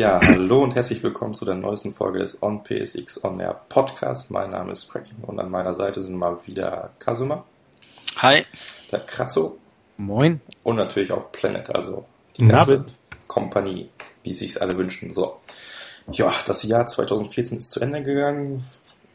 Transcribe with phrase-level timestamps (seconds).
[0.00, 4.30] Ja, hallo und herzlich willkommen zu der neuesten Folge des On PSX On Air Podcast.
[4.30, 7.44] Mein Name ist Cracking und an meiner Seite sind mal wieder Kasuma.
[8.16, 8.46] Hi.
[8.90, 9.58] Der Kratzo.
[9.98, 10.40] Moin.
[10.62, 12.06] Und natürlich auch Planet, also
[12.38, 12.86] die ganze
[13.26, 13.90] Kompanie,
[14.22, 15.12] wie sich's alle wünschen.
[15.12, 15.38] So.
[16.10, 18.64] Ja, das Jahr 2014 ist zu Ende gegangen.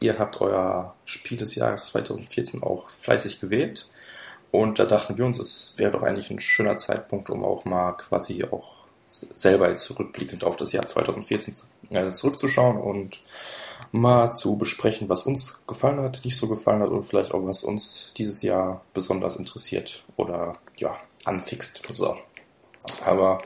[0.01, 3.89] Ihr habt euer Spiel des Jahres 2014 auch fleißig gewählt.
[4.51, 7.93] Und da dachten wir uns, es wäre doch eigentlich ein schöner Zeitpunkt, um auch mal
[7.93, 8.74] quasi auch
[9.07, 11.53] selber jetzt zurückblickend auf das Jahr 2014
[11.91, 13.21] äh, zurückzuschauen und
[13.91, 17.63] mal zu besprechen, was uns gefallen hat, nicht so gefallen hat und vielleicht auch was
[17.63, 21.81] uns dieses Jahr besonders interessiert oder ja, anfixt.
[21.93, 22.17] So.
[23.05, 23.41] Aber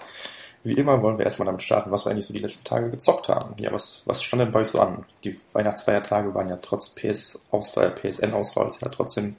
[0.63, 3.29] wie immer wollen wir erstmal damit starten, was wir eigentlich so die letzten Tage gezockt
[3.29, 3.55] haben.
[3.59, 5.05] Ja, was, was stand denn bei euch so an?
[5.23, 9.35] Die Weihnachtsfeiertage waren ja trotz PS-Auswahl, PSN-Auswahl ist ja trotzdem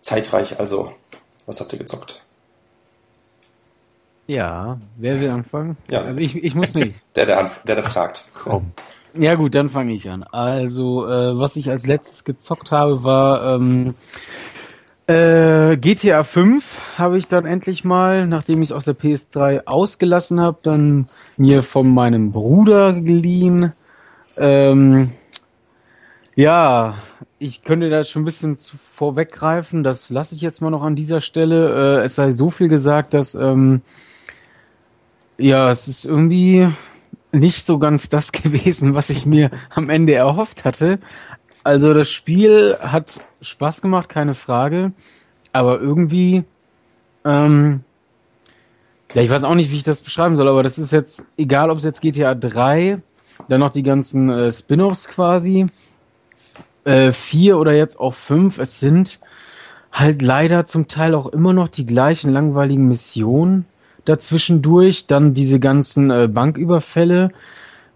[0.00, 0.58] zeitreich.
[0.60, 0.92] Also,
[1.46, 2.23] was habt ihr gezockt?
[4.26, 5.76] Ja, wer will anfangen?
[5.90, 6.02] Ja.
[6.02, 6.96] Also ich, ich muss nicht.
[7.16, 8.28] Der, der, der, der fragt.
[8.34, 8.72] Komm.
[9.16, 10.24] Ja gut, dann fange ich an.
[10.24, 13.94] Also, äh, was ich als letztes gezockt habe, war ähm,
[15.06, 20.40] äh, GTA 5 habe ich dann endlich mal, nachdem ich es aus der PS3 ausgelassen
[20.40, 23.74] habe, dann mir von meinem Bruder geliehen.
[24.36, 25.10] Ähm,
[26.34, 26.94] ja,
[27.38, 31.20] ich könnte da schon ein bisschen vorweggreifen, das lasse ich jetzt mal noch an dieser
[31.20, 32.00] Stelle.
[32.00, 33.82] Äh, es sei so viel gesagt, dass ähm,
[35.38, 36.68] ja, es ist irgendwie
[37.32, 40.98] nicht so ganz das gewesen, was ich mir am Ende erhofft hatte.
[41.62, 44.92] Also das Spiel hat Spaß gemacht, keine Frage,
[45.52, 46.44] aber irgendwie,
[47.24, 47.80] ähm,
[49.14, 51.70] ja, ich weiß auch nicht, wie ich das beschreiben soll, aber das ist jetzt, egal
[51.70, 52.98] ob es jetzt GTA 3,
[53.48, 55.66] dann noch die ganzen äh, Spin-offs quasi,
[56.84, 59.20] äh, 4 oder jetzt auch 5, es sind
[59.90, 63.64] halt leider zum Teil auch immer noch die gleichen langweiligen Missionen
[64.04, 67.30] dazwischendurch, dann diese ganzen äh, Banküberfälle,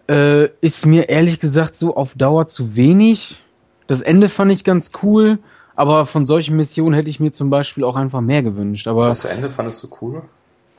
[0.09, 3.43] äh, ist mir ehrlich gesagt so auf Dauer zu wenig.
[3.87, 5.39] Das Ende fand ich ganz cool,
[5.77, 8.89] aber von solchen Missionen hätte ich mir zum Beispiel auch einfach mehr gewünscht.
[8.89, 10.23] Aber das Ende fandest du cool?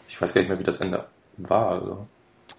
[0.07, 1.05] Ich weiß gar nicht mehr, wie das Ende
[1.37, 1.69] war.
[1.69, 2.07] Also.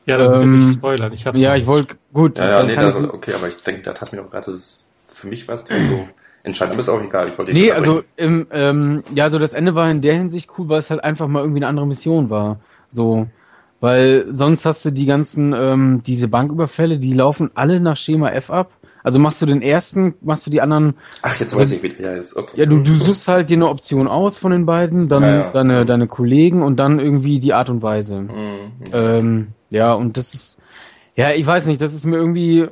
[0.07, 1.13] Ja, dann bitte ähm, nicht spoilern.
[1.13, 2.39] Ich hab's ja, ich wollte gut.
[2.39, 5.47] Ja, ja nee, das, okay, aber ich denke, da hat mir doch gerade, für mich
[5.49, 6.09] war es nicht so
[6.43, 7.29] entscheidend, aber ist auch egal.
[7.29, 10.69] Ich wollte Nee, also im, ähm, ja, also das Ende war in der Hinsicht cool,
[10.69, 12.61] weil es halt einfach mal irgendwie eine andere Mission war.
[12.89, 13.27] So.
[13.81, 18.51] Weil sonst hast du die ganzen, ähm, diese Banküberfälle, die laufen alle nach Schema F
[18.51, 18.73] ab.
[19.03, 20.95] Also machst du den ersten, machst du die anderen.
[21.23, 22.01] Ach, jetzt weiß ich wieder.
[22.01, 22.61] Ja, ist okay.
[22.61, 25.51] Ja, du, du suchst halt dir eine Option aus von den beiden, dann ja, ja.
[25.51, 28.21] deine, deine Kollegen und dann irgendwie die Art und Weise.
[28.21, 28.29] Mhm.
[28.93, 30.59] Ähm, ja, und das ist,
[31.17, 32.69] ja, ich weiß nicht, das ist mir irgendwie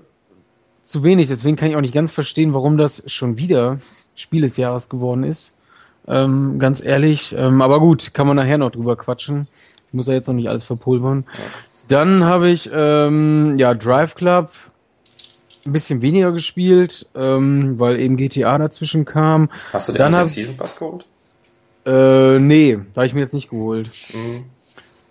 [0.88, 1.28] zu wenig.
[1.28, 3.78] Deswegen kann ich auch nicht ganz verstehen, warum das schon wieder
[4.16, 5.52] Spiel des Jahres geworden ist.
[6.06, 7.34] Ähm, ganz ehrlich.
[7.36, 9.46] Ähm, aber gut, kann man nachher noch drüber quatschen.
[9.86, 11.26] Ich muss ja jetzt noch nicht alles verpulvern.
[11.88, 14.50] Dann habe ich ähm, ja Drive Club
[15.66, 19.50] ein bisschen weniger gespielt, ähm, weil eben GTA dazwischen kam.
[19.72, 21.06] Hast du den hab, Season Pass geholt?
[21.84, 23.90] Äh, nee, da habe ich mir jetzt nicht geholt.
[24.12, 24.44] Mhm.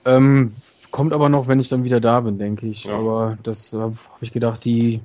[0.06, 0.48] Ähm,
[0.90, 2.86] kommt aber noch, wenn ich dann wieder da bin, denke ich.
[2.86, 2.98] Ja.
[2.98, 5.02] Aber das habe hab ich gedacht, die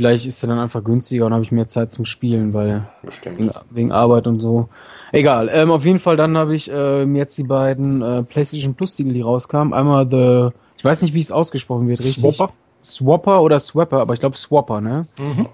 [0.00, 2.88] vielleicht ist er dann einfach günstiger und habe ich mehr Zeit zum Spielen, weil
[3.36, 4.70] wegen, wegen, Arbeit und so.
[5.12, 5.50] Egal.
[5.52, 9.12] Ähm, auf jeden Fall dann habe ich ähm, jetzt die beiden äh, PlayStation Plus Titel,
[9.12, 9.74] die rauskamen.
[9.74, 12.22] Einmal the, ich weiß nicht, wie es ausgesprochen wird, richtig?
[12.22, 12.50] Swapper?
[12.82, 15.06] Swapper oder Swapper, aber ich glaube Swapper, ne?
[15.18, 15.46] Mhm.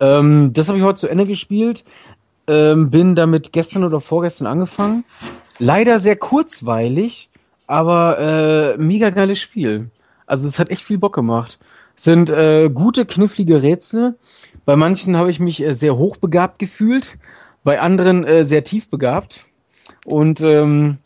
[0.00, 1.84] Ähm, das habe ich heute zu Ende gespielt.
[2.46, 5.04] Ähm, bin damit gestern oder vorgestern angefangen.
[5.58, 7.28] Leider sehr kurzweilig,
[7.66, 9.90] aber äh, mega geiles Spiel.
[10.24, 11.58] Also es hat echt viel Bock gemacht.
[11.96, 14.16] Sind äh, gute, knifflige Rätsel.
[14.64, 17.16] Bei manchen habe ich mich äh, sehr hochbegabt gefühlt,
[17.62, 19.46] bei anderen äh, sehr tief begabt.
[20.04, 20.98] Und ähm,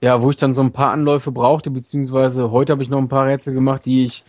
[0.00, 3.08] ja, wo ich dann so ein paar Anläufe brauchte, beziehungsweise heute habe ich noch ein
[3.08, 4.24] paar Rätsel gemacht, die ich,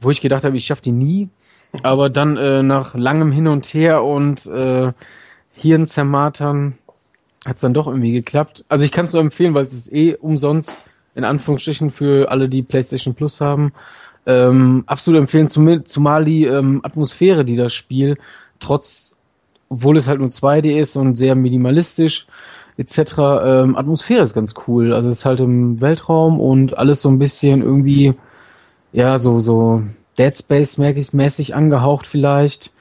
[0.00, 1.28] wo ich gedacht habe, ich schaffe die nie.
[1.82, 4.92] Aber dann äh, nach langem Hin und Her und äh,
[5.52, 6.78] Hirn zermatern
[7.46, 8.64] hat es dann doch irgendwie geklappt.
[8.68, 10.84] Also ich kann es nur empfehlen, weil es ist eh umsonst,
[11.14, 13.72] in Anführungsstrichen, für alle, die PlayStation Plus haben.
[14.26, 18.18] Ähm, absolut empfehlen, zumal die ähm, Atmosphäre, die das Spiel,
[18.58, 19.16] trotz,
[19.68, 22.26] obwohl es halt nur 2D ist und sehr minimalistisch
[22.76, 24.92] etc., ähm, Atmosphäre ist ganz cool.
[24.92, 28.14] Also es ist halt im Weltraum und alles so ein bisschen irgendwie,
[28.92, 29.82] ja, so, so
[30.18, 32.72] Dead Space mäßig angehaucht vielleicht.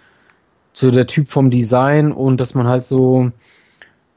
[0.73, 3.31] So der Typ vom Design und dass man halt so,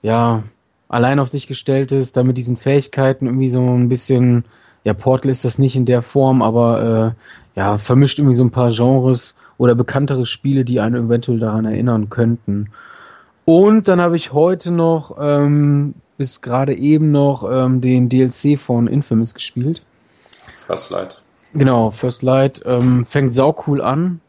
[0.03, 0.43] ja,
[0.89, 4.45] allein auf sich gestellt ist, da mit diesen Fähigkeiten irgendwie so ein bisschen
[4.85, 7.15] ja, Portal ist das nicht in der Form, aber
[7.57, 11.65] äh, ja, vermischt irgendwie so ein paar Genres oder bekanntere Spiele, die einen eventuell daran
[11.65, 12.71] erinnern könnten.
[13.45, 18.87] Und dann habe ich heute noch, ähm, bis gerade eben noch, ähm, den DLC von
[18.87, 19.83] Infamous gespielt.
[20.47, 21.23] First Light.
[21.55, 24.21] Genau, First Light ähm, fängt sau cool an.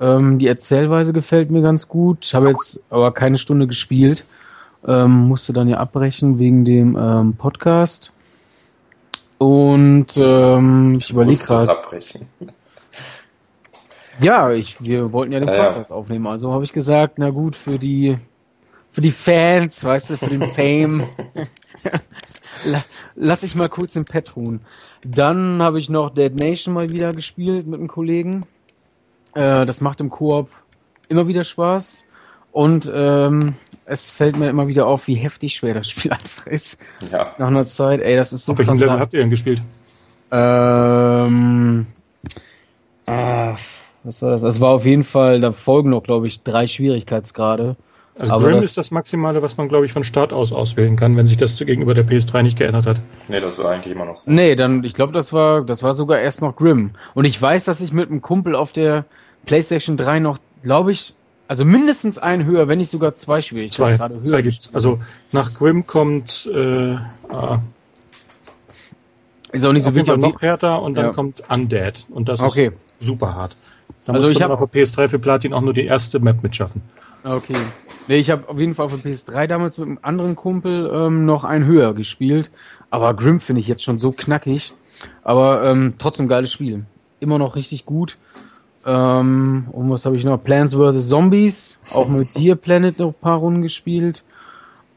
[0.00, 2.18] Ähm, die Erzählweise gefällt mir ganz gut.
[2.26, 4.24] Ich habe jetzt aber keine Stunde gespielt.
[4.86, 8.12] Ähm, musste dann ja abbrechen wegen dem ähm, Podcast.
[9.42, 11.72] Und ähm, ich überlege gerade.
[11.72, 12.28] abbrechen.
[14.20, 15.96] Ja, ich, wir wollten ja den Podcast ja.
[15.96, 16.28] aufnehmen.
[16.28, 18.18] Also habe ich gesagt, na gut, für die
[18.92, 21.08] für die Fans, weißt du, für den Fame.
[23.16, 24.60] Lass ich mal kurz im Pet ruhen.
[25.04, 28.46] Dann habe ich noch Dead Nation mal wieder gespielt mit einem Kollegen.
[29.34, 30.50] Äh, das macht im Koop
[31.08, 32.04] immer wieder Spaß.
[32.52, 33.54] Und ähm,
[33.92, 36.78] es fällt mir immer wieder auf, wie heftig schwer das Spiel einfach ist.
[37.10, 37.34] Ja.
[37.38, 39.62] Nach einer Zeit, ey, das ist so Auf welchem Level habt ihr denn gespielt?
[40.30, 41.86] Ähm,
[43.06, 43.54] äh,
[44.04, 44.42] was war das?
[44.42, 47.76] Es war auf jeden Fall, da folgen noch, glaube ich, drei Schwierigkeitsgrade.
[48.18, 50.96] Also Aber Grim das, ist das Maximale, was man, glaube ich, von Start aus auswählen
[50.96, 53.00] kann, wenn sich das gegenüber der PS3 nicht geändert hat.
[53.28, 54.30] Nee, das war eigentlich immer noch so.
[54.30, 56.90] Nee, dann, ich glaube, das war, das war sogar erst noch Grim.
[57.14, 59.06] Und ich weiß, dass ich mit einem Kumpel auf der
[59.46, 61.14] PlayStation 3 noch, glaube ich,
[61.52, 64.24] also mindestens ein höher, wenn nicht sogar zwei Schwierigkeitsgrade höher.
[64.24, 64.74] Zwei gibt's.
[64.74, 65.00] Also
[65.32, 66.96] nach Grim kommt äh,
[67.28, 67.60] ah,
[69.52, 70.16] ist auch nicht so wichtig.
[70.16, 71.12] noch härter und dann ja.
[71.12, 72.68] kommt Undead und das okay.
[72.98, 73.54] ist super hart.
[74.06, 76.80] Da also musst du auf der PS3 für Platin auch nur die erste Map mitschaffen.
[77.22, 77.58] Okay.
[78.08, 81.26] Nee, ich habe auf jeden Fall auf der PS3 damals mit einem anderen Kumpel ähm,
[81.26, 82.50] noch ein höher gespielt.
[82.88, 84.72] Aber Grim finde ich jetzt schon so knackig.
[85.22, 86.86] Aber ähm, trotzdem geiles Spiel.
[87.20, 88.16] Immer noch richtig gut.
[88.84, 90.42] Ähm, und was habe ich noch?
[90.42, 91.08] Plants vs.
[91.08, 91.78] Zombies.
[91.92, 94.24] Auch mit Dear Planet noch ein paar Runden gespielt.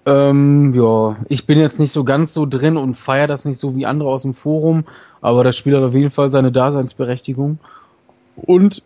[0.06, 3.76] Ähm, ja, ich bin jetzt nicht so ganz so drin und feiere das nicht so
[3.76, 4.86] wie andere aus dem Forum.
[5.22, 7.60] Aber das Spiel hat auf jeden Fall seine Daseinsberechtigung.
[8.36, 8.84] Und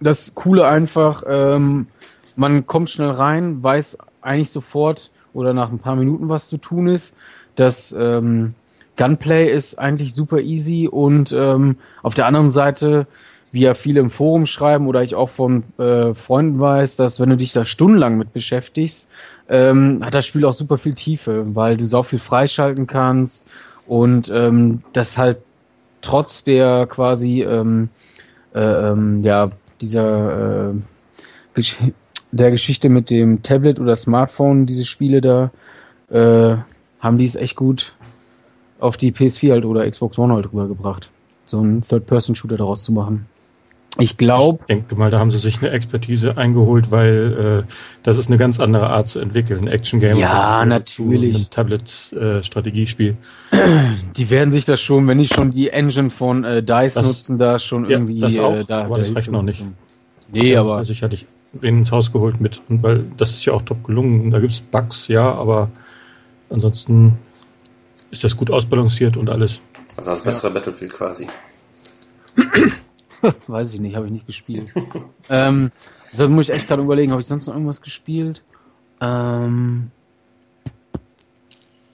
[0.00, 1.84] das Coole einfach, ähm,
[2.36, 6.88] man kommt schnell rein, weiß eigentlich sofort oder nach ein paar Minuten, was zu tun
[6.88, 7.14] ist.
[7.56, 8.54] Das ähm,
[8.96, 13.06] Gunplay ist eigentlich super easy und ähm, auf der anderen Seite,
[13.52, 17.30] wie ja viele im Forum schreiben oder ich auch von äh, Freunden weiß, dass wenn
[17.30, 19.08] du dich da stundenlang mit beschäftigst,
[19.48, 23.46] ähm, hat das Spiel auch super viel Tiefe, weil du so viel freischalten kannst
[23.86, 25.38] und ähm, das halt
[26.00, 27.88] trotz der quasi ähm,
[28.54, 31.62] äh, ähm, ja dieser äh,
[32.30, 35.50] der Geschichte mit dem Tablet oder Smartphone, diese Spiele da,
[36.10, 36.56] äh,
[37.00, 37.94] haben die es echt gut
[38.78, 41.10] auf die PS4 halt oder Xbox One halt rübergebracht.
[41.46, 43.26] So einen Third-Person-Shooter daraus zu machen.
[44.00, 44.58] Ich glaube.
[44.60, 47.72] Ich denke mal, da haben sie sich eine Expertise eingeholt, weil äh,
[48.04, 49.66] das ist eine ganz andere Art zu entwickeln.
[49.66, 51.32] Action-Game ja, natürlich.
[51.32, 53.16] Zu einem Tablet-Strategiespiel.
[53.50, 53.56] Äh,
[54.16, 57.38] die werden sich das schon, wenn die schon die Engine von äh, DICE das, nutzen,
[57.38, 58.20] da schon ja, irgendwie.
[58.20, 59.64] Das auch, äh, da, aber das reicht noch nicht.
[60.32, 60.76] Nee, aber.
[60.76, 62.62] Also ich hatte ich wen ins Haus geholt mit.
[62.68, 64.30] Und weil das ist ja auch top gelungen.
[64.30, 65.70] Da gibt es Bugs, ja, aber
[66.50, 67.18] ansonsten
[68.12, 69.60] ist das gut ausbalanciert und alles.
[69.96, 70.54] Also das bessere ja.
[70.54, 71.26] Battlefield quasi.
[73.46, 74.68] Weiß ich nicht, habe ich nicht gespielt.
[75.30, 75.72] ähm,
[76.16, 78.42] da muss ich echt gerade überlegen, habe ich sonst noch irgendwas gespielt?
[79.00, 79.90] Ähm,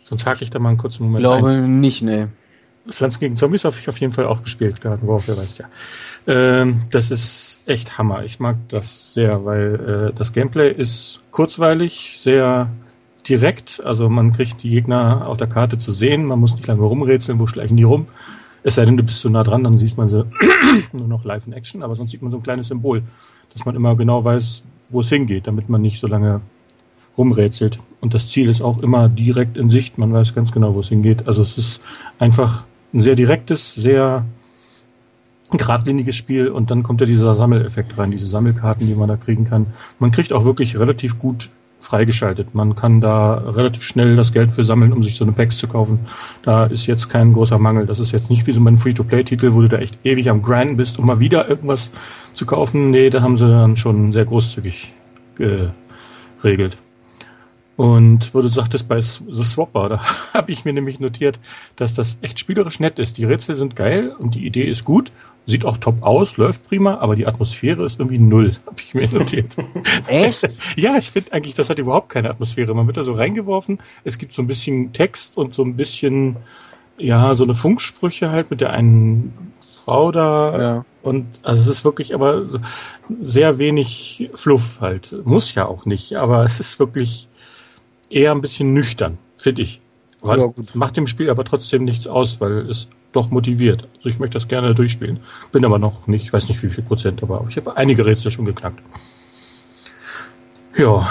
[0.03, 1.81] sonst hake ich da mal einen kurzen Moment Ich glaube ein.
[1.81, 2.29] nicht, ne.
[2.89, 5.67] Pflanzen gegen Zombies habe ich auf jeden Fall auch gespielt, Garten War, wer weiß ja.
[6.27, 8.25] Ähm, das ist echt Hammer.
[8.25, 12.71] Ich mag das sehr, weil äh, das Gameplay ist kurzweilig, sehr
[13.27, 13.83] direkt.
[13.85, 16.27] Also man kriegt die Gegner auf der Karte zu sehen.
[16.27, 18.07] Man muss nicht lange rumrätseln, wo schleichen die rum.
[18.65, 20.25] Es sei denn, du bist so nah dran, dann sieht man sie
[20.93, 21.83] nur noch live in Action.
[21.83, 23.03] Aber sonst sieht man so ein kleines Symbol,
[23.53, 26.41] dass man immer genau weiß, wo es hingeht, damit man nicht so lange
[27.17, 27.79] rumrätselt.
[28.01, 29.99] Und das Ziel ist auch immer direkt in Sicht.
[29.99, 31.29] Man weiß ganz genau, wo es hingeht.
[31.29, 31.83] Also es ist
[32.19, 34.25] einfach ein sehr direktes, sehr
[35.51, 39.45] geradliniges Spiel und dann kommt ja dieser Sammeleffekt rein, diese Sammelkarten, die man da kriegen
[39.45, 39.67] kann.
[39.99, 41.51] Man kriegt auch wirklich relativ gut
[41.85, 42.55] freigeschaltet.
[42.55, 45.69] Man kann da relativ schnell das Geld für sammeln, um sich so eine Packs zu
[45.69, 46.01] kaufen.
[46.43, 47.87] Da ist jetzt kein großer Mangel.
[47.87, 50.77] Das ist jetzt nicht wie so ein Free-to-Play-Titel, wo du da echt ewig am Grinden
[50.77, 51.93] bist, um mal wieder irgendwas
[52.33, 52.91] zu kaufen.
[52.91, 54.95] Nee, da haben sie dann schon sehr großzügig
[55.37, 56.79] geregelt.
[57.77, 60.01] Und wo du sagtest, bei The Swapper, da
[60.35, 61.41] habe ich mir nämlich notiert,
[61.77, 63.19] dass das echt spielerisch nett ist.
[63.19, 65.11] Die Rätsel sind geil und die Idee ist gut,
[65.47, 69.09] sieht auch top aus, läuft prima, aber die Atmosphäre ist irgendwie null, habe ich mir
[69.09, 69.57] notiert.
[70.07, 70.49] echt?
[70.77, 72.75] ja, ich finde eigentlich, das hat überhaupt keine Atmosphäre.
[72.75, 76.37] Man wird da so reingeworfen, es gibt so ein bisschen Text und so ein bisschen,
[76.99, 79.33] ja, so eine Funksprüche halt mit der einen
[79.85, 80.61] Frau da.
[80.61, 80.85] Ja.
[81.03, 82.45] Und also es ist wirklich aber
[83.21, 85.15] sehr wenig Fluff halt.
[85.27, 87.29] Muss ja auch nicht, aber es ist wirklich
[88.09, 89.81] eher ein bisschen nüchtern, finde ich.
[90.25, 90.39] Ja,
[90.73, 93.89] macht dem Spiel aber trotzdem nichts aus, weil es doch motiviert.
[93.97, 95.21] Also ich möchte das gerne durchspielen.
[95.53, 98.45] Bin aber noch nicht, weiß nicht wie viel Prozent, aber ich habe einige Rätsel schon
[98.45, 98.83] geknackt.
[100.77, 101.07] Ja,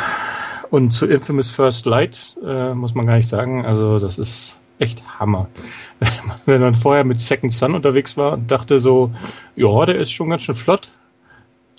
[0.70, 3.66] und zu Infamous First Light äh, muss man gar nicht sagen.
[3.66, 5.48] Also das ist echt Hammer.
[6.46, 9.12] Wenn man vorher mit Second Sun unterwegs war und dachte so,
[9.56, 10.90] ja, der ist schon ganz schön flott.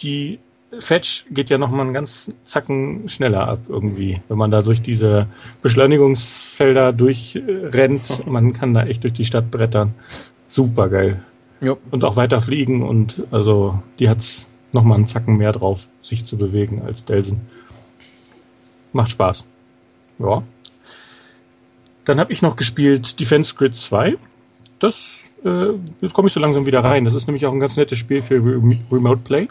[0.01, 0.41] Die
[0.79, 5.27] Fetch geht ja nochmal einen ganz Zacken schneller ab irgendwie, wenn man da durch diese
[5.63, 8.27] Beschleunigungsfelder durchrennt.
[8.27, 9.95] Man kann da echt durch die Stadt brettern.
[10.49, 11.23] Super geil.
[11.91, 16.37] Und auch weiter fliegen und also die hat's nochmal einen Zacken mehr drauf, sich zu
[16.37, 17.41] bewegen als Delsen.
[18.93, 19.47] Macht Spaß.
[20.19, 20.43] Ja.
[22.05, 24.15] Dann habe ich noch gespielt Defense Grid 2.
[24.79, 25.69] Das, äh,
[26.01, 27.05] jetzt komme ich so langsam wieder rein.
[27.05, 28.37] Das ist nämlich auch ein ganz nettes Spiel für
[28.91, 29.49] Remote Play.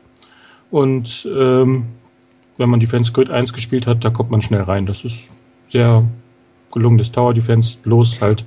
[0.73, 1.85] Und ähm,
[2.57, 4.87] wenn man Defense Grid 1 gespielt hat, da kommt man schnell rein.
[4.87, 5.29] Das ist
[5.67, 6.03] sehr
[6.71, 8.43] gelungenes Tower Defense, bloß halt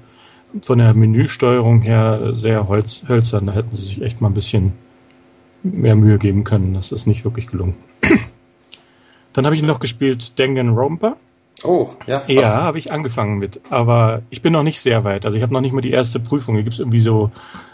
[0.61, 3.47] von der Menüsteuerung her sehr holz, hölzern.
[3.47, 4.73] Da hätten sie sich echt mal ein bisschen
[5.63, 6.75] mehr Mühe geben können.
[6.75, 7.77] Das ist nicht wirklich gelungen.
[9.33, 11.17] Dann habe ich noch gespielt Danganronpa.
[11.65, 12.23] Oh, ja.
[12.29, 13.61] Ja, habe ich angefangen mit.
[13.71, 15.25] Aber ich bin noch nicht sehr weit.
[15.25, 16.55] Also ich habe noch nicht mal die erste Prüfung.
[16.55, 17.31] Hier gibt es irgendwie so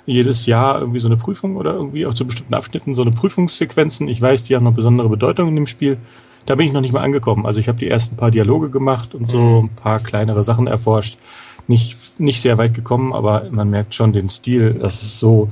[0.06, 4.06] jedes Jahr irgendwie so eine Prüfung oder irgendwie auch zu bestimmten Abschnitten so eine Prüfungssequenzen.
[4.08, 5.98] Ich weiß, die haben noch besondere Bedeutung in dem Spiel.
[6.46, 7.44] Da bin ich noch nicht mal angekommen.
[7.44, 9.66] Also ich habe die ersten paar Dialoge gemacht und so mhm.
[9.66, 11.18] ein paar kleinere Sachen erforscht.
[11.66, 14.74] Nicht, nicht sehr weit gekommen, aber man merkt schon den Stil.
[14.74, 15.48] Das ist so.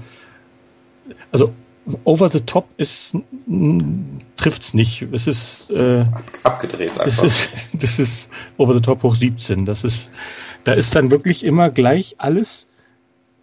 [1.32, 1.52] Also
[2.04, 3.16] over the top ist
[4.40, 5.02] trifft's nicht.
[5.12, 6.04] Es ist äh,
[6.42, 7.04] abgedreht einfach.
[7.04, 7.50] Das ist,
[7.82, 9.64] das ist over the top hoch 17.
[9.64, 10.10] Das ist,
[10.64, 12.66] da ist dann wirklich immer gleich alles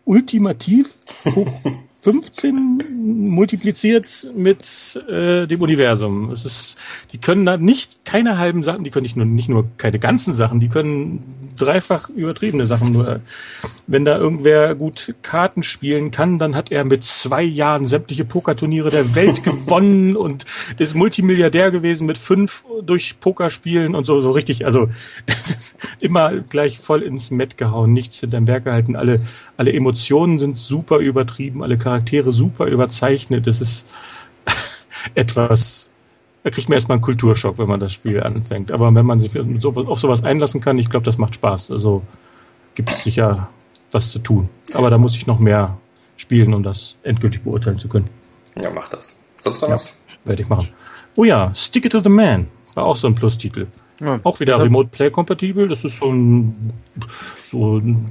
[0.06, 0.90] ultimativ
[1.26, 1.48] hoch
[2.08, 6.32] 15 multipliziert mit äh, dem Universum.
[6.32, 6.78] Es ist,
[7.12, 10.32] die können da nicht keine halben Sachen, die können nicht nur nicht nur keine ganzen
[10.32, 11.22] Sachen, die können
[11.58, 12.94] dreifach übertriebene Sachen.
[12.94, 13.20] Nur
[13.88, 18.90] wenn da irgendwer gut Karten spielen kann, dann hat er mit zwei Jahren sämtliche Pokerturniere
[18.90, 20.46] der Welt gewonnen und
[20.78, 24.66] ist Multimilliardär gewesen mit fünf durch Pokerspielen und so so richtig.
[24.66, 24.88] Also
[26.00, 28.96] immer gleich voll ins Met gehauen, nichts hinterm Berg gehalten.
[28.96, 29.20] Alle
[29.58, 31.97] alle Emotionen sind super übertrieben, alle Charaktere
[32.32, 33.48] super überzeichnet.
[33.48, 33.88] Das ist
[35.16, 35.92] etwas,
[36.44, 38.72] da kriegt man erstmal einen Kulturschock, wenn man das Spiel anfängt.
[38.72, 41.72] Aber wenn man sich auf sowas einlassen kann, ich glaube, das macht Spaß.
[41.72, 42.04] Also
[42.76, 43.50] gibt es sicher
[43.92, 44.50] was zu tun.
[44.74, 45.78] Aber da muss ich noch mehr
[46.18, 48.10] spielen, um das endgültig beurteilen zu können.
[48.60, 49.20] Ja, mach das.
[49.38, 49.94] Sonst noch ja, was?
[50.26, 50.70] Werde ich machen.
[51.16, 53.68] Oh ja, Stick It to the Man war auch so ein Plus-Titel.
[54.00, 55.68] Ja, auch wieder Remote Play kompatibel.
[55.68, 56.74] Das ist so ein,
[57.46, 58.06] so ein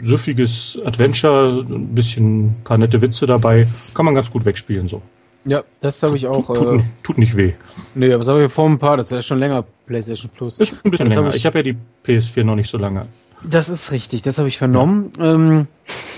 [0.00, 3.66] süffiges Adventure, ein bisschen ein paar nette Witze dabei.
[3.94, 5.02] Kann man ganz gut wegspielen so.
[5.44, 6.46] Ja, das habe ich auch.
[6.46, 7.54] Tut, tut, äh, tut, nicht weh.
[7.94, 10.60] Nee, aber das habe ich vor ein paar, das ist ja schon länger PlayStation Plus.
[10.60, 11.28] Ist ein bisschen das länger.
[11.28, 13.06] Hab ich, ich habe ja die PS4 noch nicht so lange.
[13.44, 15.12] Das ist richtig, das habe ich vernommen.
[15.18, 15.34] Ja.
[15.34, 15.66] Ähm,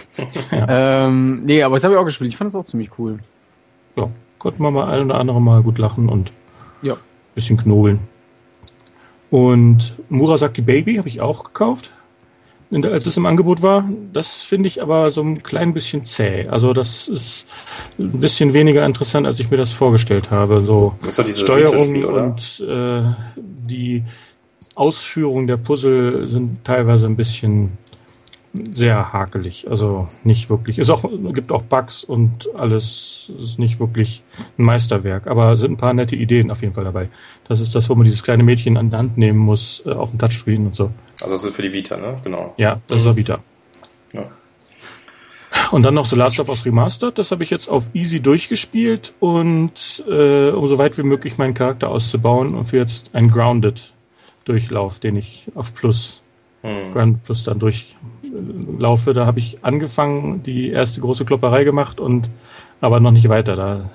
[0.50, 1.06] ja.
[1.06, 2.30] ähm, nee, aber das habe ich auch gespielt.
[2.30, 3.18] Ich fand es auch ziemlich cool.
[3.96, 6.32] Ja, konnten wir mal ein oder andere Mal gut lachen und
[6.82, 6.96] ja.
[7.34, 8.00] bisschen knobeln.
[9.30, 11.90] Und Murasaki Baby habe ich auch gekauft,
[12.70, 13.88] als es im Angebot war.
[14.12, 16.46] Das finde ich aber so ein klein bisschen zäh.
[16.48, 17.46] Also das ist
[17.98, 20.60] ein bisschen weniger interessant, als ich mir das vorgestellt habe.
[20.60, 20.94] So
[21.34, 23.02] Steuerung und äh,
[23.36, 24.04] die
[24.74, 27.78] Ausführung der Puzzle sind teilweise ein bisschen
[28.70, 29.68] sehr hakelig.
[29.68, 30.78] Also nicht wirklich.
[30.78, 34.22] Es auch, gibt auch Bugs und alles ist nicht wirklich
[34.58, 35.26] ein Meisterwerk.
[35.26, 37.08] Aber sind ein paar nette Ideen auf jeden Fall dabei.
[37.48, 40.10] Das ist das, wo man dieses kleine Mädchen an die Hand nehmen muss äh, auf
[40.10, 40.90] dem Touchscreen und so.
[41.20, 42.20] Also das ist für die Vita, ne?
[42.22, 42.54] Genau.
[42.56, 43.06] Ja, das mhm.
[43.06, 43.38] ist auch Vita.
[44.12, 44.24] Ja.
[45.72, 47.18] Und dann noch The Last of Us Remastered.
[47.18, 51.54] Das habe ich jetzt auf Easy durchgespielt und äh, um so weit wie möglich meinen
[51.54, 53.94] Charakter auszubauen und für jetzt ein Grounded
[54.44, 56.22] Durchlauf, den ich auf Plus
[56.64, 56.92] hm.
[56.92, 57.58] Grand Plus dann
[58.34, 59.12] durchlaufe.
[59.12, 62.30] Da habe ich angefangen, die erste große Klopperei gemacht und
[62.80, 63.56] aber noch nicht weiter.
[63.56, 63.90] Da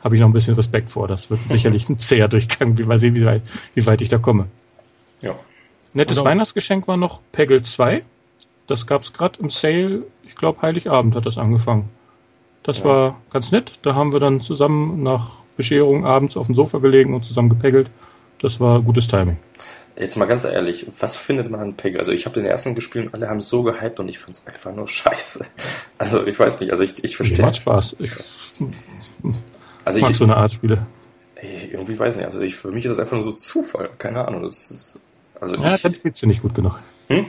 [0.00, 1.08] habe ich noch ein bisschen Respekt vor.
[1.08, 2.78] Das wird sicherlich ein zäher Durchgang.
[2.78, 3.42] Wir mal sehen, wie weit,
[3.74, 4.46] wie weit ich da komme.
[5.20, 5.34] Ja.
[5.94, 8.02] Nettes Weihnachtsgeschenk war noch Peggle 2.
[8.66, 10.02] Das gab es gerade im Sale.
[10.26, 11.88] Ich glaube, Heiligabend hat das angefangen.
[12.62, 12.84] Das ja.
[12.84, 13.72] war ganz nett.
[13.82, 17.90] Da haben wir dann zusammen nach Bescherung abends auf dem Sofa gelegen und zusammen gepeggelt.
[18.40, 19.38] Das war gutes Timing.
[19.98, 21.98] Jetzt mal ganz ehrlich, was findet man an Peggle?
[21.98, 24.72] Also ich habe den ersten gespielt und alle haben so gehypt und ich find's einfach
[24.72, 25.44] nur scheiße.
[26.00, 27.44] Also ich weiß nicht, also ich, ich verstehe.
[27.44, 27.96] Macht Spaß.
[27.98, 28.12] Ich,
[29.84, 30.86] also mag ich, so eine Art Spiele.
[31.72, 32.26] Irgendwie weiß ich nicht.
[32.26, 33.90] Also ich, für mich ist das einfach nur so Zufall.
[33.98, 34.42] Keine Ahnung.
[34.42, 35.00] Das ist,
[35.40, 36.78] also ja, ich, dann spielst du nicht gut genug.
[37.08, 37.26] Hm?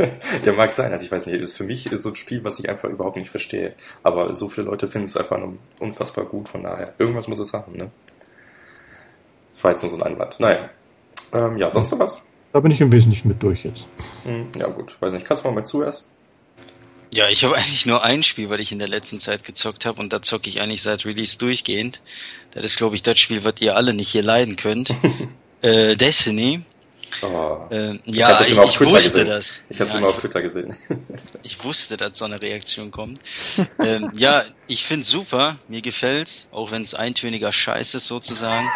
[0.44, 0.92] ja, mag sein.
[0.92, 1.40] Also ich weiß nicht.
[1.40, 3.74] Ist für mich ist so ein Spiel, was ich einfach überhaupt nicht verstehe.
[4.04, 6.48] Aber so viele Leute finden es einfach nur unfassbar gut.
[6.48, 7.90] Von daher, irgendwas muss es haben, ne?
[9.50, 10.38] Das war jetzt nur so ein Einwand.
[10.38, 10.70] Naja.
[11.32, 12.22] Ähm, ja, sonst noch was?
[12.52, 13.88] Da bin ich im Wesentlichen mit durch jetzt.
[14.24, 15.00] Hm, ja, gut.
[15.00, 15.26] Weiß nicht.
[15.26, 16.06] Kannst du mal mal zuerst?
[17.12, 20.00] Ja, ich habe eigentlich nur ein Spiel, weil ich in der letzten Zeit gezockt habe
[20.00, 22.00] und da zocke ich eigentlich seit Release durchgehend.
[22.52, 24.90] Das ist, glaube ich, das Spiel, was ihr alle nicht hier leiden könnt.
[25.62, 26.62] äh, Destiny.
[27.20, 27.66] Oh.
[27.70, 29.26] Äh, ja, ich, ich, ich wusste gesehen.
[29.26, 29.60] das.
[29.68, 30.74] Ich habe es ja, immer auf Twitter gesehen.
[31.42, 33.20] ich wusste, dass so eine Reaktion kommt.
[33.78, 35.58] ähm, ja, ich finde super.
[35.68, 38.66] Mir gefällt's, auch wenn es eintöniger Scheiß ist sozusagen.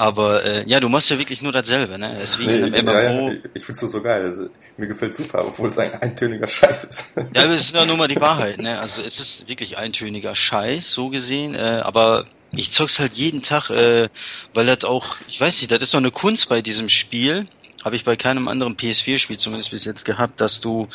[0.00, 2.16] Aber äh, ja, du machst ja wirklich nur dasselbe, ne?
[2.22, 3.32] Deswegen nee, im MMO.
[3.32, 4.24] Ja, ich find's so geil.
[4.24, 7.16] Also, mir gefällt super, obwohl es ein eintöniger Scheiß ist.
[7.34, 8.80] ja, aber es ist ja nur mal die Wahrheit, ne?
[8.80, 11.54] Also es ist wirklich eintöniger Scheiß, so gesehen.
[11.54, 14.08] Äh, aber ich zock's halt jeden Tag, äh,
[14.54, 17.46] weil das auch, ich weiß nicht, das ist doch eine Kunst bei diesem Spiel.
[17.84, 20.88] Habe ich bei keinem anderen PS4-Spiel zumindest bis jetzt gehabt, dass du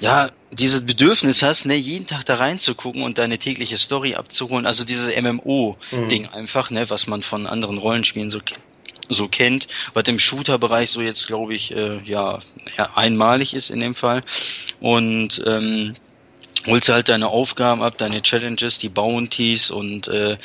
[0.00, 4.66] ja dieses Bedürfnis hast, ne, jeden Tag da reinzugucken und deine tägliche Story abzuholen.
[4.66, 6.28] Also dieses MMO-Ding mhm.
[6.28, 8.40] einfach, ne, was man von anderen Rollenspielen so
[9.08, 12.40] so kennt, was im Shooter-Bereich so jetzt, glaube ich, äh, ja,
[12.78, 14.22] ja, einmalig ist in dem Fall.
[14.80, 15.96] Und ähm,
[16.66, 20.36] holst halt deine Aufgaben ab, deine Challenges, die Bounties und äh,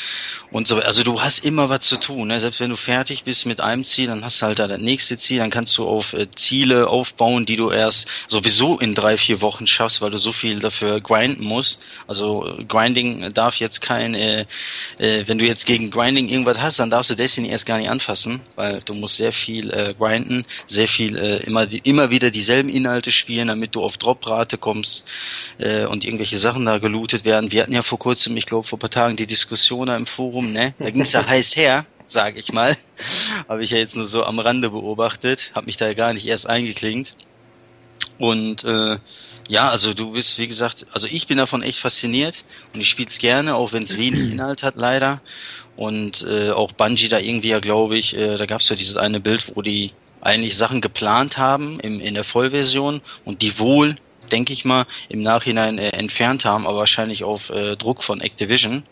[0.51, 0.77] und so.
[0.77, 2.29] Also du hast immer was zu tun.
[2.29, 2.39] Ne?
[2.39, 5.17] Selbst wenn du fertig bist mit einem Ziel, dann hast du halt da das nächste
[5.17, 5.39] Ziel.
[5.39, 9.67] Dann kannst du auf äh, Ziele aufbauen, die du erst sowieso in drei vier Wochen
[9.67, 11.79] schaffst, weil du so viel dafür grinden musst.
[12.07, 14.45] Also Grinding darf jetzt kein, äh,
[14.97, 17.89] äh, wenn du jetzt gegen Grinding irgendwas hast, dann darfst du Destiny erst gar nicht
[17.89, 22.69] anfassen, weil du musst sehr viel äh, grinden, sehr viel äh, immer immer wieder dieselben
[22.69, 25.03] Inhalte spielen, damit du auf Droprate kommst
[25.59, 27.51] äh, und irgendwelche Sachen da gelootet werden.
[27.51, 30.51] Wir hatten ja vor kurzem, ich glaube vor paar Tagen, die Diskussion da im Forum,
[30.51, 30.73] ne?
[30.79, 32.75] Da ging es ja heiß her, sage ich mal.
[33.47, 36.47] Habe ich ja jetzt nur so am Rande beobachtet, habe mich da gar nicht erst
[36.47, 37.13] eingeklingt.
[38.19, 38.97] Und äh,
[39.47, 43.09] ja, also du bist, wie gesagt, also ich bin davon echt fasziniert und ich spiele
[43.09, 45.21] es gerne, auch wenn es wenig Inhalt hat, leider.
[45.75, 48.97] Und äh, auch Bungie da irgendwie ja, glaube ich, äh, da gab es ja dieses
[48.97, 53.95] eine Bild, wo die eigentlich Sachen geplant haben im, in der Vollversion und die wohl
[54.31, 58.83] denke ich mal, im Nachhinein äh, entfernt haben, aber wahrscheinlich auf äh, Druck von Activision.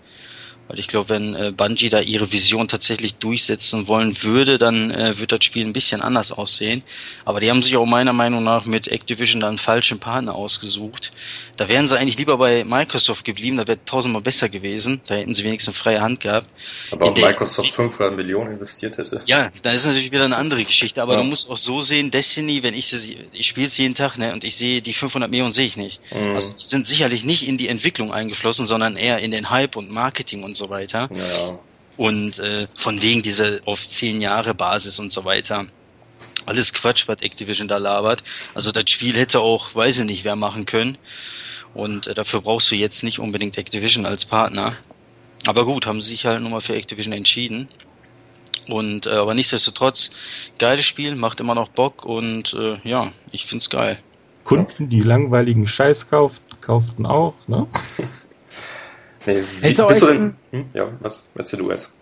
[0.67, 5.19] Weil ich glaube, wenn äh, Bungie da ihre Vision tatsächlich durchsetzen wollen würde, dann äh,
[5.19, 6.81] wird das Spiel ein bisschen anders aussehen.
[7.23, 11.11] Aber die haben sich auch meiner Meinung nach mit Activision dann falschen Partner ausgesucht.
[11.57, 15.01] Da wären sie eigentlich lieber bei Microsoft geblieben, da wäre tausendmal besser gewesen.
[15.05, 16.47] Da hätten sie wenigstens freie Hand gehabt.
[16.91, 19.21] Aber ob Microsoft 500 Millionen investiert hätte.
[19.25, 21.01] Ja, da ist natürlich wieder eine andere Geschichte.
[21.01, 21.19] Aber ja.
[21.19, 22.93] du musst auch so sehen, Destiny, wenn ich
[23.31, 26.01] ich spiele es jeden Tag, ne, und ich sehe die 500 Millionen sehe ich nicht.
[26.11, 26.35] Mhm.
[26.35, 29.89] Also die sind sicherlich nicht in die Entwicklung eingeflossen, sondern eher in den Hype und
[29.89, 31.09] Marketing und so weiter.
[31.13, 31.59] Ja.
[31.97, 35.65] Und äh, von wegen dieser auf zehn Jahre Basis und so weiter.
[36.45, 38.23] Alles Quatsch, was Activision da labert.
[38.53, 40.97] Also das Spiel hätte auch, weiß ich nicht, wer machen können.
[41.73, 44.73] Und äh, dafür brauchst du jetzt nicht unbedingt Activision als Partner.
[45.45, 47.67] Aber gut, haben sie sich halt nochmal für Activision entschieden.
[48.67, 50.11] Und äh, aber nichtsdestotrotz,
[50.57, 53.99] geiles Spiel, macht immer noch Bock und äh, ja, ich find's geil.
[54.43, 57.67] Kunden, die langweiligen Scheiß kauft, kauften auch, ne?
[59.25, 60.35] Nee, wie, bist du denn?
[60.51, 60.65] Hm?
[60.73, 61.27] Ja, was?
[61.35, 61.93] Erzähl du es.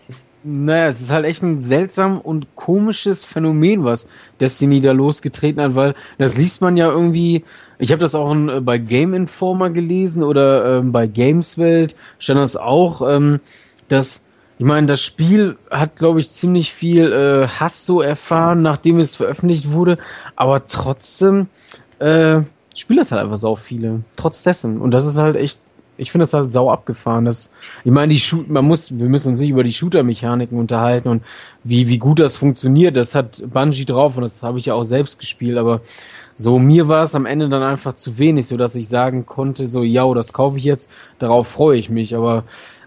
[0.42, 4.08] Naja, es ist halt echt ein seltsam und komisches Phänomen, was
[4.40, 7.44] Destiny da losgetreten hat, weil das liest man ja irgendwie,
[7.78, 12.40] ich habe das auch in, äh, bei Game Informer gelesen oder ähm, bei Gameswelt stand
[12.40, 13.40] das auch, ähm,
[13.88, 14.22] dass
[14.58, 19.16] ich meine, das Spiel hat, glaube ich, ziemlich viel äh, Hass so erfahren, nachdem es
[19.16, 19.98] veröffentlicht wurde,
[20.36, 21.48] aber trotzdem
[21.98, 22.42] äh,
[22.74, 24.04] spielen das halt einfach sau viele.
[24.16, 24.80] Trotz dessen.
[24.80, 25.60] Und das ist halt echt
[25.96, 27.24] ich finde das halt sau abgefahren.
[27.24, 27.50] Das,
[27.84, 31.22] ich meine, die Shoot, man muss, wir müssen uns nicht über die Shooter-Mechaniken unterhalten und
[31.62, 32.96] wie, wie gut das funktioniert.
[32.96, 35.80] Das hat Bungie drauf und das habe ich ja auch selbst gespielt, aber
[36.36, 39.68] so, mir war es am Ende dann einfach zu wenig, so dass ich sagen konnte,
[39.68, 42.42] so, ja, das kaufe ich jetzt, darauf freue ich mich, aber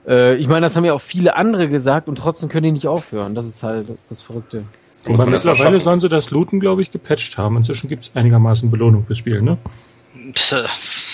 [0.05, 2.87] äh, ich meine, das haben ja auch viele andere gesagt und trotzdem können die nicht
[2.87, 3.35] aufhören.
[3.35, 4.63] Das ist halt das Verrückte.
[5.07, 7.55] Aber mittlerweile sollen sie das Looten, glaube ich, gepatcht haben.
[7.55, 9.57] Inzwischen gibt es einigermaßen Belohnung fürs Spiel, ne?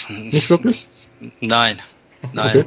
[0.09, 0.87] Nicht wirklich?
[1.39, 1.81] Nein,
[2.33, 2.57] nein.
[2.57, 2.65] Okay.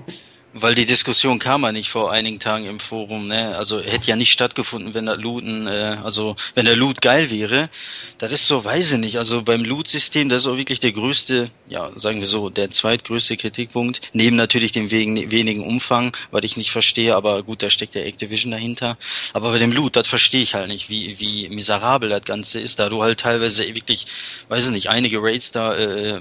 [0.59, 3.59] Weil die Diskussion kam ja nicht vor einigen Tagen im Forum, ne?
[3.59, 7.69] Also hätte ja nicht stattgefunden, wenn der Looten, äh, also wenn der Loot geil wäre.
[8.17, 9.19] Das ist so, weiß ich nicht.
[9.19, 13.37] Also beim Loot-System, das ist auch wirklich der größte, ja, sagen wir so, der zweitgrößte
[13.37, 14.01] Kritikpunkt.
[14.15, 18.07] Neben natürlich dem wegen, wenigen Umfang, weil ich nicht verstehe, aber gut, da steckt der
[18.07, 18.97] Activision dahinter.
[19.35, 22.79] Aber bei dem Loot, das verstehe ich halt nicht, wie, wie miserabel das Ganze ist,
[22.79, 24.07] da du halt teilweise wirklich,
[24.49, 26.19] weiß ich nicht, einige Raids da äh,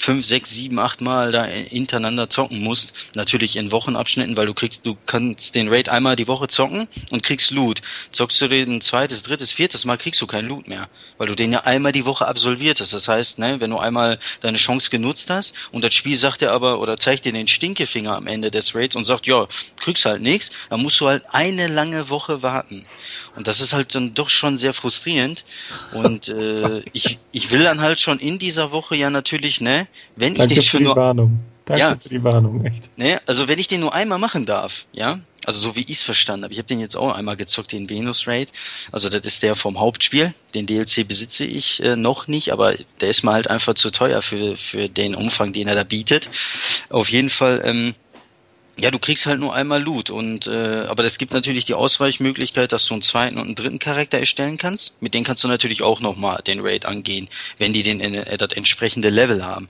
[0.00, 2.92] fünf, sechs, sieben, acht Mal da hintereinander zocken musst.
[3.14, 7.22] Natürlich in Wochenabschnitten, weil du kriegst, du kannst den Raid einmal die Woche zocken und
[7.22, 7.82] kriegst Loot.
[8.10, 10.88] Zockst du den zweites, drittes, viertes Mal, kriegst du keinen Loot mehr.
[11.18, 12.92] Weil du den ja einmal die Woche absolviert hast.
[12.92, 16.50] Das heißt, ne, wenn du einmal deine Chance genutzt hast und das Spiel sagt dir
[16.50, 19.46] aber oder zeigt dir den Stinkefinger am Ende des Raids und sagt, ja,
[19.80, 22.84] kriegst halt nichts, dann musst du halt eine lange Woche warten.
[23.36, 25.44] Und das ist halt dann doch schon sehr frustrierend.
[25.94, 30.34] Und äh, ich, ich will dann halt schon in dieser Woche ja natürlich, ne, wenn
[30.34, 30.96] Danke ich den schon nur.
[30.96, 31.44] Warnung.
[31.64, 32.90] Danke ja, für die Warnung, echt.
[32.98, 36.02] Ne, also wenn ich den nur einmal machen darf, ja, Also so wie ich es
[36.02, 36.52] verstanden habe.
[36.52, 38.50] Ich habe den jetzt auch einmal gezockt, den Venus Raid.
[38.92, 40.34] Also das ist der vom Hauptspiel.
[40.54, 44.22] Den DLC besitze ich äh, noch nicht, aber der ist mir halt einfach zu teuer
[44.22, 46.28] für, für den Umfang, den er da bietet.
[46.88, 47.94] Auf jeden Fall, ähm,
[48.76, 52.72] ja, du kriegst halt nur einmal Loot und äh, aber es gibt natürlich die Ausweichmöglichkeit,
[52.72, 54.94] dass du einen zweiten und einen dritten Charakter erstellen kannst.
[55.00, 58.52] Mit denen kannst du natürlich auch nochmal den Raid angehen, wenn die den äh, das
[58.52, 59.68] entsprechende Level haben.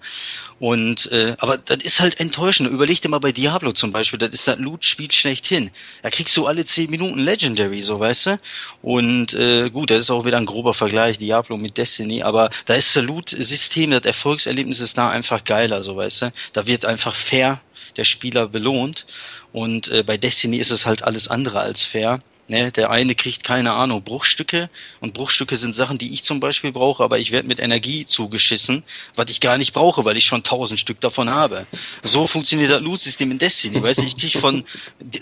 [0.58, 2.70] Und äh, aber das ist halt enttäuschend.
[2.70, 5.70] Überleg dir mal bei Diablo zum Beispiel, das ist das Loot-Spiel schlechthin.
[6.02, 8.38] Da kriegst du alle zehn Minuten Legendary, so weißt du.
[8.80, 12.74] Und äh, gut, das ist auch wieder ein grober Vergleich, Diablo mit Destiny, aber da
[12.74, 16.32] ist das Loot-System, das Erfolgserlebnis ist da einfach geiler, so weißt du.
[16.52, 17.60] Da wird einfach fair
[17.96, 19.06] der Spieler belohnt.
[19.52, 22.20] Und äh, bei Destiny ist es halt alles andere als fair.
[22.46, 24.68] Ne, der eine kriegt keine Ahnung Bruchstücke
[25.00, 28.82] und Bruchstücke sind Sachen, die ich zum Beispiel brauche, aber ich werde mit Energie zugeschissen,
[29.16, 31.66] was ich gar nicht brauche, weil ich schon tausend Stück davon habe.
[32.02, 33.82] So funktioniert das Loot-System in Destiny.
[33.82, 34.64] Weißt du, ich kriege von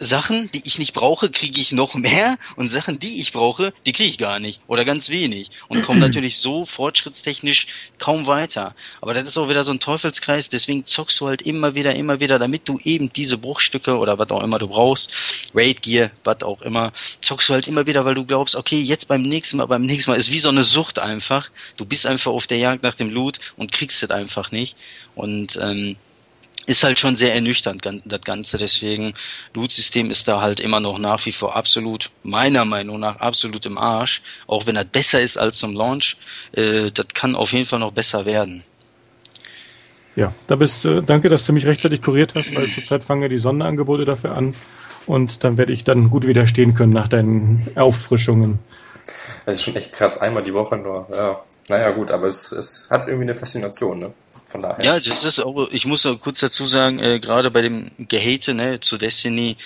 [0.00, 3.92] Sachen, die ich nicht brauche, kriege ich noch mehr und Sachen, die ich brauche, die
[3.92, 8.74] kriege ich gar nicht oder ganz wenig und komme natürlich so fortschrittstechnisch kaum weiter.
[9.00, 10.48] Aber das ist auch wieder so ein Teufelskreis.
[10.48, 14.30] Deswegen zockst du halt immer wieder, immer wieder, damit du eben diese Bruchstücke oder was
[14.30, 15.12] auch immer du brauchst,
[15.54, 19.08] Raid Gear, was auch immer zockst du halt immer wieder, weil du glaubst, okay, jetzt
[19.08, 21.50] beim nächsten Mal, beim nächsten Mal ist wie so eine Sucht einfach.
[21.76, 24.76] Du bist einfach auf der Jagd nach dem Loot und kriegst es einfach nicht.
[25.14, 25.96] Und ähm,
[26.66, 28.58] ist halt schon sehr ernüchternd, das Ganze.
[28.58, 29.14] Deswegen,
[29.54, 33.78] Loot-System ist da halt immer noch nach wie vor absolut, meiner Meinung nach, absolut im
[33.78, 34.22] Arsch.
[34.46, 36.16] Auch wenn das besser ist als zum Launch,
[36.52, 38.62] äh, das kann auf jeden Fall noch besser werden.
[40.14, 43.28] Ja, da bist, äh, danke, dass du mich rechtzeitig kuriert hast, weil zurzeit fangen ja
[43.28, 44.54] die Sonderangebote dafür an.
[45.06, 48.58] Und dann werde ich dann gut widerstehen können nach deinen Auffrischungen.
[49.46, 51.08] Das ist schon echt krass, einmal die Woche nur.
[51.12, 51.42] Ja.
[51.68, 54.12] Naja, gut, aber es, es hat irgendwie eine Faszination, ne?
[54.46, 54.84] Von daher.
[54.84, 58.52] Ja, das ist auch, ich muss noch kurz dazu sagen, äh, gerade bei dem Gehate,
[58.52, 59.56] ne, zu Destiny,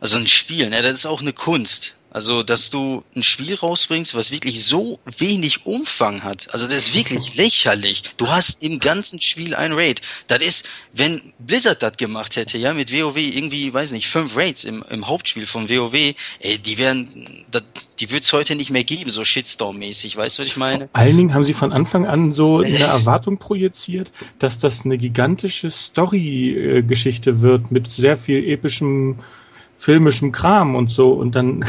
[0.00, 1.94] also ein Spiel, ne, das ist auch eine Kunst.
[2.14, 6.46] Also, dass du ein Spiel rausbringst, was wirklich so wenig Umfang hat.
[6.54, 8.04] Also, das ist wirklich lächerlich.
[8.18, 10.00] Du hast im ganzen Spiel ein Raid.
[10.28, 14.62] Das ist, wenn Blizzard das gemacht hätte, ja, mit WoW irgendwie, weiß nicht, fünf Raids
[14.62, 17.64] im, im Hauptspiel von WoW, ey, die wären, das,
[17.98, 20.16] die wird's heute nicht mehr geben, so Shitstorm-mäßig.
[20.16, 20.86] Weißt du, was ich meine?
[20.86, 24.98] Vor allen Dingen haben sie von Anfang an so eine Erwartung projiziert, dass das eine
[24.98, 29.18] gigantische Story-Geschichte wird mit sehr viel epischem
[29.76, 31.64] filmischem Kram und so und dann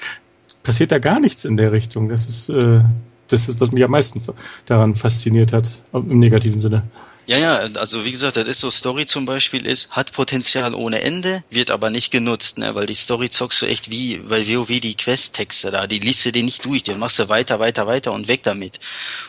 [0.62, 2.08] passiert da gar nichts in der Richtung.
[2.08, 2.82] Das ist, äh,
[3.28, 4.20] das ist, was mich am meisten
[4.66, 6.84] daran fasziniert hat, im negativen Sinne.
[7.30, 11.00] Ja, ja, also wie gesagt, das ist so Story zum Beispiel ist, hat Potenzial ohne
[11.02, 14.80] Ende, wird aber nicht genutzt, ne, weil die Story zockst du echt wie bei WoW
[14.80, 18.10] die Quest-Texte da, die liest du dir nicht durch, den machst du weiter, weiter, weiter
[18.10, 18.80] und weg damit.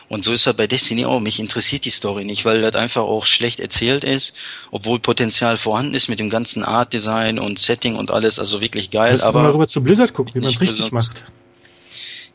[0.08, 3.02] Und so ist er bei Destiny auch, mich interessiert die Story nicht, weil das einfach
[3.02, 4.34] auch schlecht erzählt ist,
[4.72, 9.12] obwohl Potenzial vorhanden ist mit dem ganzen Art-Design und Setting und alles, also wirklich geil.
[9.12, 11.22] Lass aber mal rüber zu Blizzard gucken, wie man es richtig macht.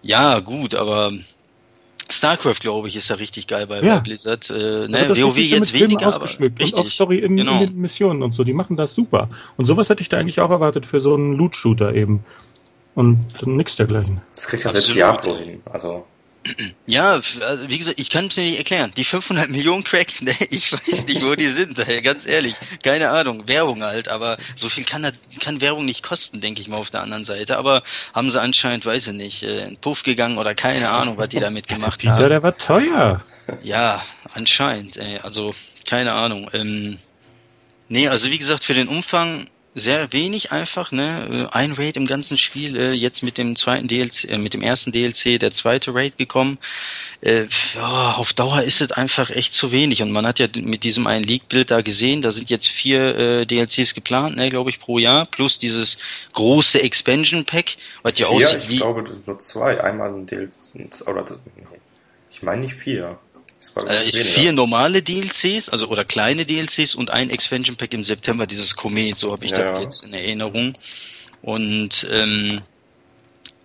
[0.02, 1.12] Ja, gut, aber
[2.10, 3.96] StarCraft, glaube ich, ist ja richtig geil bei, ja.
[3.96, 4.50] bei Blizzard.
[4.50, 5.06] Äh, ne?
[5.10, 7.62] WoW jetzt weniger, ausgeschmückt und auch Story in, genau.
[7.62, 8.44] in, den Missionen und so.
[8.44, 9.30] Die machen das super.
[9.58, 12.24] Und sowas hätte ich da eigentlich auch erwartet für so einen Loot-Shooter eben.
[12.96, 14.22] Und dann nix dergleichen.
[14.34, 15.62] Das kriegt ja selbst Diablo hin.
[15.66, 16.06] Also
[16.86, 18.92] ja, also wie gesagt, ich kann es mir nicht erklären.
[18.96, 22.56] Die 500 Millionen Crack, ne, ich weiß nicht, wo die sind, ganz ehrlich.
[22.84, 26.78] Keine Ahnung, Werbung halt, aber so viel kann, kann Werbung nicht kosten, denke ich mal
[26.78, 27.58] auf der anderen Seite.
[27.58, 27.84] Aber
[28.14, 31.40] haben sie anscheinend, weiß ich nicht, äh, in Puff gegangen oder keine Ahnung, was die
[31.40, 32.30] damit gemacht Dieter, haben.
[32.30, 33.22] der war teuer.
[33.64, 35.54] Ja, anscheinend, ey, also
[35.86, 36.50] keine Ahnung.
[36.54, 36.98] Ähm,
[37.88, 41.50] nee, also wie gesagt, für den Umfang sehr wenig einfach, ne?
[41.52, 44.92] Ein Raid im ganzen Spiel, äh, jetzt mit dem zweiten DLC, äh, mit dem ersten
[44.92, 46.58] DLC der zweite Raid gekommen.
[47.22, 50.02] Äh, ja, auf Dauer ist es einfach echt zu wenig.
[50.02, 53.46] Und man hat ja mit diesem einen Leak-Bild da gesehen, da sind jetzt vier äh,
[53.46, 55.98] DLCs geplant, ne, glaube ich, pro Jahr, plus dieses
[56.34, 58.76] große Expansion Pack, was ja aussieht wie.
[58.76, 61.24] Ich glaube nur zwei, einmal ein DLC, oder
[62.30, 63.20] ich meine nicht vier.
[63.76, 68.76] Äh, vier normale DLCs, also oder kleine DLCs und ein Expansion Pack im September, dieses
[68.76, 69.72] Komet, so habe ich ja.
[69.72, 70.76] das jetzt in Erinnerung.
[71.42, 72.62] Und ähm,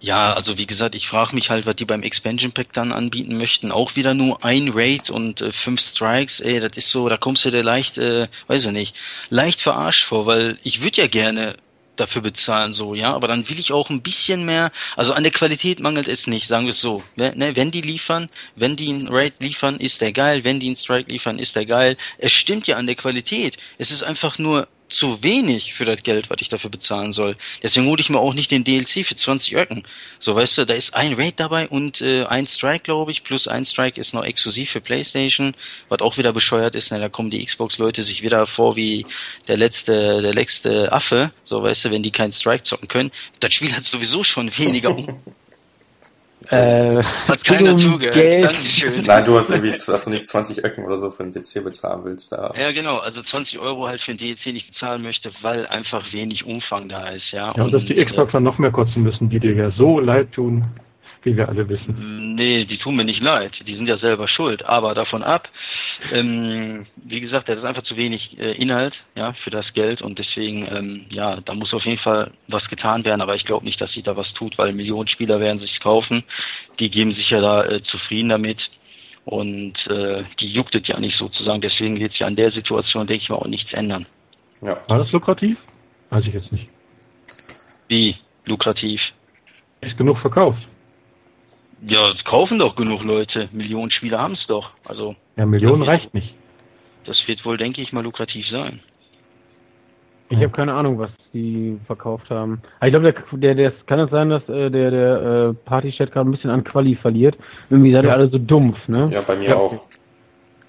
[0.02, 3.38] ja, also wie gesagt, ich frage mich halt, was die beim Expansion Pack dann anbieten
[3.38, 3.70] möchten.
[3.70, 7.44] Auch wieder nur ein Raid und äh, fünf Strikes, ey, das ist so, da kommst
[7.44, 8.96] du dir leicht, äh, weiß ich nicht,
[9.30, 11.56] leicht verarscht vor, weil ich würde ja gerne
[11.96, 15.32] dafür bezahlen, so, ja, aber dann will ich auch ein bisschen mehr, also an der
[15.32, 19.08] Qualität mangelt es nicht, sagen wir es so, ne, wenn die liefern, wenn die einen
[19.08, 22.66] Raid liefern, ist der geil, wenn die einen Strike liefern, ist der geil, es stimmt
[22.66, 26.48] ja an der Qualität, es ist einfach nur zu wenig für das Geld, was ich
[26.48, 27.36] dafür bezahlen soll.
[27.62, 29.84] Deswegen hole ich mir auch nicht den DLC für 20 Öcken.
[30.18, 33.48] So, weißt du, da ist ein Raid dabei und äh, ein Strike, glaube ich, plus
[33.48, 35.54] ein Strike ist noch exklusiv für PlayStation,
[35.88, 36.92] was auch wieder bescheuert ist.
[36.92, 37.00] Ne?
[37.00, 39.06] Da kommen die Xbox-Leute sich wieder vor wie
[39.48, 41.32] der letzte, der letzte Affe.
[41.44, 43.12] So, weißt du, wenn die keinen Strike zocken können.
[43.40, 44.96] Das Spiel hat sowieso schon weniger
[46.52, 48.54] Äh, Hat keiner zugehört.
[48.54, 49.06] Dankeschön.
[49.06, 52.04] Nein, du hast irgendwie, dass du nicht 20 Öcken oder so für einen DC bezahlen
[52.04, 52.30] willst.
[52.32, 52.52] Da.
[52.54, 52.98] Ja, genau.
[52.98, 57.08] Also 20 Euro halt für ein DLC nicht bezahlen möchte, weil einfach wenig Umfang da
[57.08, 57.54] ist, ja.
[57.56, 60.32] Ja, und, dass die äh, Xboxer noch mehr kotzen müssen, die dir ja so leid
[60.32, 60.66] tun,
[61.22, 62.34] wie wir alle wissen.
[62.34, 63.52] Nee, die tun mir nicht leid.
[63.66, 64.62] Die sind ja selber schuld.
[64.66, 65.48] Aber davon ab,
[66.10, 70.18] ähm, wie gesagt, das ist einfach zu wenig äh, Inhalt, ja, für das Geld und
[70.18, 73.20] deswegen, ähm, ja, da muss auf jeden Fall was getan werden.
[73.20, 76.24] Aber ich glaube nicht, dass sich da was tut, weil Millionen Spieler werden sich kaufen.
[76.78, 78.58] Die geben sich ja da äh, zufrieden damit.
[79.24, 81.60] Und äh, die juckt es ja nicht sozusagen.
[81.60, 84.06] Deswegen wird sich an der Situation, denke ich mal, auch nichts ändern.
[84.60, 84.78] Ja.
[84.88, 85.56] War das lukrativ?
[86.10, 86.68] Weiß ich jetzt nicht.
[87.88, 89.00] Wie lukrativ?
[89.80, 90.62] Ist genug verkauft.
[91.86, 93.48] Ja, es kaufen doch genug Leute.
[93.52, 94.70] Millionen Spieler haben es doch.
[94.88, 96.34] Also Ja, Millionen reicht nicht.
[97.06, 98.80] das wird wohl, denke ich mal, lukrativ sein.
[100.28, 102.62] Ich habe keine Ahnung, was die verkauft haben.
[102.80, 106.10] Aber ich glaube, der, der, der, kann es sein, dass äh, der, der äh, Party-Chat
[106.10, 107.36] gerade ein bisschen an Quali verliert.
[107.68, 108.14] Irgendwie seid ihr Ja.
[108.14, 109.10] alle so dumpf, ne?
[109.12, 109.56] Ja, bei mir Ja.
[109.56, 109.84] auch.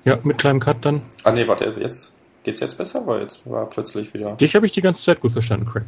[0.04, 1.02] Ja, mit kleinem Cut dann.
[1.24, 4.36] Ah nee, warte, jetzt geht's jetzt besser, weil jetzt war plötzlich wieder.
[4.36, 5.84] Dich habe ich die ganze Zeit gut verstanden, Craig.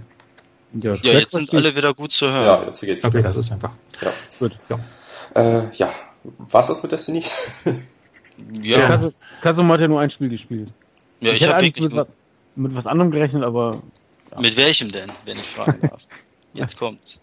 [0.81, 2.43] Ja, Ja, jetzt sind alle wieder gut zu hören.
[2.45, 3.27] Ja, jetzt geht's Okay, wieder.
[3.27, 3.71] das ist einfach.
[4.01, 4.13] Ja.
[4.39, 4.53] Gut.
[5.35, 5.89] Äh, ja.
[6.23, 7.23] War's das mit Destiny?
[8.61, 9.11] Ja, Ja.
[9.41, 10.69] Hat ja nur ein Spiel gespielt.
[11.21, 11.85] ja ich hätte habe wirklich.
[11.85, 12.07] mit, was,
[12.55, 13.81] mit was anderem gerechnet, aber
[14.39, 16.01] Mit welchem denn, wenn ich fragen darf?
[16.53, 17.19] Jetzt kommt's.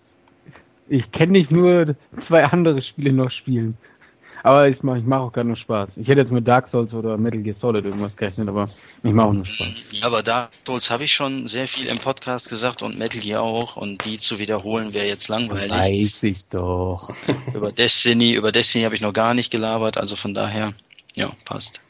[0.89, 1.97] ich kenne nicht nur
[2.29, 3.77] zwei andere Spiele noch spielen.
[4.45, 5.91] Aber ich mache ich mach auch gerade nur Spaß.
[5.97, 8.69] Ich hätte jetzt mit Dark Souls oder Metal Gear Solid irgendwas gerechnet, aber
[9.05, 9.69] ich mache auch nur Spaß.
[9.93, 13.41] Ja, aber Dark Souls habe ich schon sehr viel im Podcast gesagt und Metal Gear
[13.41, 15.71] auch und die zu wiederholen wäre jetzt langweilig.
[15.71, 17.11] Weiß ich doch.
[17.55, 20.73] Über Destiny, über Destiny habe ich noch gar nicht gelabert, also von daher,
[21.15, 21.81] ja, passt.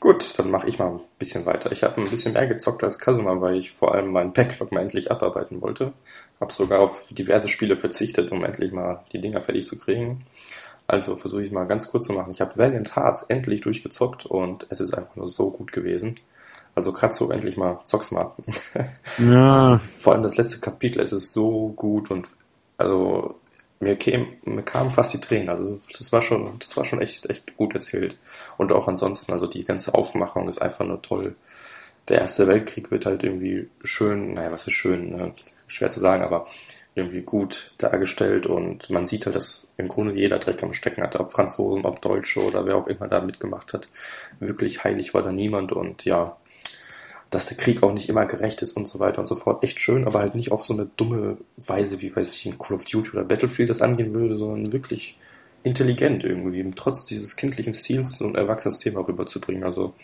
[0.00, 1.72] Gut, dann mache ich mal ein bisschen weiter.
[1.72, 4.82] Ich habe ein bisschen mehr gezockt als Kasuma, weil ich vor allem meinen Backlog mal
[4.82, 5.94] endlich abarbeiten wollte.
[6.40, 10.26] Habe sogar auf diverse Spiele verzichtet, um endlich mal die Dinger fertig zu kriegen.
[10.86, 12.32] Also versuche ich mal ganz kurz zu machen.
[12.32, 16.16] Ich habe Valiant Hearts endlich durchgezockt und es ist einfach nur so gut gewesen.
[16.74, 18.32] Also gerade so endlich mal, zock's mal.
[19.18, 22.28] Ja, Vor allem das letzte Kapitel, es ist so gut und
[22.76, 23.36] also
[23.80, 25.48] mir, käm, mir kamen fast die Tränen.
[25.48, 28.18] Also das war schon, das war schon echt, echt gut erzählt.
[28.56, 31.36] Und auch ansonsten, also die ganze Aufmachung ist einfach nur toll.
[32.08, 35.34] Der Erste Weltkrieg wird halt irgendwie schön, naja, was ist schön, ne?
[35.66, 36.46] schwer zu sagen, aber
[36.94, 41.18] irgendwie gut dargestellt und man sieht halt, dass im Grunde jeder Dreck am Stecken hatte,
[41.18, 43.88] ob Franzosen, ob Deutsche oder wer auch immer da mitgemacht hat.
[44.38, 46.36] Wirklich heilig war da niemand und ja,
[47.34, 49.64] dass der Krieg auch nicht immer gerecht ist und so weiter und so fort.
[49.64, 52.76] Echt schön, aber halt nicht auf so eine dumme Weise, wie, weiß ich, in Call
[52.76, 55.18] of Duty oder Battlefield das angehen würde, sondern wirklich
[55.64, 59.64] intelligent irgendwie, eben trotz dieses kindlichen Ziels so ein erwachsenes Thema rüberzubringen.
[59.64, 59.94] Also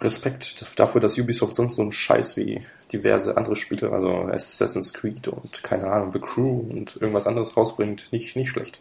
[0.00, 2.60] Respekt dafür, dass Ubisoft sonst so einen Scheiß wie
[2.92, 8.12] diverse andere Spiele, also Assassin's Creed und keine Ahnung, The Crew und irgendwas anderes rausbringt,
[8.12, 8.80] nicht, nicht schlecht.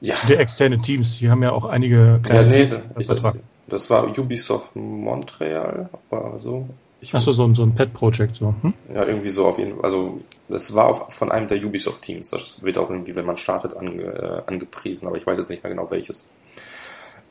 [0.00, 3.32] Ja, Die externe Teams, die haben ja auch einige ja kleine nee, Teams ich, das.
[3.70, 6.68] Das war Ubisoft Montreal, war so.
[7.02, 8.54] Ich Achso, so, ein- so ein Pet-Project so.
[8.60, 8.74] Hm?
[8.94, 9.84] Ja, irgendwie so auf jeden Fall.
[9.84, 12.28] Also, das war auf, von einem der Ubisoft-Teams.
[12.30, 15.62] Das wird auch irgendwie, wenn man startet, ange, äh, angepriesen, aber ich weiß jetzt nicht
[15.62, 16.28] mehr genau welches.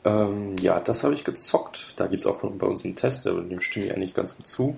[0.04, 1.94] Ähm, ja, das habe ich gezockt.
[2.00, 4.74] Da gibt's auch von, bei uns einen Test, dem stimme ich eigentlich ganz gut zu.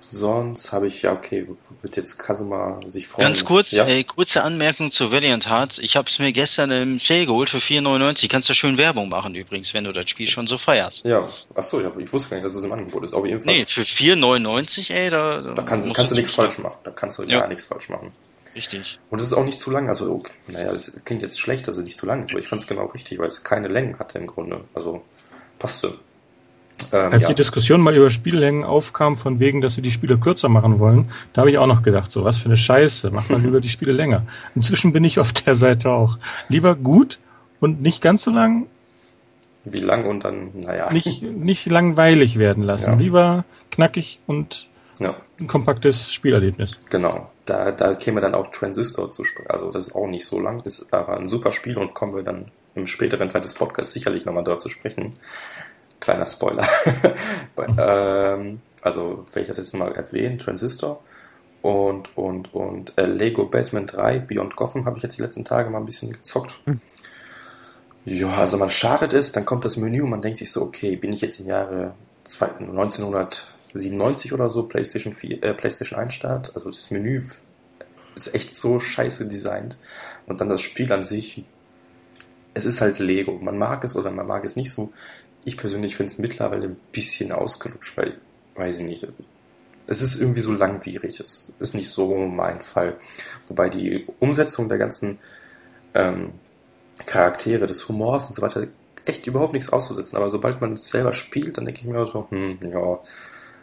[0.00, 1.48] Sonst habe ich, ja, okay,
[1.82, 3.26] wird jetzt Kasuma sich freuen.
[3.26, 5.78] Ganz kurz, Ja, äh, kurze Anmerkung zu Valiant Hearts.
[5.78, 8.28] Ich habe es mir gestern im Sale geholt für 4,99.
[8.28, 11.04] Kannst du schön Werbung machen übrigens, wenn du das Spiel schon so feierst.
[11.04, 11.28] ja.
[11.54, 13.12] achso, ja, ich wusste gar nicht, dass es im Angebot ist.
[13.14, 13.52] Auf jeden Fall.
[13.54, 16.76] Nee, für 4,99, ey, da, da kann, musst kannst du nichts falsch machen.
[16.84, 17.40] Da kannst du Ja.
[17.40, 18.12] gar nichts falsch machen.
[18.54, 18.98] Richtig.
[19.10, 19.88] Und es ist auch nicht zu lang.
[19.88, 22.46] Also, okay, naja, das klingt jetzt schlecht, dass es nicht zu lang ist, aber ich
[22.48, 24.64] fand es genau richtig, weil es keine Längen hatte im Grunde.
[24.74, 25.02] Also,
[25.58, 25.98] passte.
[26.92, 27.28] Ähm, Als ja.
[27.28, 31.10] die Diskussion mal über Spiellängen aufkam, von wegen, dass sie die Spiele kürzer machen wollen,
[31.32, 33.68] da habe ich auch noch gedacht, so was für eine Scheiße, macht man lieber die
[33.68, 34.22] Spiele länger.
[34.54, 36.18] Inzwischen bin ich auf der Seite auch.
[36.48, 37.18] Lieber gut
[37.60, 38.66] und nicht ganz so lang,
[39.64, 40.90] Wie lang und dann, naja.
[40.92, 42.92] nicht, nicht langweilig werden lassen.
[42.92, 42.96] Ja.
[42.98, 44.68] Lieber knackig und
[45.00, 46.78] Ja, ein kompaktes Spielerlebnis.
[46.88, 47.30] genau.
[47.44, 49.50] Da, da käme dann auch Transistor zu sprechen.
[49.50, 52.22] Also, das ist auch nicht so lang, ist aber ein super Spiel und kommen wir
[52.22, 55.14] dann im späteren Teil des Podcasts sicherlich nochmal darauf zu sprechen.
[56.08, 56.66] Kleiner Spoiler.
[57.76, 61.02] ähm, also, wenn ich das jetzt mal erwähnen, Transistor
[61.60, 65.68] und, und, und äh, Lego Batman 3 Beyond Gotham habe ich jetzt die letzten Tage
[65.68, 66.62] mal ein bisschen gezockt.
[68.06, 70.96] Ja, also man startet es, dann kommt das Menü und man denkt sich so, okay,
[70.96, 71.94] bin ich jetzt im Jahre
[72.24, 72.48] zwei-
[73.74, 76.56] 97 oder so PlayStation 4, äh, PlayStation 1 Start.
[76.56, 77.22] Also das Menü
[78.14, 79.76] ist echt so scheiße designt.
[80.24, 81.44] Und dann das Spiel an sich,
[82.54, 83.38] es ist halt Lego.
[83.42, 84.90] Man mag es oder man mag es nicht so.
[85.44, 88.18] Ich persönlich finde es mittlerweile ein bisschen ausgelutscht, weil,
[88.54, 89.08] weiß ich nicht,
[89.86, 91.18] es ist irgendwie so langwierig.
[91.18, 92.98] Es ist nicht so mein Fall.
[93.46, 95.18] Wobei die Umsetzung der ganzen
[95.94, 96.32] ähm,
[97.06, 98.66] Charaktere, des Humors und so weiter
[99.06, 100.16] echt überhaupt nichts auszusetzen.
[100.16, 102.98] Aber sobald man selber spielt, dann denke ich mir so, hm, ja,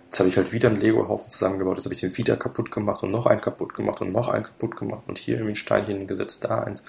[0.06, 3.04] jetzt habe ich halt wieder einen Lego-Haufen zusammengebaut, jetzt habe ich den wieder kaputt gemacht
[3.04, 6.08] und noch einen kaputt gemacht und noch einen kaputt gemacht und hier irgendwie ein Steinchen
[6.08, 6.82] gesetzt, da eins.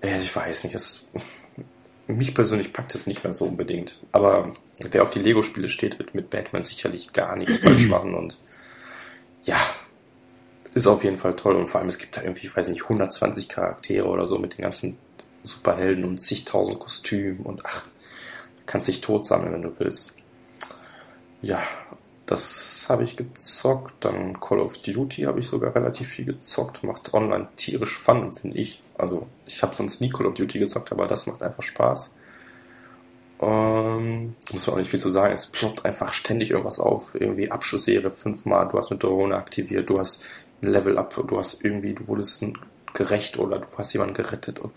[0.00, 1.06] Äh, ich weiß nicht, das,
[2.06, 3.98] mich persönlich packt es nicht mehr so unbedingt.
[4.12, 4.52] Aber
[4.90, 8.38] wer auf die Lego-Spiele steht, wird mit Batman sicherlich gar nichts falsch machen und
[9.42, 9.56] ja,
[10.74, 12.82] ist auf jeden Fall toll und vor allem es gibt da irgendwie, ich weiß nicht,
[12.82, 14.98] 120 Charaktere oder so mit den ganzen
[15.42, 17.86] Superhelden und zigtausend Kostümen und ach,
[18.66, 20.16] kannst dich tot sammeln, wenn du willst.
[21.42, 21.62] Ja,
[22.26, 24.04] das habe ich gezockt.
[24.04, 26.82] Dann Call of Duty habe ich sogar relativ viel gezockt.
[26.82, 28.82] Macht online tierisch Fun, finde ich.
[28.96, 32.16] Also ich habe sonst nie Call of Duty gezockt, aber das macht einfach Spaß.
[33.40, 35.34] Ähm, muss man auch nicht viel zu sagen.
[35.34, 37.14] Es ploppt einfach ständig irgendwas auf.
[37.14, 38.68] Irgendwie Abschussserie fünfmal.
[38.68, 39.90] Du hast eine Drohne aktiviert.
[39.90, 40.24] Du hast
[40.62, 41.14] ein Level up.
[41.28, 42.44] Du hast irgendwie, du wurdest
[42.94, 44.60] gerecht oder du hast jemanden gerettet.
[44.60, 44.72] Und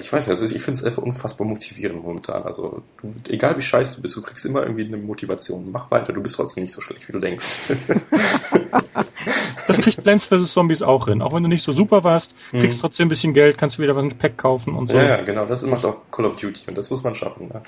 [0.00, 2.44] ich weiß nicht, also ich finde es einfach unfassbar motivierend momentan.
[2.44, 5.70] Also, du, egal wie scheiße du bist, du kriegst immer irgendwie eine Motivation.
[5.72, 7.58] Mach weiter, du bist trotzdem nicht so schlecht, wie du denkst.
[9.66, 10.52] das kriegt Plants vs.
[10.52, 11.22] Zombies auch hin.
[11.22, 12.82] Auch wenn du nicht so super warst, kriegst mhm.
[12.82, 14.96] trotzdem ein bisschen Geld, kannst du wieder was ein Pack kaufen und so.
[14.96, 17.48] Ja, ja genau, das macht auch Call of Duty und das muss man schaffen.
[17.48, 17.62] Ne?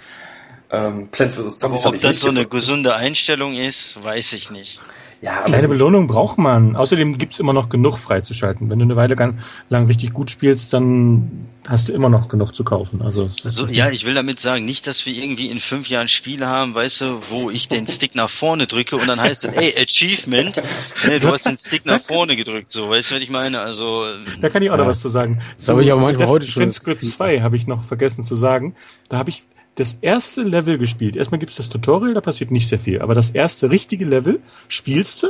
[0.71, 1.59] Ähm, Plants vs.
[1.59, 4.79] Zombies Aber ob das so eine gesunde Einstellung ist, weiß ich nicht.
[5.23, 6.77] Ja, Kleine Belohnung braucht man.
[6.77, 8.71] Außerdem gibt's immer noch genug freizuschalten.
[8.71, 9.35] Wenn du eine Weile
[9.71, 13.03] lang richtig gut spielst, dann hast du immer noch genug zu kaufen.
[13.03, 16.47] Also, also ja, ich will damit sagen, nicht, dass wir irgendwie in fünf Jahren Spiele
[16.47, 19.75] haben, weißt du, wo ich den Stick nach vorne drücke und dann heißt es, ey,
[19.77, 20.63] Achievement,
[21.09, 23.61] nee, du hast den Stick nach vorne gedrückt, so, weißt du, was ich meine?
[23.61, 24.05] Also
[24.41, 24.83] da kann ich auch ja.
[24.83, 25.41] noch was zu sagen.
[25.67, 26.71] Habe ich auch manchmal heute schon.
[26.71, 28.75] Squid 2 habe ich noch vergessen zu sagen.
[29.09, 29.45] Da habe ich
[29.77, 31.17] das erste Level gespielt.
[31.17, 33.01] Erstmal gibt es das Tutorial, da passiert nicht sehr viel.
[33.01, 35.29] Aber das erste richtige Level spielst du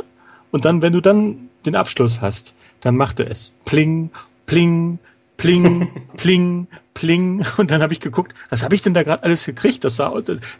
[0.51, 3.53] und dann, wenn du dann den Abschluss hast, dann macht er es.
[3.65, 4.09] Pling,
[4.45, 4.99] pling,
[5.35, 7.45] pling, pling, pling.
[7.57, 9.83] Und dann habe ich geguckt, was habe ich denn da gerade alles gekriegt?
[9.83, 10.11] Das sah,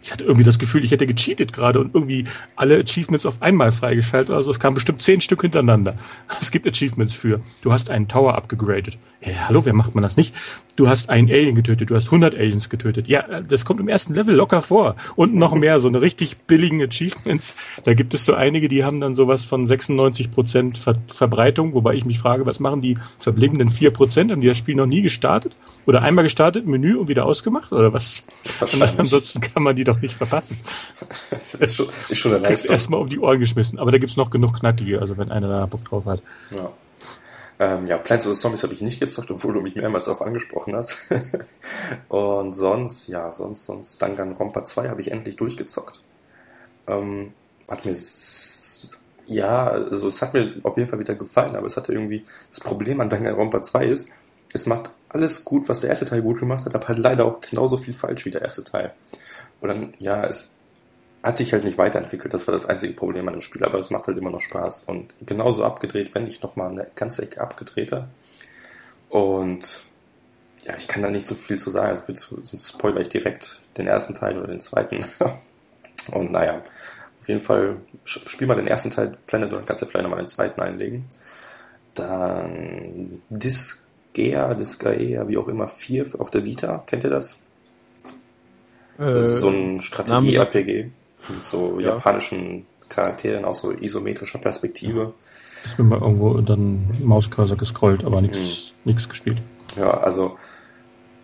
[0.04, 3.72] ich hatte irgendwie das Gefühl, ich hätte gecheatet gerade und irgendwie alle Achievements auf einmal
[3.72, 4.36] freigeschaltet.
[4.36, 5.96] Also es kam bestimmt zehn Stück hintereinander.
[6.40, 7.42] Es gibt Achievements für.
[7.62, 8.98] Du hast einen Tower abgegradet.
[9.22, 10.36] Ja, hallo, wer macht man das nicht?
[10.76, 11.90] Du hast einen Alien getötet.
[11.90, 13.08] Du hast 100 Aliens getötet.
[13.08, 14.96] Ja, das kommt im ersten Level locker vor.
[15.16, 17.56] Und noch mehr, so eine richtig billigen Achievements.
[17.84, 21.96] Da gibt es so einige, die haben dann sowas von 96 Prozent Ver Verbreitung, wobei
[21.96, 24.32] ich mich frage, was machen die verbliebenen 4 Prozent?
[24.32, 25.58] Haben die das Spiel noch nie gestartet?
[25.88, 28.26] Oder einmal gestartet, Menü und wieder ausgemacht oder was?
[28.98, 30.58] ansonsten kann man die doch nicht verpassen.
[31.52, 32.74] das ist schon, ist schon eine Leistung.
[32.74, 33.80] erstmal um die Ohren geschmissen.
[33.80, 36.22] Aber da gibt's noch genug knackige, also wenn einer da Bock drauf hat.
[36.52, 36.72] Ja.
[37.60, 38.40] Ähm, ja, Plants vs.
[38.40, 41.12] Zombies habe ich nicht gezockt, obwohl du mich mehrmals darauf angesprochen hast.
[42.08, 46.04] und sonst, ja, sonst, sonst Danganronpa 2 habe ich endlich durchgezockt.
[46.88, 47.34] Ähm,
[47.70, 47.96] hat mir
[49.28, 52.62] ja, also es hat mir auf jeden Fall wieder gefallen, aber es hatte irgendwie das
[52.62, 54.12] Problem an Danganronpa 2 ist,
[54.54, 57.42] es macht alles gut, was der erste Teil gut gemacht hat, aber halt leider auch
[57.42, 58.94] genauso viel falsch wie der erste Teil.
[59.62, 60.58] Und dann, ja, es
[61.24, 62.34] hat sich halt nicht weiterentwickelt.
[62.34, 64.84] Das war das einzige Problem an dem Spiel, aber es macht halt immer noch Spaß.
[64.86, 68.08] Und genauso abgedreht, wenn nicht nochmal eine ganze Ecke abgedrehter.
[69.10, 69.86] Und
[70.66, 73.88] ja, ich kann da nicht so viel zu sagen, also sonst spoiler ich direkt den
[73.88, 75.06] ersten Teil oder den zweiten.
[76.12, 76.62] Und naja,
[77.20, 80.22] auf jeden Fall spiel mal den ersten Teil Planet und dann kannst du vielleicht nochmal
[80.22, 81.06] den zweiten einlegen.
[81.94, 83.87] Dann Disc
[84.18, 86.84] Disgaea, Disgaea, wie auch immer, 4 auf der Vita.
[86.86, 87.38] Kennt ihr das?
[88.98, 90.90] Das äh, ist so ein Strategie-RPG
[91.30, 91.90] mit so ja.
[91.90, 95.14] japanischen Charakteren aus so isometrischer Perspektive.
[95.64, 98.96] Ist mir mal irgendwo dann Mauscursor gescrollt, aber nichts mhm.
[98.96, 99.42] gespielt.
[99.78, 100.38] Ja, also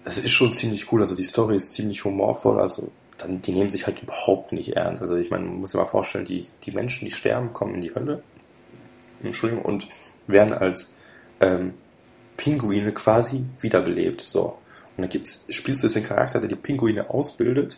[0.04, 1.02] das ist schon ziemlich cool.
[1.02, 2.60] Also die Story ist ziemlich humorvoll.
[2.60, 5.02] Also dann, die nehmen sich halt überhaupt nicht ernst.
[5.02, 7.82] Also ich meine, man muss sich mal vorstellen, die, die Menschen, die sterben, kommen in
[7.82, 8.22] die Hölle.
[9.24, 9.88] Entschuldigung, und
[10.28, 10.98] werden als
[11.40, 11.74] ähm,
[12.44, 14.20] Pinguine quasi wiederbelebt.
[14.20, 14.58] So.
[14.98, 17.78] Und dann gibt's, spielst du jetzt den Charakter, der die Pinguine ausbildet,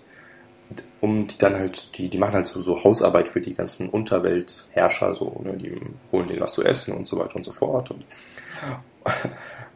[1.02, 5.16] um die dann halt, die, die machen halt so, so Hausarbeit für die ganzen Unterweltherrscher,
[5.16, 5.80] so, ne, die
[6.12, 7.92] holen denen was zu essen und so weiter und so fort.
[7.92, 8.06] Und,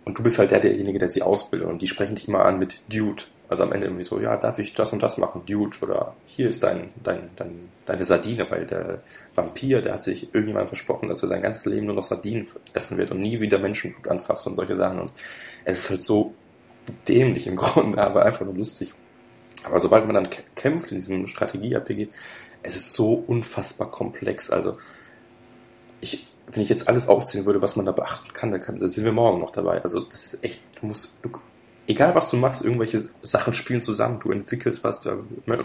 [0.06, 1.68] und du bist halt der, derjenige, der sie ausbildet.
[1.68, 3.24] Und die sprechen dich immer an mit Dude.
[3.48, 5.78] Also am Ende irgendwie so, ja, darf ich das und das machen, Dude?
[5.82, 9.02] Oder hier ist dein, dein, dein, deine Sardine, weil der
[9.34, 12.98] Vampir, der hat sich irgendjemand versprochen, dass er sein ganzes Leben nur noch Sardinen essen
[12.98, 15.00] wird und nie wieder Menschenblut anfasst und solche Sachen.
[15.00, 15.12] Und
[15.66, 16.34] es ist halt so
[17.08, 18.94] dämlich im Grunde, aber einfach nur lustig.
[19.66, 22.10] Aber sobald man dann kämpft in diesem Strategie-RPG,
[22.64, 24.50] es ist so unfassbar komplex.
[24.50, 24.78] Also,
[26.02, 28.90] ich, wenn ich jetzt alles aufzählen würde, was man da beachten kann, dann, kann, dann
[28.90, 29.82] sind wir morgen noch dabei.
[29.84, 31.30] Also, das ist echt, du musst, du,
[31.88, 35.02] egal was du machst, irgendwelche Sachen spielen zusammen, du entwickelst was,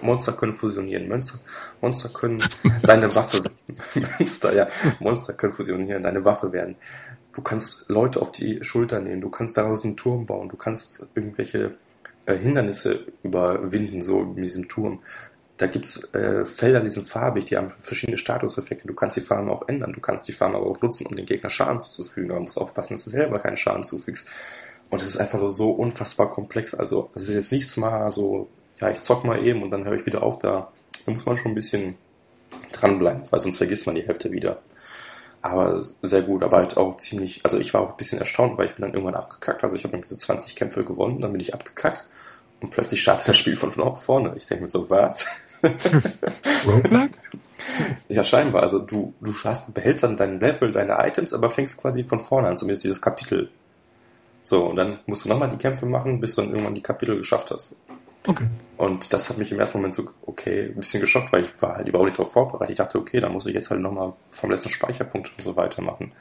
[0.03, 1.39] Monster können fusionieren, Monster,
[1.80, 2.43] Monster können
[2.82, 3.43] deine Waffe,
[4.18, 4.68] Monster, ja,
[5.01, 6.76] Monster können fusionieren, deine Waffe werden.
[7.35, 11.07] Du kannst Leute auf die Schulter nehmen, du kannst daraus einen Turm bauen, du kannst
[11.14, 11.72] irgendwelche
[12.26, 15.01] äh, Hindernisse überwinden, so in diesem Turm.
[15.57, 18.89] Da gibt's äh, Felder, die sind farbig, die haben verschiedene Statuseffekte.
[18.89, 21.27] Du kannst die Farben auch ändern, du kannst die Farben aber auch nutzen, um den
[21.27, 24.29] Gegner Schaden zuzufügen, aber man muss aufpassen, dass du selber keinen Schaden zufügst.
[24.91, 26.75] Und es ist einfach so, so unfassbar komplex.
[26.75, 28.49] Also es ist jetzt nichts mal so,
[28.81, 30.39] ja, ich zock mal eben und dann höre ich wieder auf.
[30.39, 30.73] Da,
[31.07, 31.97] da muss man schon ein bisschen
[32.73, 34.61] dranbleiben, weil sonst vergisst man die Hälfte wieder.
[35.41, 38.67] Aber sehr gut, aber halt auch ziemlich, also ich war auch ein bisschen erstaunt, weil
[38.67, 39.63] ich bin dann irgendwann abgekackt.
[39.63, 42.09] Also ich habe irgendwie so 20 Kämpfe gewonnen, dann bin ich abgekackt
[42.65, 44.33] und plötzlich startet das Spiel von vorne.
[44.37, 45.61] Ich denke mir so, was?
[48.09, 48.62] ja, scheinbar.
[48.62, 52.49] Also du, du hast, behältst dann dein Level, deine Items, aber fängst quasi von vorne
[52.49, 53.51] an, zumindest dieses Kapitel.
[54.41, 57.19] So, und dann musst du nochmal die Kämpfe machen, bis du dann irgendwann die Kapitel
[57.19, 57.77] geschafft hast.
[58.27, 58.47] Okay.
[58.79, 61.77] Und das hat mich im ersten Moment so, okay, ein bisschen geschockt, weil ich war
[61.77, 62.71] halt überhaupt nicht darauf vorbereitet.
[62.71, 66.12] Ich dachte, okay, dann muss ich jetzt halt nochmal vom letzten Speicherpunkt und so weitermachen.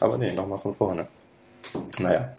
[0.00, 1.08] Aber nee, nochmal von vorne.
[1.98, 2.34] Naja.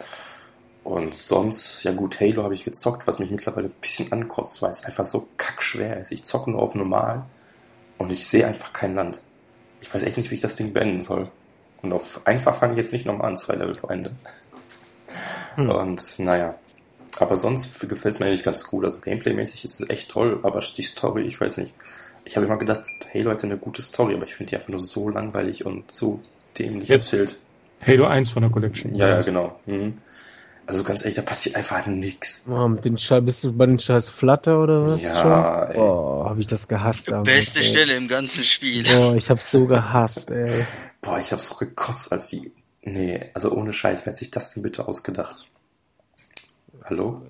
[0.88, 4.70] Und sonst, ja gut, Halo habe ich gezockt, was mich mittlerweile ein bisschen ankotzt, weil
[4.70, 6.14] es einfach so kackschwer ist.
[6.14, 7.26] Ich zocke nur auf normal
[7.98, 9.20] und ich sehe einfach kein Land.
[9.82, 11.30] Ich weiß echt nicht, wie ich das Ding beenden soll.
[11.82, 14.12] Und auf einfach fange ich jetzt nicht nochmal an, zwei Level vor Ende.
[15.56, 15.70] Hm.
[15.70, 16.56] Und naja,
[17.20, 18.86] aber sonst gefällt es mir eigentlich ganz gut.
[18.86, 21.76] Also Gameplay-mäßig ist es echt toll, aber die Story, ich weiß nicht.
[22.24, 24.80] Ich habe immer gedacht, Halo hätte eine gute Story, aber ich finde die einfach nur
[24.80, 26.22] so langweilig und so
[26.58, 27.42] dämlich Jetzt erzählt.
[27.86, 28.96] Halo 1 von der Collection.
[28.96, 29.60] Ja, ja, genau.
[29.66, 29.98] Mhm.
[30.68, 32.46] Also ganz ehrlich, da passiert einfach nix.
[32.50, 35.02] Oh, mit den Scheiß, bist du bei den Scheiß Flutter oder was?
[35.02, 35.80] Ja, ey.
[35.80, 37.08] Oh, hab ich das gehasst.
[37.08, 37.66] Die beste ey.
[37.66, 38.86] Stelle im ganzen Spiel.
[38.94, 40.66] Oh, ich hab's so gehasst, ey.
[41.00, 42.52] Boah, ich hab's so gekotzt, als die.
[42.84, 45.48] Nee, also ohne Scheiß, wer hat sich das denn bitte ausgedacht?
[46.84, 47.22] Hallo?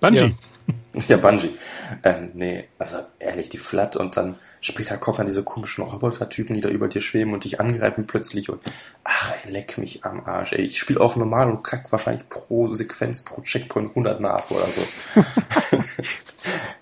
[0.00, 0.18] Bungie.
[0.18, 0.30] Ja.
[1.08, 1.54] Ja, Bungie.
[2.02, 6.62] Ähm, nee, also ehrlich, die Flat und dann später kommen dann diese komischen Roboter-Typen, die
[6.62, 8.62] da über dir schweben und dich angreifen plötzlich und
[9.04, 10.62] ach, ey, leck mich am Arsch, ey.
[10.62, 14.68] Ich spiele auf normal und kack wahrscheinlich pro Sequenz, pro Checkpoint 100 Mal ab oder
[14.70, 14.80] so.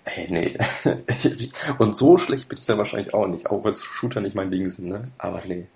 [0.05, 0.57] ey, nee.
[1.79, 4.69] und so schlecht bin ich dann wahrscheinlich auch nicht, auch weil Shooter nicht mein Ding
[4.69, 5.11] sind, ne?
[5.19, 5.67] Aber nee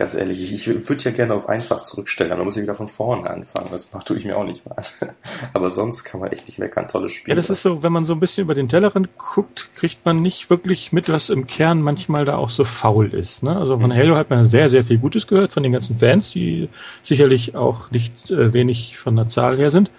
[0.00, 3.28] ganz ehrlich, ich würde ja gerne auf einfach zurückstellen, aber muss ich wieder von vorne
[3.28, 3.68] anfangen.
[3.70, 4.82] Das macht tue ich mir auch nicht mal.
[5.52, 6.88] aber sonst kann man echt nicht meckern.
[6.88, 7.32] Tolles Spiel.
[7.32, 10.16] Ja, das ist so, wenn man so ein bisschen über den Tellerrand guckt, kriegt man
[10.16, 13.42] nicht wirklich mit, was im Kern manchmal da auch so faul ist.
[13.42, 13.54] Ne?
[13.54, 13.94] Also von mhm.
[13.94, 16.70] Halo hat man sehr, sehr viel Gutes gehört von den ganzen Fans, die
[17.02, 19.90] sicherlich auch nicht äh, wenig von der Zahl her sind.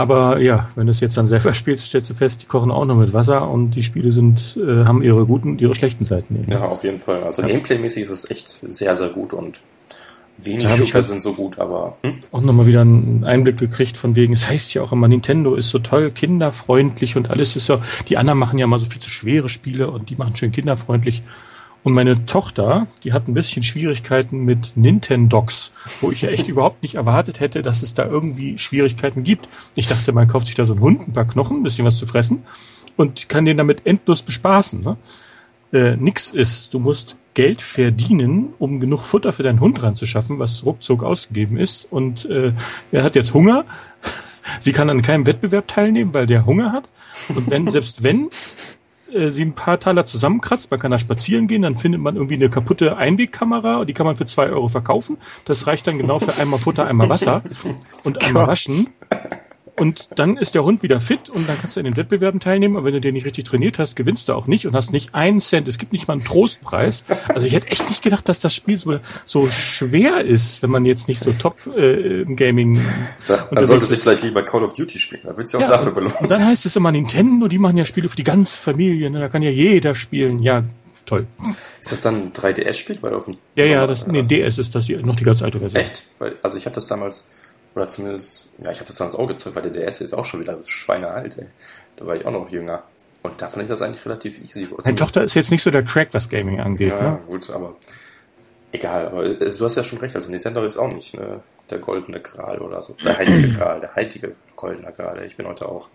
[0.00, 2.86] Aber ja, wenn du es jetzt dann selber spielst, stellst du fest, die kochen auch
[2.86, 6.36] nur mit Wasser und die Spiele sind, äh, haben ihre guten und ihre schlechten Seiten.
[6.36, 6.50] Eben.
[6.50, 7.22] Ja, auf jeden Fall.
[7.22, 7.48] Also ja.
[7.48, 9.60] Gameplay-mäßig ist es echt sehr, sehr gut und
[10.38, 11.98] wenig Shooter halt sind so gut, aber.
[12.02, 12.14] Hm?
[12.32, 15.68] Auch nochmal wieder einen Einblick gekriegt von wegen, es heißt ja auch immer, Nintendo ist
[15.68, 19.10] so toll, kinderfreundlich und alles ist so, die anderen machen ja mal so viel zu
[19.10, 21.22] schwere Spiele und die machen schön kinderfreundlich.
[21.82, 26.82] Und meine Tochter, die hat ein bisschen Schwierigkeiten mit Nintendogs, wo ich ja echt überhaupt
[26.82, 29.48] nicht erwartet hätte, dass es da irgendwie Schwierigkeiten gibt.
[29.74, 31.98] Ich dachte, man kauft sich da so einen Hund, ein paar Knochen, ein bisschen was
[31.98, 32.42] zu fressen
[32.96, 34.82] und kann den damit endlos bespaßen.
[34.82, 34.96] Ne?
[35.72, 40.66] Äh, nix ist, du musst Geld verdienen, um genug Futter für deinen Hund ranzuschaffen, was
[40.66, 41.90] ruckzuck ausgegeben ist.
[41.90, 42.52] Und äh,
[42.92, 43.64] er hat jetzt Hunger.
[44.58, 46.90] Sie kann an keinem Wettbewerb teilnehmen, weil der Hunger hat.
[47.28, 48.30] Und wenn, selbst wenn
[49.12, 52.34] äh, sie ein paar Taler zusammenkratzt, man kann da spazieren gehen, dann findet man irgendwie
[52.34, 55.18] eine kaputte Einwegkamera und die kann man für zwei Euro verkaufen.
[55.44, 57.42] Das reicht dann genau für einmal Futter, einmal Wasser
[58.04, 58.88] und einmal waschen.
[59.80, 62.76] Und dann ist der Hund wieder fit und dann kannst du in den Wettbewerben teilnehmen.
[62.76, 65.14] Aber wenn du den nicht richtig trainiert hast, gewinnst du auch nicht und hast nicht
[65.14, 65.68] einen Cent.
[65.68, 67.06] Es gibt nicht mal einen Trostpreis.
[67.28, 70.84] Also ich hätte echt nicht gedacht, dass das Spiel so, so schwer ist, wenn man
[70.84, 72.78] jetzt nicht so top äh, im Gaming.
[73.26, 75.22] Da, dann sollte sich vielleicht lieber Call of Duty spielen.
[75.24, 76.20] Da wird's ja auch ja, dafür belohnt.
[76.20, 79.08] Und dann heißt es immer Nintendo, die machen ja Spiele für die ganze Familie.
[79.08, 79.18] Ne?
[79.18, 80.40] Da kann ja jeder spielen.
[80.40, 80.64] Ja,
[81.06, 81.26] toll.
[81.80, 82.98] Ist das dann ein 3DS-Spiel?
[83.56, 85.82] Ja, ja, das, nee, DS ist das hier, noch die ganz alte Version.
[85.82, 86.04] Echt?
[86.18, 87.24] Weil, also ich habe das damals
[87.74, 90.24] oder zumindest, ja, ich habe das dann ins Auge gezückt, weil der DS ist auch
[90.24, 91.46] schon wieder schweinealt, ey.
[91.96, 92.82] Da war ich auch noch jünger.
[93.22, 94.68] Und da fand ich das eigentlich relativ easy.
[94.82, 96.88] Meine Tochter ist jetzt nicht so der Crack, was Gaming angeht.
[96.88, 97.20] Ja, ne?
[97.26, 97.76] gut, aber
[98.72, 101.40] Egal, aber du hast ja schon recht, also Nintendo ist auch nicht ne,
[101.70, 102.94] der goldene Gral oder so.
[103.04, 105.24] Der heilige Gral, der heilige goldene Gral.
[105.24, 105.88] Ich bin heute auch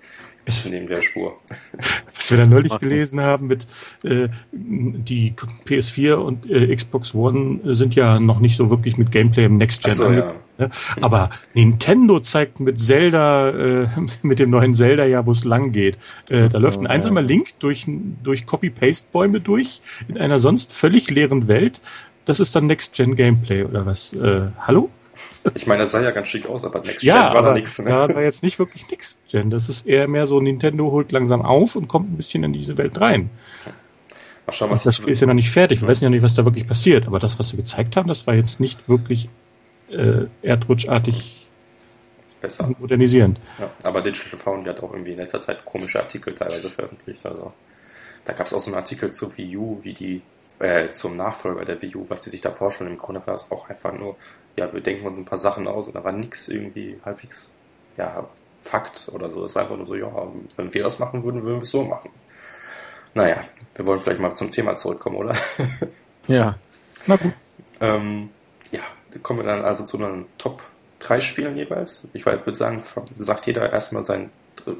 [0.45, 1.33] bisschen neben der Spur.
[2.15, 2.87] Was wir da neulich okay.
[2.87, 3.67] gelesen haben mit
[4.03, 5.33] äh, die
[5.65, 9.83] PS4 und äh, Xbox One sind ja noch nicht so wirklich mit Gameplay im Next
[9.83, 9.93] Gen.
[9.93, 10.33] So, ja.
[10.57, 10.69] ne?
[11.01, 13.87] Aber Nintendo zeigt mit Zelda, äh,
[14.21, 15.97] mit dem neuen Zelda ja, wo es lang geht.
[16.29, 17.27] Äh, da so, läuft ein einsamer ja.
[17.27, 17.85] Link durch,
[18.23, 21.81] durch Copy-Paste-Bäume durch in einer sonst völlig leeren Welt
[22.25, 24.13] das ist dann Next-Gen-Gameplay oder was?
[24.13, 24.89] Äh, hallo?
[25.53, 27.79] Ich meine, das sah ja ganz schick aus, aber Next-Gen ja, war da nichts.
[27.79, 27.89] Ne?
[27.89, 29.49] Ja, war jetzt nicht wirklich Next-Gen.
[29.49, 32.77] Das ist eher mehr so, Nintendo holt langsam auf und kommt ein bisschen in diese
[32.77, 33.29] Welt rein.
[34.45, 35.81] Mal schauen, was das Spiel ist ja noch nicht fertig.
[35.81, 37.07] Wir wissen ja nicht, was da wirklich passiert.
[37.07, 39.29] Aber das, was sie gezeigt haben, das war jetzt nicht wirklich
[39.89, 41.47] äh, erdrutschartig
[42.41, 42.71] Besser.
[42.79, 43.39] modernisierend.
[43.59, 47.25] Ja, aber Digital Foundry hat auch irgendwie in letzter Zeit komische Artikel teilweise veröffentlicht.
[47.25, 47.53] Also
[48.23, 50.21] da gab es auch so einen Artikel zu Wii U, wie die
[50.59, 52.91] äh, zum Nachfolger der Wii U, was die sich da vorstellen.
[52.91, 54.15] Im Grunde war es auch einfach nur,
[54.57, 57.53] ja, wir denken uns ein paar Sachen aus und da war nichts irgendwie halbwegs,
[57.97, 58.27] ja,
[58.61, 59.43] Fakt oder so.
[59.43, 60.11] Es war einfach nur so, ja,
[60.55, 62.09] wenn wir das machen würden, würden wir es so machen.
[63.13, 63.43] Naja,
[63.75, 65.35] wir wollen vielleicht mal zum Thema zurückkommen, oder?
[66.27, 66.57] ja.
[67.05, 67.33] Na gut.
[67.79, 68.29] Ähm,
[68.71, 68.81] ja,
[69.21, 70.63] kommen wir dann also zu den Top
[70.99, 72.07] 3 Spielen jeweils.
[72.13, 72.81] Ich würde sagen,
[73.15, 74.31] sagt jeder erstmal sein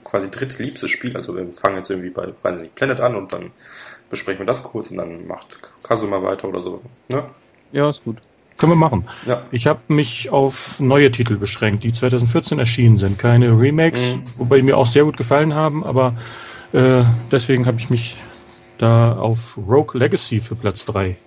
[0.04, 1.16] quasi drittliebstes Spiel.
[1.16, 3.52] Also wir fangen jetzt irgendwie bei, weiß nicht, Planet an und dann
[4.16, 6.82] besprechen wir das kurz und dann macht Kasuma weiter oder so.
[7.10, 7.26] Ne?
[7.74, 8.18] Ja, ist gut.
[8.58, 9.06] Können wir machen.
[9.26, 9.44] Ja.
[9.52, 13.20] Ich habe mich auf neue Titel beschränkt, die 2014 erschienen sind.
[13.20, 14.22] Keine Remakes, mhm.
[14.38, 16.16] wobei die mir auch sehr gut gefallen haben, aber
[16.72, 18.16] äh, deswegen habe ich mich
[18.78, 21.18] da auf Rogue Legacy für Platz 3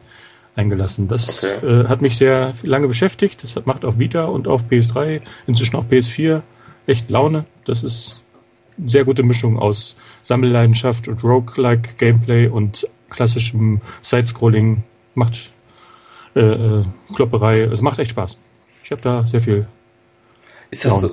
[0.57, 1.07] eingelassen.
[1.07, 1.67] Das okay.
[1.67, 3.43] äh, hat mich sehr lange beschäftigt.
[3.43, 6.41] Das macht auf Vita und auf PS3, inzwischen auch PS4
[6.87, 7.45] echt Laune.
[7.65, 8.23] Das ist
[8.85, 14.83] sehr gute Mischung aus Sammelleidenschaft und Roguelike Gameplay und klassischem Sidescrolling.
[15.15, 15.53] Macht
[16.35, 17.63] äh, äh, Klopperei.
[17.63, 18.39] Es macht echt Spaß.
[18.85, 19.67] Ich habe da sehr viel.
[20.71, 21.11] Ist das so?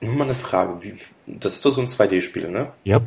[0.00, 0.82] Nur mal eine Frage.
[0.82, 0.94] Wie,
[1.26, 2.72] das ist doch so ein 2D-Spiel, ne?
[2.84, 3.00] Ja.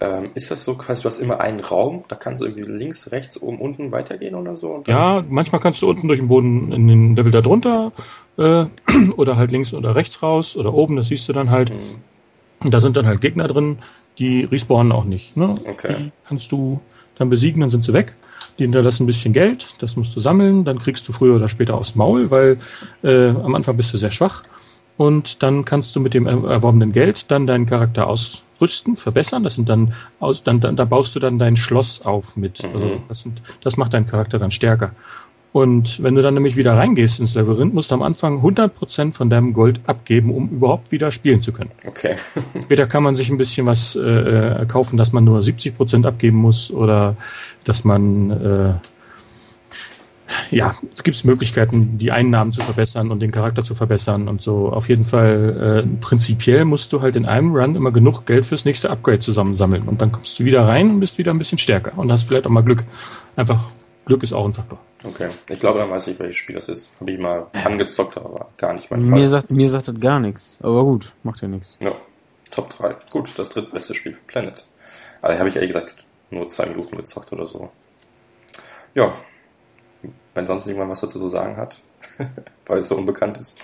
[0.00, 3.10] Ähm, ist das so quasi, du hast immer einen Raum, da kannst du irgendwie links,
[3.10, 4.84] rechts, oben, unten weitergehen oder so?
[4.86, 7.90] ja, manchmal kannst du unten durch den Boden in den Level da drunter
[8.36, 8.66] äh,
[9.16, 11.70] oder halt links oder rechts raus oder oben, das siehst du dann halt.
[11.70, 12.00] Mhm.
[12.64, 13.78] Und da sind dann halt Gegner drin,
[14.18, 15.36] die respawnen auch nicht.
[15.36, 15.54] Ne?
[15.64, 15.96] Okay.
[15.98, 16.80] Die kannst du
[17.16, 18.14] dann besiegen, dann sind sie weg.
[18.58, 21.74] Die hinterlassen ein bisschen Geld, das musst du sammeln, dann kriegst du früher oder später
[21.74, 22.58] aufs Maul, weil
[23.04, 24.42] äh, am Anfang bist du sehr schwach.
[24.96, 29.44] Und dann kannst du mit dem erworbenen Geld dann deinen Charakter ausrüsten, verbessern.
[29.44, 32.64] Das sind dann aus, dann, dann da baust du dann dein Schloss auf mit.
[32.64, 32.74] Mhm.
[32.74, 34.90] Also das, sind, das macht deinen Charakter dann stärker.
[35.52, 39.30] Und wenn du dann nämlich wieder reingehst ins Labyrinth, musst du am Anfang 100% von
[39.30, 41.70] deinem Gold abgeben, um überhaupt wieder spielen zu können.
[41.86, 42.16] Okay.
[42.62, 46.70] Später kann man sich ein bisschen was äh, kaufen, dass man nur 70% abgeben muss
[46.70, 47.16] oder
[47.64, 48.74] dass man äh,
[50.50, 54.70] ja, es gibt Möglichkeiten, die Einnahmen zu verbessern und den Charakter zu verbessern und so.
[54.70, 58.64] Auf jeden Fall, äh, prinzipiell musst du halt in einem Run immer genug Geld fürs
[58.64, 61.96] nächste Upgrade zusammensammeln und dann kommst du wieder rein und bist wieder ein bisschen stärker
[61.96, 62.84] und hast vielleicht auch mal Glück.
[63.36, 63.70] Einfach
[64.04, 64.78] Glück ist auch ein Faktor.
[65.04, 66.92] Okay, ich glaube, dann weiß ich, welches Spiel das ist.
[67.00, 69.20] Habe ich mal angezockt, aber gar nicht mein Fall.
[69.20, 70.58] Mir sagt, mir sagt das gar nichts.
[70.60, 71.78] Aber gut, macht ja nichts.
[71.82, 71.92] Ja,
[72.50, 72.96] Top 3.
[73.10, 74.66] Gut, das drittbeste Spiel für Planet.
[75.22, 77.70] Aber habe ich ehrlich gesagt nur zwei Minuten gezockt oder so.
[78.94, 79.14] Ja,
[80.34, 81.80] wenn sonst niemand was dazu zu sagen hat,
[82.66, 83.60] weil es so unbekannt ist.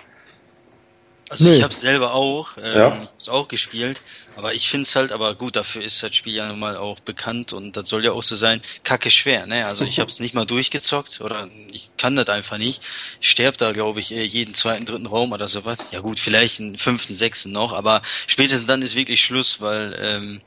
[1.30, 1.56] Also nee.
[1.56, 2.88] ich habe es selber auch, ähm, ja.
[2.88, 4.00] ich hab's auch gespielt,
[4.36, 7.00] aber ich finde es halt, aber gut, dafür ist das Spiel ja nun mal auch
[7.00, 9.66] bekannt und das soll ja auch so sein, kacke schwer, ne?
[9.66, 12.82] Also ich habe es nicht mal durchgezockt oder ich kann das einfach nicht.
[13.20, 15.78] Ich sterbe da, glaube ich, jeden zweiten, dritten Raum oder sowas.
[15.92, 20.40] Ja gut, vielleicht einen fünften, sechsten noch, aber spätestens dann ist wirklich Schluss, weil ähm,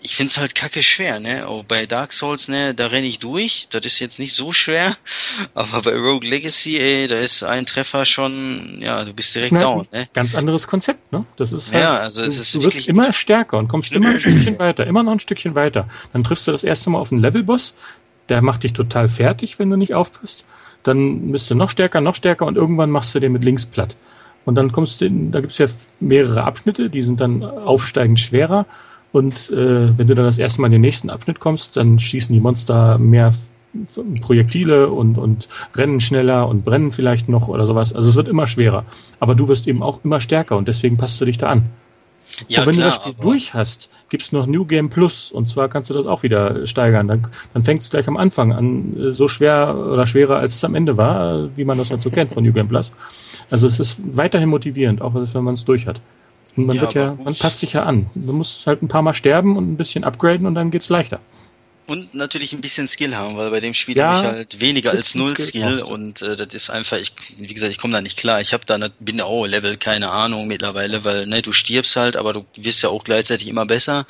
[0.00, 1.46] ich find's halt kacke schwer, ne?
[1.48, 3.68] Auch bei Dark Souls, ne, da renne ich durch.
[3.70, 4.96] Das ist jetzt nicht so schwer.
[5.54, 9.86] Aber bei Rogue Legacy, ey, da ist ein Treffer schon, ja, du bist direkt down,
[9.92, 10.08] ne?
[10.12, 11.24] Ganz anderes Konzept, ne?
[11.36, 14.10] Das ist halt, ja, also es ist du, du wirst immer stärker und kommst immer
[14.10, 15.88] ein Stückchen weiter, immer noch ein Stückchen weiter.
[16.12, 17.74] Dann triffst du das erste Mal auf einen Levelboss,
[18.28, 20.44] der macht dich total fertig, wenn du nicht aufpasst.
[20.82, 23.96] Dann bist du noch stärker, noch stärker und irgendwann machst du den mit links platt.
[24.44, 25.66] Und dann kommst du in, da gibt's ja
[25.98, 28.66] mehrere Abschnitte, die sind dann aufsteigend schwerer
[29.16, 32.34] und äh, wenn du dann das erste Mal in den nächsten Abschnitt kommst, dann schießen
[32.34, 33.32] die Monster mehr
[34.20, 37.94] Projektile und, und rennen schneller und brennen vielleicht noch oder sowas.
[37.94, 38.84] Also es wird immer schwerer.
[39.18, 41.70] Aber du wirst eben auch immer stärker und deswegen passt du dich da an.
[42.46, 45.48] Ja, und wenn klar, du das Spiel durch hast, gibt's noch New Game Plus und
[45.48, 47.08] zwar kannst du das auch wieder steigern.
[47.08, 50.64] Dann, dann fängt es gleich am Anfang an, äh, so schwer oder schwerer, als es
[50.64, 52.92] am Ende war, wie man das halt so kennt von New Game Plus.
[53.48, 56.02] Also es ist weiterhin motivierend, auch wenn man es durch hat.
[56.56, 58.06] Man ja, wird ja, man passt sich ja an.
[58.14, 61.20] Du musst halt ein paar Mal sterben und ein bisschen upgraden und dann geht's leichter.
[61.86, 64.90] und natürlich ein bisschen Skill haben, weil bei dem Spiel ja, habe ich halt weniger
[64.90, 68.00] als null Skill, Skill und äh, das ist einfach, ich, wie gesagt, ich komme da
[68.00, 68.40] nicht klar.
[68.40, 72.32] Ich habe da bin oh Level keine Ahnung mittlerweile, weil ne, du stirbst halt, aber
[72.32, 74.06] du wirst ja auch gleichzeitig immer besser.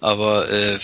[0.00, 0.78] Aber äh,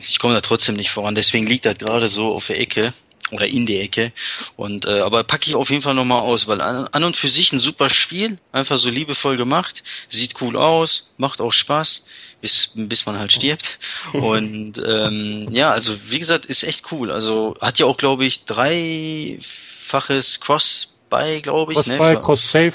[0.00, 1.14] ich komme da trotzdem nicht voran.
[1.14, 2.92] Deswegen liegt das gerade so auf der Ecke
[3.30, 4.12] oder in die Ecke.
[4.56, 7.28] Und äh, aber packe ich auf jeden Fall nochmal aus, weil an, an und für
[7.28, 12.04] sich ein super Spiel, einfach so liebevoll gemacht, sieht cool aus, macht auch Spaß,
[12.40, 13.78] bis bis man halt stirbt.
[14.12, 17.10] Und ähm, ja, also wie gesagt, ist echt cool.
[17.10, 21.76] Also hat ja auch, glaube ich, dreifaches Cross-Buy, glaube ich.
[21.76, 22.18] Cross-Buy, ne?
[22.18, 22.74] Cross-Save.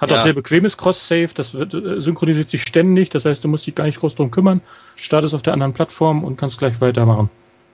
[0.00, 0.16] Hat ja.
[0.16, 3.74] auch sehr bequemes Cross-Save, das wird, äh, synchronisiert sich ständig, das heißt, du musst dich
[3.74, 4.60] gar nicht groß drum kümmern,
[4.96, 7.30] startest auf der anderen Plattform und kannst gleich weitermachen.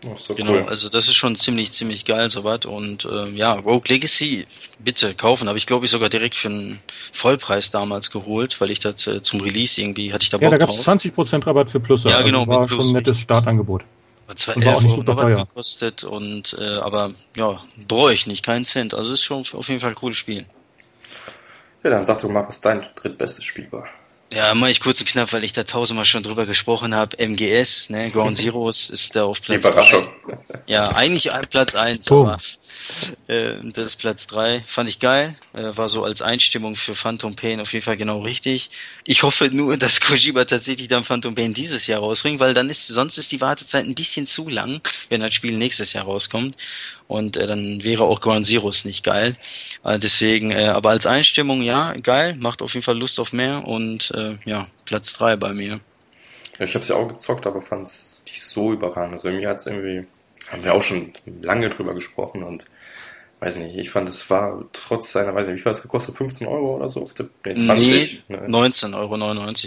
[0.06, 0.66] Oh, so genau, cool.
[0.66, 2.64] also das ist schon ziemlich, ziemlich geil soweit.
[2.64, 4.46] Und äh, ja, Rogue Legacy
[4.78, 5.48] bitte kaufen.
[5.48, 6.80] Habe ich glaube ich sogar direkt für einen
[7.12, 10.50] Vollpreis damals geholt, weil ich das äh, zum Release irgendwie hatte ich da Bock Ja,
[10.50, 12.04] da gab es 20% Rabatt für Plus.
[12.04, 12.40] Ja, genau.
[12.40, 13.84] Also war schon ein nettes Startangebot.
[14.26, 15.44] War zwar und war auch nicht super teuer.
[15.44, 18.94] gekostet und äh, aber ja, bereue ich nicht, keinen Cent.
[18.94, 20.46] Also ist schon auf jeden Fall ein cooles Spiel.
[21.82, 23.88] Ja, dann sag doch mal, was dein drittbestes Spiel war.
[24.32, 27.16] Ja, mach ich kurz und knapp, weil ich da tausendmal schon drüber gesprochen habe.
[27.18, 30.08] MGS, ne, Ground Zeroes ist da auf Platz Überraschung.
[30.66, 32.38] Ja, eigentlich Platz eins, aber
[33.26, 34.64] äh, das ist Platz drei.
[34.68, 35.36] Fand ich geil.
[35.52, 38.70] Äh, war so als Einstimmung für Phantom Pain auf jeden Fall genau richtig.
[39.04, 42.86] Ich hoffe nur, dass Kojima tatsächlich dann Phantom Pain dieses Jahr rausbringt, weil dann ist,
[42.86, 46.56] sonst ist die Wartezeit ein bisschen zu lang, wenn das Spiel nächstes Jahr rauskommt.
[47.10, 49.36] Und äh, dann wäre auch Ground Zeroes nicht geil.
[49.84, 53.66] Äh, deswegen, äh, aber als Einstimmung, ja, geil, macht auf jeden Fall Lust auf mehr
[53.66, 55.80] und äh, ja, Platz drei bei mir.
[56.58, 59.14] Ja, ich habe ja auch gezockt, aber fand es nicht so überragend.
[59.14, 60.06] Also mir hat's irgendwie
[60.52, 62.66] haben wir auch schon lange drüber gesprochen und
[63.40, 66.14] weiß nicht, ich fand es war trotz seiner, weiß nicht, wie viel hat es gekostet?
[66.14, 67.10] 15 Euro oder so?
[67.44, 68.24] Nee, 20?
[68.28, 69.18] Nee, 19,99 Euro,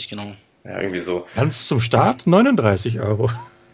[0.09, 0.35] genau.
[0.63, 1.27] Ja, irgendwie so.
[1.35, 3.29] Ganz zum Start 39 Euro.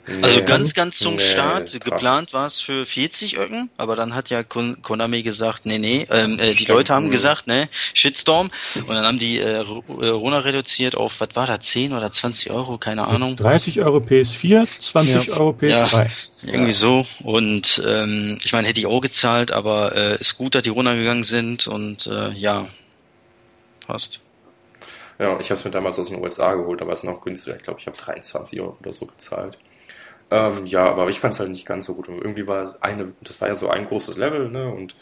[0.09, 1.71] Nee, also ganz, ganz zum nee, Start.
[1.71, 1.79] Traf.
[1.83, 6.39] Geplant war es für 40 Öcken, aber dann hat ja Konami gesagt, nee, nee, ähm,
[6.39, 8.51] äh, die Leute haben gesagt, ne, Shitstorm.
[8.75, 12.51] Und dann haben die äh, äh Rona reduziert auf, was war da, 10 oder 20
[12.51, 13.35] Euro, keine Ahnung.
[13.35, 15.33] 30 Euro PS4, 20 ja.
[15.33, 15.91] Euro PS3.
[15.93, 16.07] Ja,
[16.43, 16.73] irgendwie ja.
[16.73, 17.05] so.
[17.23, 21.23] Und ähm, ich meine, hätte ich auch gezahlt, aber äh, ist gut, dass die runtergegangen
[21.23, 22.67] sind und äh, ja,
[23.85, 24.19] passt.
[25.19, 27.57] Ja, ich habe es mir damals aus den USA geholt, da war es noch günstiger.
[27.57, 29.57] Ich glaube, ich habe 23 Euro oder so gezahlt.
[30.31, 32.07] Ähm, ja, aber ich fand es halt nicht ganz so gut.
[32.09, 34.71] Und irgendwie war eine, das war ja so ein großes Level, ne?
[34.71, 34.95] Und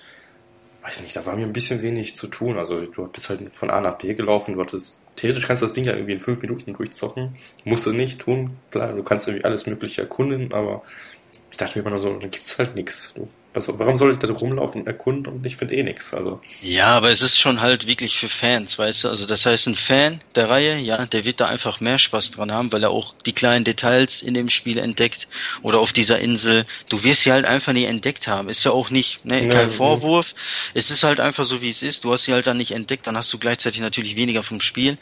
[0.83, 2.57] weiß nicht, da war mir ein bisschen wenig zu tun.
[2.57, 5.73] Also du bist halt von A nach B gelaufen, du hattest, theoretisch kannst du das
[5.73, 7.35] Ding ja irgendwie in fünf Minuten durchzocken.
[7.65, 8.57] Musst du nicht tun.
[8.71, 10.83] Klar, du kannst irgendwie alles mögliche erkunden, aber
[11.51, 13.13] ich dachte mir immer nur so, dann gibt's halt nichts.
[13.15, 16.13] Du also, warum soll ich da rumlaufen und erkunden und ich finde eh nichts?
[16.13, 16.39] Also.
[16.61, 19.09] Ja, aber es ist schon halt wirklich für Fans, weißt du?
[19.09, 22.51] Also das heißt, ein Fan der Reihe, ja, der wird da einfach mehr Spaß dran
[22.51, 25.27] haben, weil er auch die kleinen Details in dem Spiel entdeckt
[25.63, 26.65] oder auf dieser Insel.
[26.89, 28.49] Du wirst sie halt einfach nie entdeckt haben.
[28.49, 30.33] Ist ja auch nicht, ne, kein ja, Vorwurf.
[30.33, 30.71] Ja.
[30.75, 32.03] Es ist halt einfach so, wie es ist.
[32.03, 34.97] Du hast sie halt dann nicht entdeckt, dann hast du gleichzeitig natürlich weniger vom Spiel.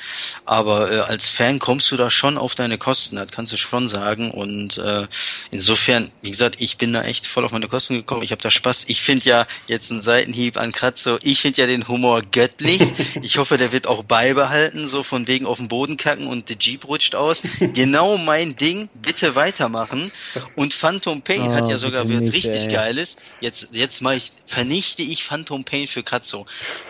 [0.45, 3.87] Aber äh, als Fan kommst du da schon auf deine Kosten, das kannst du schon
[3.87, 4.31] sagen.
[4.31, 5.07] Und äh,
[5.51, 8.23] insofern, wie gesagt, ich bin da echt voll auf meine Kosten gekommen.
[8.23, 8.85] Ich habe da Spaß.
[8.87, 12.81] Ich finde ja jetzt ein Seitenhieb an Kratzo, ich finde ja den Humor göttlich.
[13.21, 16.57] Ich hoffe, der wird auch beibehalten, so von wegen auf den Boden kacken und der
[16.57, 17.43] Jeep rutscht aus.
[17.73, 20.11] Genau mein Ding, bitte weitermachen.
[20.55, 22.73] Und Phantom Pain oh, hat ja sogar wird richtig ey.
[22.73, 23.15] geiles.
[23.41, 26.45] Jetzt, jetzt mache ich, vernichte ich Phantom Pain für Kratzo.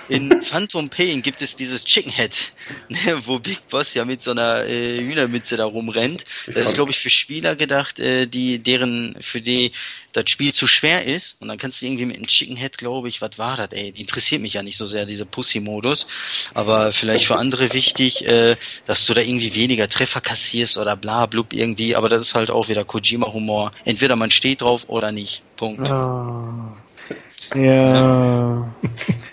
[0.09, 2.53] In Phantom Pain gibt es dieses Chicken Head,
[2.89, 6.25] ne, wo Big Boss ja mit so einer äh, Hühnermütze da rumrennt.
[6.47, 9.71] Das ist, glaube ich, für Spieler gedacht, äh, die, deren, für die
[10.15, 13.09] das Spiel zu schwer ist und dann kannst du irgendwie mit einem Chicken Head, glaube
[13.09, 16.07] ich, was war das, ey, interessiert mich ja nicht so sehr, dieser Pussy-Modus,
[16.53, 18.55] aber vielleicht für andere wichtig, äh,
[18.87, 22.49] dass du da irgendwie weniger Treffer kassierst oder bla blub irgendwie, aber das ist halt
[22.49, 23.71] auch wieder Kojima-Humor.
[23.83, 25.41] Entweder man steht drauf oder nicht.
[25.55, 25.89] Punkt.
[25.89, 26.43] Oh.
[27.53, 28.73] Ja.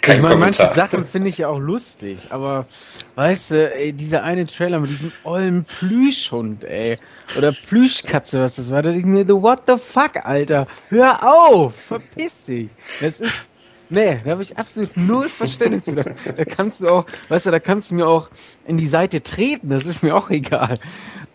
[0.02, 2.66] Kein ich meine, manche Sachen finde ich ja auch lustig, aber
[3.14, 6.98] weißt du, ey, dieser eine Trailer mit diesem ollen Plüschhund, ey.
[7.36, 10.66] Oder Plüschkatze, was das war, da ich mir, what the fuck, Alter?
[10.88, 11.74] Hör auf!
[11.74, 12.70] Verpiss dich!
[13.00, 13.48] Das ist.
[13.88, 15.92] Nee, da habe ich absolut null Verständnis für.
[15.92, 18.30] Da kannst du auch, weißt du, da kannst du mir auch
[18.66, 20.76] in die Seite treten, das ist mir auch egal.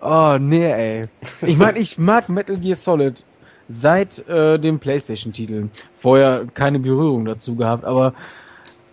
[0.01, 1.03] Oh, nee, ey.
[1.41, 3.23] Ich meine, ich mag Metal Gear Solid
[3.69, 5.69] seit äh, dem PlayStation-Titel.
[5.97, 8.13] Vorher keine Berührung dazu gehabt, aber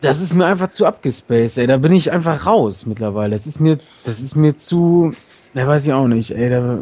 [0.01, 1.67] das ist mir einfach zu abgespaced, ey.
[1.67, 3.31] Da bin ich einfach raus mittlerweile.
[3.31, 5.13] Das ist mir, das ist mir zu,
[5.55, 6.51] da weiß ich auch nicht, ey.
[6.51, 6.81] Da,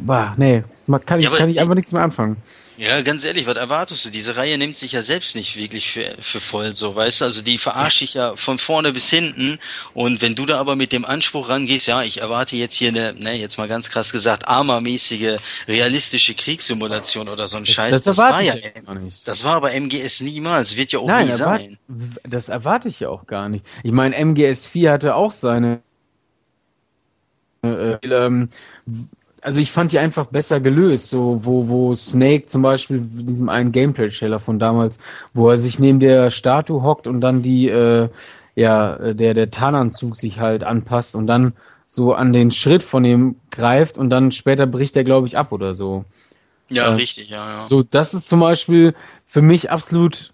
[0.00, 0.62] bah, nee,
[1.06, 2.36] kann ich, ja, kann ich einfach nichts mehr anfangen.
[2.80, 4.10] Ja, ganz ehrlich, was erwartest du?
[4.10, 7.26] Diese Reihe nimmt sich ja selbst nicht wirklich für, für voll, so, weißt du?
[7.26, 9.58] Also die verarsche ich ja von vorne bis hinten.
[9.92, 13.12] Und wenn du da aber mit dem Anspruch rangehst, ja, ich erwarte jetzt hier eine,
[13.12, 15.36] ne, jetzt mal ganz krass gesagt, armermäßige,
[15.68, 17.90] realistische Kriegssimulation oder so ein Scheiß.
[17.90, 19.28] Das, das, war ja nicht.
[19.28, 21.78] Das war aber MGS niemals, wird ja auch Nein, nie sein.
[22.26, 23.62] Das erwarte ich ja auch gar nicht.
[23.82, 25.82] Ich meine, MGS 4 hatte auch seine
[27.62, 28.48] äh, ähm,
[29.42, 33.48] also ich fand die einfach besser gelöst, so wo wo Snake zum Beispiel in diesem
[33.48, 34.98] einen Gameplay-Trailer von damals,
[35.32, 38.08] wo er sich neben der Statue hockt und dann die äh,
[38.54, 41.54] ja der der Tarnanzug sich halt anpasst und dann
[41.86, 45.52] so an den Schritt von ihm greift und dann später bricht er glaube ich ab
[45.52, 46.04] oder so.
[46.68, 47.62] Ja, äh, richtig, ja, ja.
[47.62, 48.94] So das ist zum Beispiel
[49.26, 50.32] für mich absolut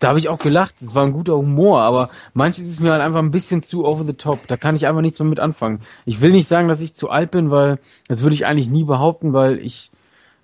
[0.00, 0.80] da habe ich auch gelacht.
[0.80, 4.02] Es war ein guter Humor, aber manches ist mir halt einfach ein bisschen zu over
[4.02, 4.48] the top.
[4.48, 5.82] Da kann ich einfach nichts mehr mit anfangen.
[6.06, 7.78] Ich will nicht sagen, dass ich zu alt bin, weil
[8.08, 9.92] das würde ich eigentlich nie behaupten, weil ich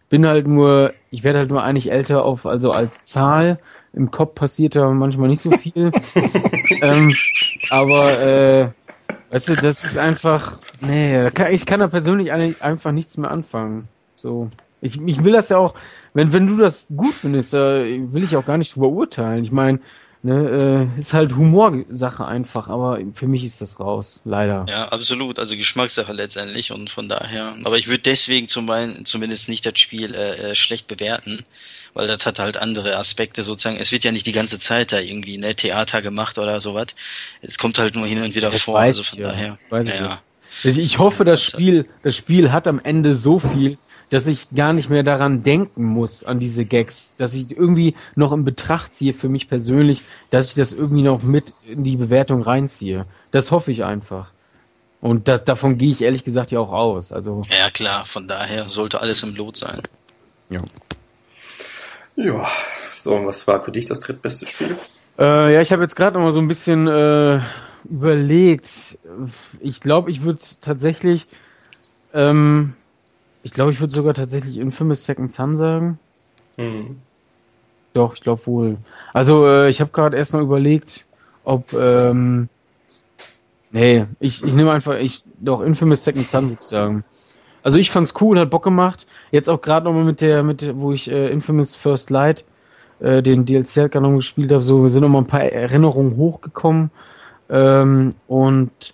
[0.09, 3.59] bin halt nur, ich werde halt nur eigentlich älter auf, also als Zahl.
[3.95, 5.91] Im Kopf passiert da manchmal nicht so viel.
[6.83, 7.15] ähm,
[7.71, 8.69] aber äh,
[9.31, 13.89] weißt du, das ist einfach, nee, ich kann da persönlich einfach nichts mehr anfangen.
[14.17, 14.51] So.
[14.83, 15.75] Ich, ich will das ja auch,
[16.17, 19.45] wenn, wenn du das gut findest, äh, will ich auch gar nicht drüber urteilen.
[19.45, 19.81] Ich meine,
[20.23, 24.65] ne, äh, ist halt Humorsache einfach, aber für mich ist das raus, leider.
[24.67, 27.55] Ja, absolut, also Geschmackssache letztendlich und von daher.
[27.65, 31.45] Aber ich würde deswegen zum einen, zumindest nicht das Spiel äh, äh, schlecht bewerten,
[31.93, 33.77] weil das hat halt andere Aspekte sozusagen.
[33.77, 36.87] Es wird ja nicht die ganze Zeit da irgendwie ne Theater gemacht oder sowas.
[37.43, 39.29] Es kommt halt nur hin und wieder das vor, also von ja.
[39.29, 39.59] daher.
[39.69, 40.23] Weiß ja, ja.
[40.65, 43.77] Ich, ich hoffe, das Spiel, das Spiel hat am Ende so viel,
[44.11, 48.33] dass ich gar nicht mehr daran denken muss, an diese Gags, dass ich irgendwie noch
[48.33, 52.43] in Betracht ziehe für mich persönlich, dass ich das irgendwie noch mit in die Bewertung
[52.43, 53.07] reinziehe.
[53.33, 54.29] Das hoffe ich einfach.
[55.01, 57.13] Und das, davon gehe ich ehrlich gesagt ja auch aus.
[57.13, 59.83] Also ja klar, von daher sollte alles im Lot sein.
[60.51, 60.63] Ja.
[62.17, 62.47] Ja,
[62.99, 64.77] so, was war für dich das drittbeste Spiel?
[65.19, 67.41] Äh, ja, ich habe jetzt gerade noch mal so ein bisschen äh,
[67.85, 68.99] überlegt.
[69.61, 71.27] Ich glaube, ich würde tatsächlich
[72.15, 72.75] ähm,
[73.47, 76.01] ich glaube, ich würde sogar tatsächlich Infamous Second Son sagen.
[76.57, 76.97] Mhm.
[77.95, 78.77] Doch, ich glaube wohl.
[79.13, 81.07] Also, äh, ich habe gerade erst noch überlegt,
[81.45, 81.73] ob.
[81.73, 82.49] Ähm,
[83.71, 84.99] nee, ich, ich nehme einfach.
[84.99, 87.05] Ich, doch, Infamous Second Son würde ich sagen.
[87.63, 89.07] Also, ich fand's cool, hat Bock gemacht.
[89.31, 92.45] Jetzt auch gerade nochmal mit der, mit wo ich äh, Infamous First Light
[92.99, 94.63] äh, den DLC gerade noch gespielt habe.
[94.63, 96.91] So, wir sind nochmal ein paar Erinnerungen hochgekommen.
[97.49, 98.93] Ähm, und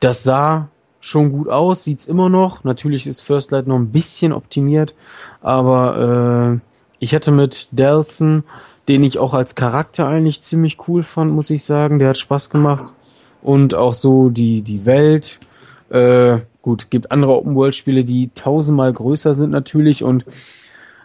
[0.00, 0.70] das sah
[1.04, 2.64] schon gut aus, sieht's immer noch.
[2.64, 4.94] Natürlich ist First Light noch ein bisschen optimiert,
[5.42, 6.60] aber äh,
[6.98, 8.42] ich hatte mit Delson,
[8.88, 11.98] den ich auch als Charakter eigentlich ziemlich cool fand, muss ich sagen.
[11.98, 12.94] Der hat Spaß gemacht
[13.42, 15.40] und auch so die die Welt.
[15.90, 20.24] Äh, gut, gibt andere Open World Spiele, die tausendmal größer sind natürlich und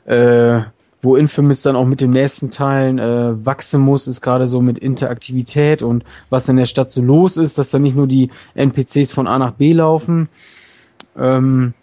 [0.05, 0.61] äh,
[1.01, 4.77] wo Infamous dann auch mit den nächsten Teilen äh, wachsen muss, ist gerade so mit
[4.77, 9.13] Interaktivität und was in der Stadt so los ist, dass dann nicht nur die NPCs
[9.13, 10.27] von A nach B laufen.
[11.17, 11.73] Ähm,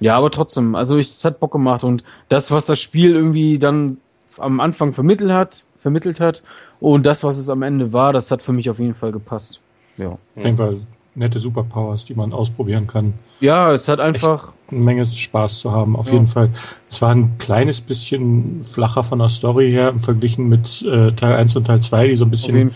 [0.00, 3.58] ja, aber trotzdem, also ich, es hat Bock gemacht und das, was das Spiel irgendwie
[3.58, 3.98] dann
[4.38, 6.42] am Anfang vermittelt hat, vermittelt hat
[6.80, 9.60] und das, was es am Ende war, das hat für mich auf jeden Fall gepasst.
[9.98, 10.18] Ja.
[10.34, 10.80] Ich denke,
[11.14, 13.14] nette Superpowers, die man ausprobieren kann.
[13.40, 16.14] Ja, es hat einfach Echt eine Menge Spaß zu haben, auf ja.
[16.14, 16.50] jeden Fall.
[16.88, 21.56] Es war ein kleines bisschen flacher von der Story her verglichen mit äh, Teil 1
[21.56, 22.70] und Teil 2, die so ein bisschen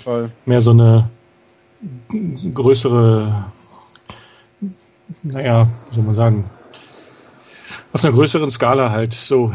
[0.44, 1.08] mehr so eine
[2.54, 3.46] größere,
[5.22, 6.44] naja, wie soll man sagen,
[7.92, 9.52] auf einer größeren Skala halt so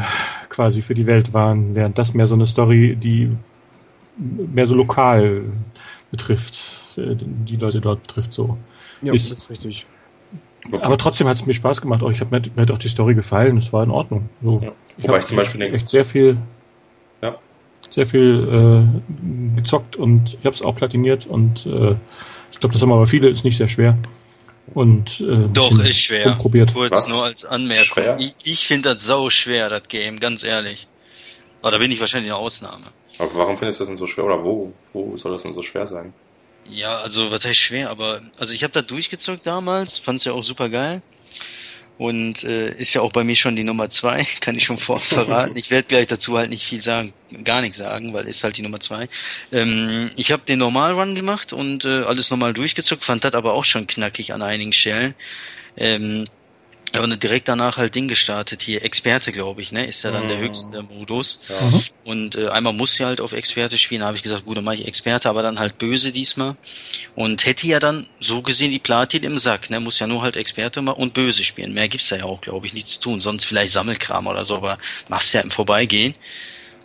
[0.48, 3.30] quasi für die Welt waren, während das mehr so eine Story, die
[4.16, 5.42] mehr so lokal
[6.10, 8.58] betrifft, äh, die Leute dort betrifft so.
[9.02, 9.86] Ja, ist, ist richtig.
[10.80, 12.02] Aber trotzdem hat es mir Spaß gemacht.
[12.02, 13.56] Auch ich habe mir, mir hat auch die Story gefallen.
[13.56, 14.28] Es war in Ordnung.
[14.42, 14.56] So.
[14.58, 14.72] Ja.
[14.98, 16.38] Ich habe zum Beispiel echt sehr viel,
[17.20, 17.36] ja.
[17.90, 21.96] sehr viel äh, gezockt und ich habe es auch platiniert und äh,
[22.52, 23.28] ich glaube, das haben aber viele.
[23.28, 23.98] Ist nicht sehr schwer.
[24.74, 26.32] Und äh, doch ist schwer.
[26.32, 26.72] Probiert.
[26.72, 27.08] Kurz Was?
[27.08, 27.84] nur als Anmerkung.
[27.84, 28.16] Schwer?
[28.20, 30.86] Ich, ich finde das sau schwer, das Game, ganz ehrlich.
[31.60, 32.86] Aber da bin ich wahrscheinlich eine Ausnahme.
[33.18, 34.72] Aber warum findest du das denn so schwer oder wo?
[34.92, 36.14] Wo soll das denn so schwer sein?
[36.68, 40.42] Ja, also was heißt schwer, aber also ich habe da durchgezockt damals, fand's ja auch
[40.42, 41.02] super geil.
[41.98, 45.00] Und äh, ist ja auch bei mir schon die Nummer zwei, kann ich schon vor
[45.00, 45.56] verraten.
[45.56, 47.12] Ich werde gleich dazu halt nicht viel sagen,
[47.44, 49.08] gar nichts sagen, weil ist halt die Nummer zwei.
[49.52, 53.64] Ähm, ich habe den Normal-Run gemacht und äh, alles normal durchgezockt, fand das aber auch
[53.64, 55.14] schon knackig an einigen Stellen.
[55.76, 56.26] Ähm,
[57.00, 59.86] und direkt danach halt Ding gestartet, hier Experte, glaube ich, ne?
[59.86, 60.28] Ist ja dann mhm.
[60.28, 61.40] der höchste Modus.
[61.48, 61.60] Ja.
[61.60, 61.82] Mhm.
[62.04, 64.64] Und äh, einmal muss ja halt auf Experte spielen, da habe ich gesagt, gut, dann
[64.64, 66.56] mache ich Experte, aber dann halt böse diesmal.
[67.14, 69.80] Und hätte ja dann so gesehen die Platin im Sack, ne?
[69.80, 71.72] Muss ja nur halt Experte und böse spielen.
[71.72, 73.20] Mehr gibt's da ja auch, glaube ich, nichts zu tun.
[73.20, 74.78] Sonst vielleicht Sammelkram oder so, aber
[75.08, 76.14] machst ja im Vorbeigehen.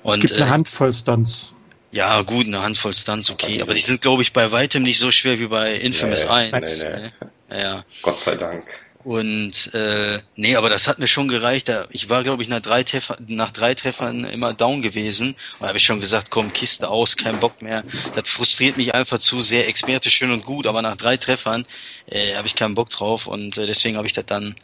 [0.03, 1.53] Und, es gibt eine äh, Handvoll Stunts.
[1.91, 3.61] Ja, gut, eine Handvoll Stunts, okay.
[3.61, 6.51] Aber die sind, glaube ich, bei weitem nicht so schwer wie bei Infamous nee, 1.
[6.53, 7.11] Nee, nee.
[7.49, 7.61] Ne?
[7.61, 7.85] Ja.
[8.01, 8.65] Gott sei Dank.
[9.07, 11.71] Und äh, nee, aber das hat mir schon gereicht.
[11.91, 15.29] Ich war, glaube ich, nach drei, Treffer, nach drei Treffern immer down gewesen.
[15.29, 17.85] Und da habe ich schon gesagt, komm, Kiste aus, kein Bock mehr.
[18.15, 19.69] Das frustriert mich einfach zu sehr.
[19.69, 21.65] Experte schön und gut, aber nach drei Treffern
[22.07, 23.27] äh, habe ich keinen Bock drauf.
[23.27, 24.55] Und äh, deswegen habe ich das dann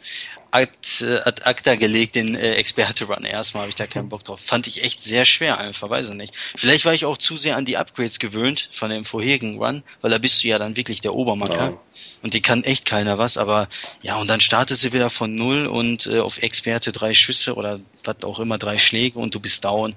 [0.54, 3.24] ad, äh, ad acta gelegt, den äh, Experte-Run.
[3.24, 4.40] Erstmal habe ich da keinen Bock drauf.
[4.40, 6.32] Fand ich echt sehr schwer einfach, weiß ich nicht.
[6.54, 10.12] Vielleicht war ich auch zu sehr an die Upgrades gewöhnt von dem vorherigen Run, weil
[10.12, 11.64] da bist du ja dann wirklich der Obermacker.
[11.64, 11.80] Ja.
[12.22, 13.68] Und die kann echt keiner was, aber
[14.02, 17.80] ja, und dann startet sie wieder von null und äh, auf Experte drei Schüsse oder
[18.04, 19.96] was auch immer, drei Schläge und du bist down.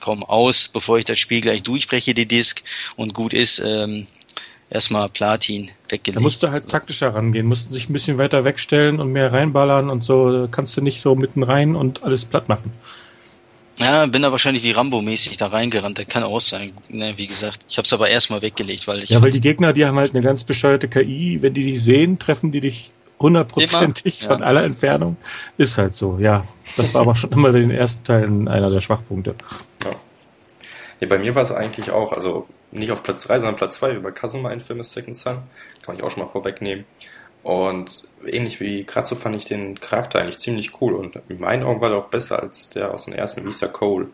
[0.00, 2.62] Komm aus, bevor ich das Spiel gleich durchbreche, die Disk
[2.96, 4.06] und gut ist, ähm,
[4.70, 6.16] erstmal Platin weggelegt.
[6.16, 9.90] Da musst du halt taktischer rangehen, mussten sich ein bisschen weiter wegstellen und mehr reinballern
[9.90, 12.72] und so, kannst du nicht so mitten rein und alles platt machen.
[13.78, 15.98] Ja, bin da wahrscheinlich wie Rambo-mäßig da reingerannt.
[15.98, 16.72] Der kann auch sein.
[16.88, 19.10] Ne, wie gesagt, ich habe es aber erstmal weggelegt, weil ich.
[19.10, 21.38] Ja, weil die Gegner, die haben halt eine ganz bescheuerte KI.
[21.42, 25.16] Wenn die dich sehen, treffen die dich hundertprozentig von aller Entfernung.
[25.56, 26.44] Ist halt so, ja.
[26.76, 29.34] Das war aber schon immer den ersten Teilen einer der Schwachpunkte.
[29.84, 29.90] Ja.
[31.00, 33.94] Nee, bei mir war es eigentlich auch, also nicht auf Platz 3, sondern Platz 2
[33.94, 35.38] über Kazuma in Famous Second Son.
[35.82, 36.84] Kann ich auch schon mal vorwegnehmen.
[37.42, 41.80] Und ähnlich wie Kratzo fand ich den Charakter eigentlich ziemlich cool und in meinen Augen
[41.80, 44.08] war er auch besser als der aus den ersten Visa Cole.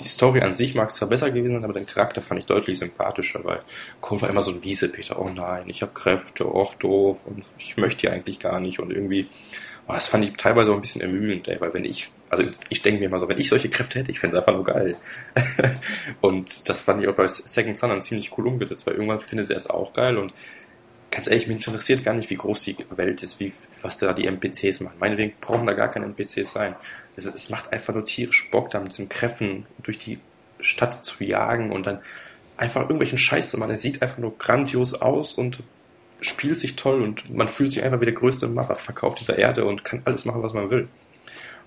[0.00, 2.78] Die Story an sich mag zwar besser gewesen sein, aber den Charakter fand ich deutlich
[2.78, 3.60] sympathischer, weil
[4.00, 5.20] Cole war immer so ein Wiesepeter.
[5.20, 8.90] Oh nein, ich habe Kräfte, oh doof und ich möchte die eigentlich gar nicht und
[8.90, 9.28] irgendwie,
[9.86, 12.82] oh, das fand ich teilweise auch ein bisschen ermüdend, ey, weil wenn ich, also ich
[12.82, 14.96] denke mir immer so, wenn ich solche Kräfte hätte, ich fände es einfach nur geil.
[16.20, 19.50] und das fand ich auch bei Second Son dann ziemlich cool umgesetzt, weil irgendwann findet
[19.50, 20.32] er es auch geil und
[21.10, 23.52] ganz ehrlich, mich interessiert gar nicht, wie groß die Welt ist, wie,
[23.82, 24.96] was da die NPCs machen.
[24.98, 26.74] Meinetwegen brauchen da gar keine NPCs sein.
[27.16, 30.18] Es, es macht einfach nur tierisch Bock, da mit diesen Kräften durch die
[30.58, 32.00] Stadt zu jagen und dann
[32.56, 33.70] einfach irgendwelchen Scheiß zu machen.
[33.70, 35.62] Es sieht einfach nur grandios aus und
[36.20, 39.64] spielt sich toll und man fühlt sich einfach wie der größte Macher, verkauft dieser Erde
[39.64, 40.88] und kann alles machen, was man will.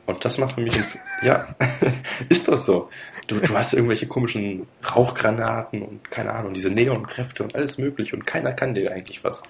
[0.08, 0.80] Und das macht für mich,
[1.22, 1.54] ja,
[2.30, 2.90] ist das so.
[3.28, 8.26] Du, du hast irgendwelche komischen Rauchgranaten und keine Ahnung, diese Neonkräfte und alles mögliche und
[8.26, 9.44] keiner kann dir eigentlich was.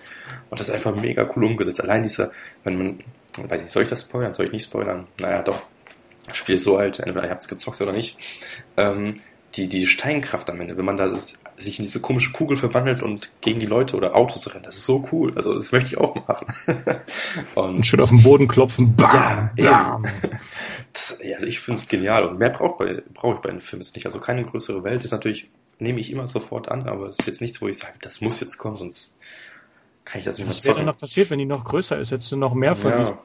[0.50, 1.80] Und das ist einfach mega cool umgesetzt.
[1.80, 2.32] Allein dieser,
[2.64, 3.04] wenn man,
[3.38, 4.34] weiß nicht, soll ich das spoilern?
[4.34, 5.08] Soll ich nicht spoilern?
[5.22, 5.62] Naja, doch.
[6.28, 8.18] Das Spiel ist so alt, entweder ihr habt es gezockt oder nicht.
[8.78, 9.22] Ähm,
[9.58, 13.32] die, die Steinkraft am Ende, wenn man da sich in diese komische Kugel verwandelt und
[13.42, 15.34] gegen die Leute oder Autos rennt, das ist so cool.
[15.36, 16.48] Also das möchte ich auch machen.
[17.56, 18.96] und, und schön auf den Boden klopfen.
[18.96, 20.00] Bam, ja,
[20.94, 24.06] das, also ich finde es genial und mehr brauche brauch ich bei den Filmen nicht.
[24.06, 25.50] Also keine größere Welt ist natürlich,
[25.80, 28.40] nehme ich immer sofort an, aber es ist jetzt nichts, wo ich sage, das muss
[28.40, 29.18] jetzt kommen, sonst
[30.08, 32.12] kann ich das nicht Was wäre denn noch passiert, wenn die noch größer ist?
[32.12, 33.00] Hättest du noch mehr von ja.
[33.00, 33.18] diesen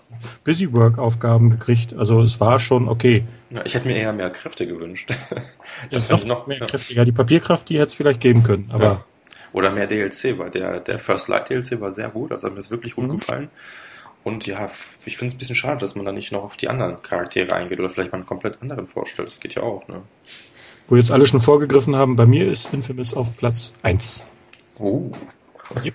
[0.43, 1.95] Busy Work Aufgaben gekriegt?
[1.95, 3.25] Also es war schon okay.
[3.55, 5.09] Ja, ich hätte mir eher mehr Kräfte gewünscht.
[5.91, 6.93] das wäre noch mehr Kräfte.
[6.93, 8.85] Ja, die Papierkraft, die hätte es vielleicht geben können, aber.
[8.85, 9.05] Ja.
[9.53, 12.61] Oder mehr DLC, weil der, der First Light DLC war sehr gut, also hat mir
[12.61, 13.19] das wirklich gut mhm.
[13.19, 13.51] gefallen.
[14.25, 14.69] Und ja,
[15.05, 17.55] ich finde es ein bisschen schade, dass man da nicht noch auf die anderen Charaktere
[17.55, 19.29] eingeht oder vielleicht mal einen komplett anderen vorstellt.
[19.29, 20.03] Das geht ja auch, ne?
[20.89, 24.29] Wo jetzt alle schon vorgegriffen haben, bei mir ist Infamous auf Platz 1.
[24.79, 25.13] Oh.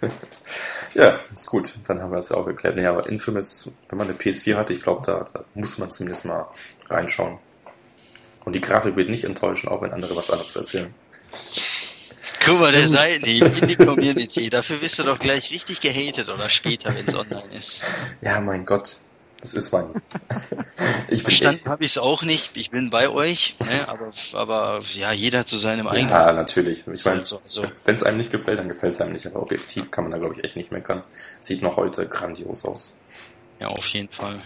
[0.97, 2.75] ja, gut, dann haben wir das ja auch geklärt.
[2.75, 6.25] Nee, aber Infamous, wenn man eine PS4 hat, ich glaube, da, da, muss man zumindest
[6.25, 6.47] mal
[6.89, 7.37] reinschauen.
[8.45, 10.91] Und die Grafik wird nicht enttäuschen, auch wenn andere was anderes erzählen.
[12.43, 14.49] Guck mal, der Seitenhieb in die Community.
[14.49, 17.81] Dafür wirst du doch gleich richtig gehatet oder später, wenn es online ist.
[18.21, 18.97] Ja, mein Gott.
[19.41, 19.89] Das ist mein.
[21.09, 22.51] ich Verstanden habe ich es auch nicht.
[22.55, 23.87] Ich bin bei euch, ne?
[23.87, 26.09] aber, aber ja, jeder zu seinem eigenen.
[26.09, 26.79] Ja, natürlich.
[26.87, 27.63] Ich meine, halt so, so.
[27.85, 29.27] wenn es einem nicht gefällt, dann gefällt es einem nicht.
[29.27, 31.03] Aber objektiv kann man da, glaube ich, echt nicht meckern.
[31.39, 32.95] Sieht noch heute grandios aus.
[33.59, 34.41] Ja, auf jeden Fall.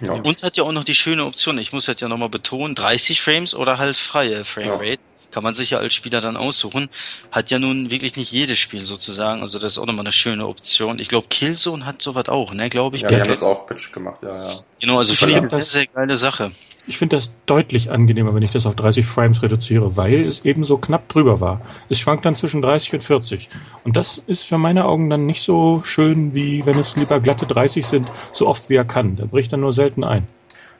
[0.00, 0.12] Ja.
[0.12, 3.22] Und hat ja auch noch die schöne Option, ich muss halt ja nochmal betonen, 30
[3.22, 4.94] Frames oder halt freie Framerate.
[4.94, 6.88] Ja kann man sich ja als Spieler dann aussuchen.
[7.32, 9.42] Hat ja nun wirklich nicht jedes Spiel sozusagen.
[9.42, 11.00] Also das ist auch nochmal eine schöne Option.
[11.00, 13.02] Ich glaube, Killzone hat sowas auch, ne, glaube ich.
[13.02, 14.54] Ja, die haben das auch Pitch gemacht, ja, ja.
[14.80, 16.52] Genau, also finde ich eine sehr, sehr geile Sache.
[16.86, 20.62] Ich finde das deutlich angenehmer, wenn ich das auf 30 Frames reduziere, weil es eben
[20.62, 21.62] so knapp drüber war.
[21.88, 23.48] Es schwankt dann zwischen 30 und 40.
[23.82, 27.46] Und das ist für meine Augen dann nicht so schön, wie wenn es lieber glatte
[27.46, 29.16] 30 sind, so oft wie er kann.
[29.16, 30.28] Der bricht dann nur selten ein.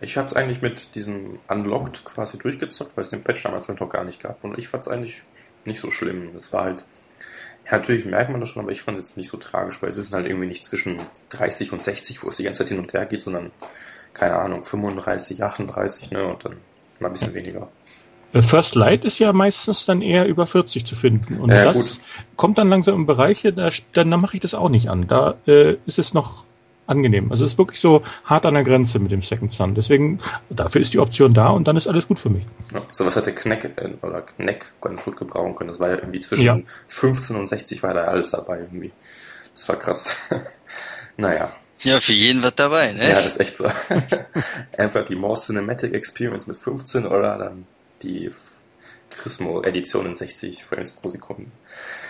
[0.05, 3.89] Ich habe es eigentlich mit diesem Unlocked quasi durchgezockt, weil es den Patch damals noch
[3.89, 4.45] gar nicht gab.
[4.45, 5.23] Und ich fand es eigentlich
[5.65, 6.31] nicht so schlimm.
[6.37, 6.85] Es war halt,
[7.67, 9.89] ja, natürlich merkt man das schon, aber ich fand es jetzt nicht so tragisch, weil
[9.89, 11.01] es ist halt irgendwie nicht zwischen
[11.31, 13.51] 30 und 60, wo es die ganze Zeit hin und her geht, sondern
[14.13, 16.57] keine Ahnung, 35, 38, ne, und dann
[17.01, 17.69] mal ein bisschen weniger.
[18.33, 21.39] Äh, First Light ist ja meistens dann eher über 40 zu finden.
[21.39, 22.07] Und äh, das gut.
[22.37, 25.07] kommt dann langsam in Bereiche, da, dann mache ich das auch nicht an.
[25.07, 26.45] Da äh, ist es noch
[26.87, 27.31] angenehm.
[27.31, 29.75] Also es ist wirklich so hart an der Grenze mit dem Second Sun.
[29.75, 30.21] Deswegen,
[30.51, 32.45] dafür ist die Option da und dann ist alles gut für mich.
[32.73, 35.69] Ja, so was hätte Kneck äh, oder Kneck ganz gut gebrauchen können.
[35.69, 36.59] Das war ja irgendwie zwischen ja.
[36.89, 38.93] 15 und 60 war da alles dabei irgendwie.
[39.53, 40.31] Das war krass.
[41.17, 41.53] naja.
[41.83, 43.11] Ja, für jeden wird dabei, ne?
[43.11, 43.69] Ja, das ist echt so.
[44.79, 47.67] Einfach die More Cinematic Experience mit 15 oder dann
[48.03, 48.33] die
[49.11, 51.51] Chrismo Edition in 60 Frames pro Sekunde.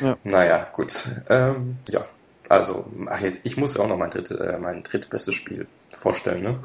[0.01, 0.16] Ja.
[0.22, 1.05] Naja, gut.
[1.29, 2.07] Ähm, ja,
[2.49, 6.42] also, ach jetzt, ich muss ja auch noch mein, dritte, äh, mein drittbestes Spiel vorstellen,
[6.42, 6.59] ne?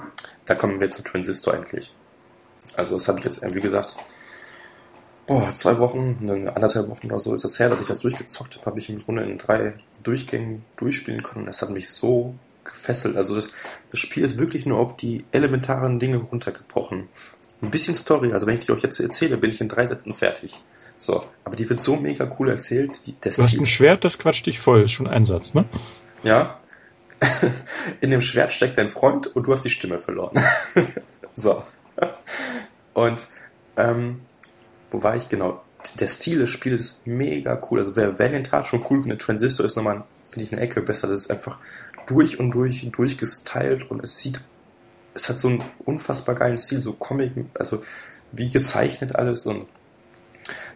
[0.46, 1.94] Da kommen wir zu Transistor endlich.
[2.76, 3.98] Also, das habe ich jetzt, äh, wie gesagt,
[5.26, 8.58] boah, zwei Wochen, eine, anderthalb Wochen oder so ist das her, dass ich das durchgezockt
[8.58, 11.46] habe, habe ich im Grunde in drei Durchgängen durchspielen können.
[11.46, 13.16] Das hat mich so gefesselt.
[13.16, 13.48] Also das,
[13.90, 17.10] das Spiel ist wirklich nur auf die elementaren Dinge runtergebrochen.
[17.62, 20.14] Ein bisschen Story, also wenn ich die euch jetzt erzähle, bin ich in drei Sätzen
[20.14, 20.62] fertig.
[21.02, 23.08] So, aber die wird so mega cool erzählt.
[23.08, 25.64] Die, du hast ein Schwert, das quatscht dich voll, ist schon ein Satz, ne?
[26.24, 26.60] Ja.
[28.02, 30.42] in dem Schwert steckt dein Freund und du hast die Stimme verloren.
[31.34, 31.64] so.
[32.94, 33.28] Und,
[33.78, 34.22] ähm,
[34.92, 35.62] wo war ich genau?
[36.00, 37.80] Der Stil des Spiels ist mega cool.
[37.80, 41.08] Also wer Valentine schon cool findet, Transistor ist nochmal, finde ich, eine Ecke besser.
[41.08, 41.60] Das ist einfach
[42.08, 44.42] durch und durch durchgestylt und es sieht,
[45.14, 47.82] es hat so einen unfassbar geilen Stil, so Comic, also
[48.34, 49.68] wie gezeichnet alles und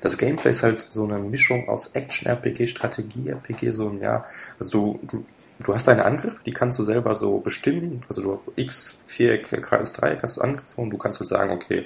[0.02, 4.26] das Gameplay ist halt so eine Mischung aus Action-RPG, Strategie-RPG, so ein, ja,
[4.60, 5.26] also du, du,
[5.64, 9.94] du hast deine Angriffe, die kannst du selber so bestimmen, also du X, Viereck, Kreis,
[9.94, 11.86] Dreieck hast du Angriffe und du kannst halt sagen, okay,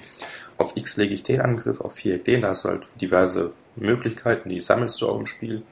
[0.57, 4.49] auf X lege ich den Angriff, auf Viereck den, da hast du halt diverse Möglichkeiten,
[4.49, 5.63] die sammelst du auch im Spiel.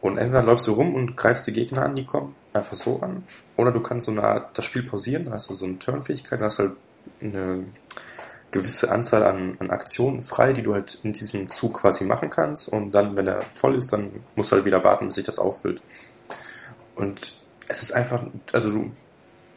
[0.00, 3.24] Und entweder läufst du rum und greifst die Gegner an, die kommen, einfach so an,
[3.56, 6.40] oder du kannst so eine Art das Spiel pausieren, dann hast du so eine Turnfähigkeit,
[6.40, 6.76] dann hast du halt
[7.20, 7.64] eine
[8.50, 12.68] gewisse Anzahl an, an Aktionen frei, die du halt in diesem Zug quasi machen kannst.
[12.68, 15.38] Und dann, wenn er voll ist, dann musst du halt wieder warten, bis sich das
[15.38, 15.82] auffüllt.
[16.96, 18.90] Und es ist einfach, also du,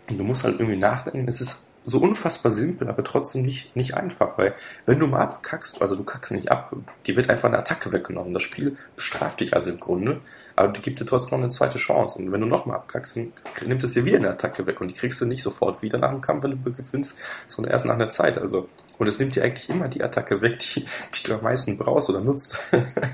[0.07, 1.27] du musst halt irgendwie nachdenken.
[1.27, 4.55] Es ist so unfassbar simpel, aber trotzdem nicht, nicht einfach, weil
[4.85, 6.73] wenn du mal abkackst, also du kackst nicht ab,
[7.05, 8.33] die wird einfach eine Attacke weggenommen.
[8.33, 10.21] Das Spiel bestraft dich also im Grunde,
[10.55, 12.19] aber die gibt dir trotzdem noch eine zweite Chance.
[12.19, 13.33] Und wenn du nochmal abkackst, dann
[13.65, 16.11] nimmt es dir wieder eine Attacke weg und die kriegst du nicht sofort wieder nach
[16.11, 17.17] dem Kampf, wenn du gewinnst,
[17.47, 18.37] sondern erst nach einer Zeit.
[18.37, 21.77] Also, und es nimmt dir eigentlich immer die Attacke weg, die, die du am meisten
[21.77, 22.59] brauchst oder nutzt.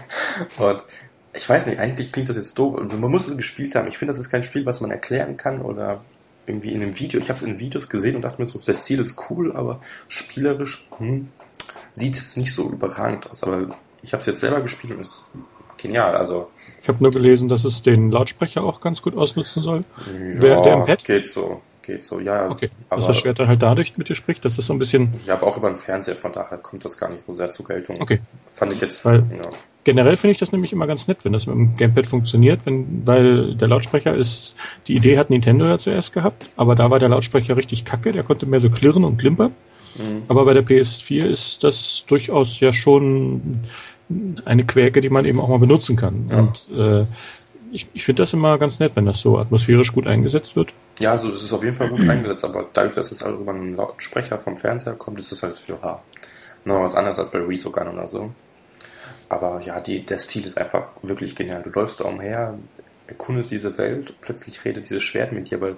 [0.58, 0.86] und
[1.34, 2.80] ich weiß nicht, eigentlich klingt das jetzt doof.
[2.80, 3.88] Man muss es gespielt haben.
[3.88, 6.02] Ich finde, das ist kein Spiel, was man erklären kann oder
[6.50, 8.84] irgendwie in einem Video, ich habe es in Videos gesehen und dachte mir so, das
[8.84, 11.30] Ziel ist cool, aber spielerisch hm,
[11.94, 13.44] sieht es nicht so überragend aus.
[13.44, 13.70] Aber
[14.02, 15.24] ich habe es jetzt selber gespielt und es ist
[15.78, 16.16] genial.
[16.16, 16.50] Also
[16.82, 19.84] ich habe nur gelesen, dass es den Lautsprecher auch ganz gut ausnutzen soll.
[20.08, 21.04] Ja, Wer, der im Pad?
[21.04, 21.62] geht so.
[21.82, 22.50] Geht so, ja.
[22.50, 24.80] Okay, aber, dass das Schwert dann halt dadurch mit dir spricht, dass das so ein
[24.80, 25.14] bisschen...
[25.26, 27.66] Ja, aber auch über den Fernseher, von daher kommt das gar nicht so sehr zur
[27.66, 28.02] Geltung.
[28.02, 28.20] Okay.
[28.48, 29.06] Fand ich jetzt...
[29.06, 29.50] Weil, ja
[29.90, 33.02] generell finde ich das nämlich immer ganz nett, wenn das mit dem Gamepad funktioniert, wenn,
[33.08, 37.10] weil der Lautsprecher ist, die Idee hat Nintendo ja zuerst gehabt, aber da war der
[37.10, 39.56] Lautsprecher richtig kacke, der konnte mehr so klirren und klimpern.
[39.98, 40.22] Mhm.
[40.28, 43.62] Aber bei der PS4 ist das durchaus ja schon
[44.46, 46.30] eine Quäke, die man eben auch mal benutzen kann.
[46.30, 46.38] Ja.
[46.38, 47.06] Und äh,
[47.72, 50.72] ich, ich finde das immer ganz nett, wenn das so atmosphärisch gut eingesetzt wird.
[51.00, 53.54] Ja, also es ist auf jeden Fall gut eingesetzt, aber dadurch, dass es halt über
[53.54, 56.00] einen Lautsprecher vom Fernseher kommt, ist es halt ja,
[56.64, 58.30] noch was anderes als bei Resogun oder so.
[59.30, 61.62] Aber ja, die, der Stil ist einfach wirklich genial.
[61.62, 62.58] Du läufst da umher,
[63.08, 65.78] erkundest diese Welt, plötzlich redet dieses Schwert mit dir, weil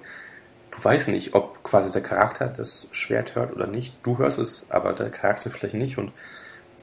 [0.70, 3.94] du weißt nicht, ob quasi der Charakter das Schwert hört oder nicht.
[4.02, 6.12] Du hörst es, aber der Charakter vielleicht nicht und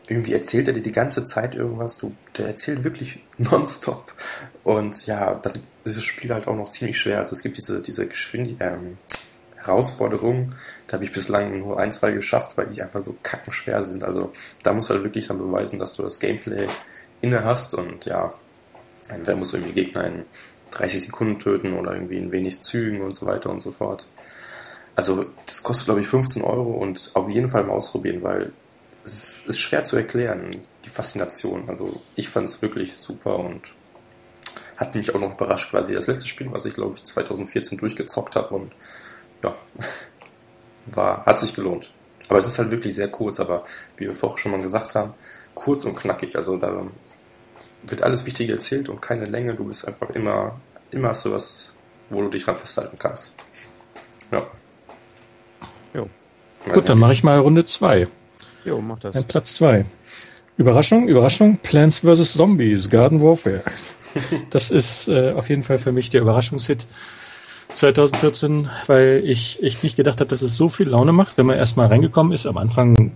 [0.08, 1.98] irgendwie erzählt er dir die ganze Zeit irgendwas.
[1.98, 4.14] Du, der erzählt wirklich nonstop.
[4.64, 5.54] Und ja, dann
[5.84, 7.20] ist das Spiel halt auch noch ziemlich schwer.
[7.20, 8.98] Also es gibt diese, diese Geschwindigkeit, ähm,
[9.56, 10.56] Herausforderungen,
[10.90, 14.04] da habe ich bislang nur ein, zwei geschafft, weil die einfach so kackenschwer sind.
[14.04, 14.34] Also
[14.64, 16.68] da musst du halt wirklich dann beweisen, dass du das Gameplay
[17.22, 18.34] inne hast und ja,
[19.08, 20.26] entweder musst du irgendwie Gegner in
[20.72, 24.08] 30 Sekunden töten oder irgendwie in wenig Zügen und so weiter und so fort.
[24.96, 28.52] Also das kostet glaube ich 15 Euro und auf jeden Fall mal ausprobieren, weil
[29.04, 31.70] es ist schwer zu erklären, die Faszination.
[31.70, 33.76] Also ich fand es wirklich super und
[34.76, 35.94] hat mich auch noch überrascht quasi.
[35.94, 38.72] Das letzte Spiel, was ich glaube ich 2014 durchgezockt habe und
[39.44, 39.56] ja,
[40.86, 41.92] war, hat sich gelohnt.
[42.28, 43.64] Aber es ist halt wirklich sehr kurz, aber
[43.98, 45.14] wie wir vorher schon mal gesagt haben,
[45.56, 46.36] kurz und knackig.
[46.36, 46.84] Also da
[47.84, 49.56] wird alles Wichtige erzählt und keine Länge.
[49.56, 50.60] Du bist einfach immer,
[50.92, 51.74] immer hast du was,
[52.10, 53.36] wo du dich dran festhalten kannst.
[54.32, 54.48] Ja.
[55.94, 56.10] Jo.
[56.66, 56.90] Gut, nicht.
[56.90, 58.08] dann mache ich mal Runde 2.
[58.66, 59.16] Jo, mach das.
[59.16, 59.86] Ein Platz 2.
[60.58, 62.34] Überraschung, Überraschung, Plants vs.
[62.34, 63.64] Zombies, Garden Warfare.
[64.50, 66.88] Das ist äh, auf jeden Fall für mich der Überraschungshit
[67.74, 71.58] 2014, weil ich echt nicht gedacht habe, dass es so viel Laune macht, wenn man
[71.58, 72.46] erstmal reingekommen ist.
[72.46, 73.12] Am Anfang,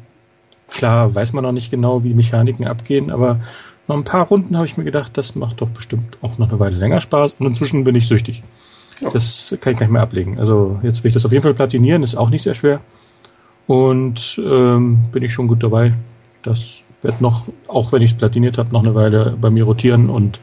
[0.70, 3.40] klar, weiß man noch nicht genau, wie die Mechaniken abgehen, aber
[3.88, 6.60] nach ein paar Runden habe ich mir gedacht, das macht doch bestimmt auch noch eine
[6.60, 8.44] Weile länger Spaß und inzwischen bin ich süchtig.
[9.02, 9.10] Ja.
[9.10, 10.40] Das kann ich gar nicht mehr ablegen.
[10.40, 12.80] Also jetzt will ich das auf jeden Fall platinieren, ist auch nicht sehr schwer.
[13.68, 15.94] Und ähm, bin ich schon gut dabei.
[16.44, 20.10] Das wird noch, auch wenn ich es platiniert habe, noch eine Weile bei mir rotieren
[20.10, 20.40] und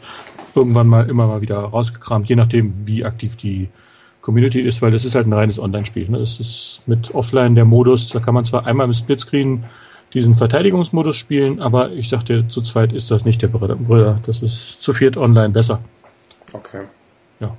[0.54, 3.68] irgendwann mal immer mal wieder rausgekramt, je nachdem, wie aktiv die
[4.20, 6.10] Community ist, weil das ist halt ein reines Online-Spiel.
[6.10, 6.18] Ne?
[6.18, 9.64] Das ist mit Offline der Modus, da kann man zwar einmal im Splitscreen
[10.12, 14.18] diesen Verteidigungsmodus spielen, aber ich sagte, zu zweit ist das nicht der Brüder.
[14.26, 15.80] Das ist zu viert online besser.
[16.52, 16.82] Okay.
[17.38, 17.56] Ja.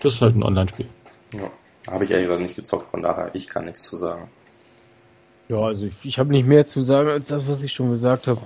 [0.00, 0.86] Das ist halt ein Online-Spiel.
[1.34, 1.50] Ja.
[1.90, 4.28] Habe ich ehrlich gesagt nicht gezockt, von daher, ich kann nichts zu sagen.
[5.48, 8.28] Ja, also ich, ich habe nicht mehr zu sagen als das, was ich schon gesagt
[8.28, 8.40] habe.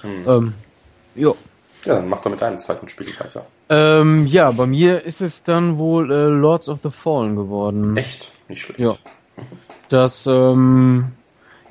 [0.00, 0.24] Hm.
[0.26, 0.54] Ähm,
[1.14, 1.32] ja.
[1.84, 3.46] Ja, dann mach doch mit deinem zweiten Spiel weiter.
[3.68, 7.96] Ähm, ja, bei mir ist es dann wohl äh, Lords of the Fallen geworden.
[7.96, 8.32] Echt?
[8.48, 8.80] Nicht schlecht.
[8.80, 8.94] Ja.
[9.88, 11.12] Das, ähm,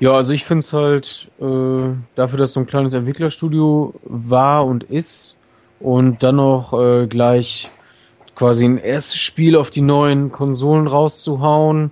[0.00, 4.84] ja, also ich finde es halt äh, dafür, dass so ein kleines Entwicklerstudio war und
[4.84, 5.36] ist
[5.80, 7.68] und dann noch äh, gleich
[8.34, 11.90] quasi ein erstes Spiel auf die neuen Konsolen rauszuhauen,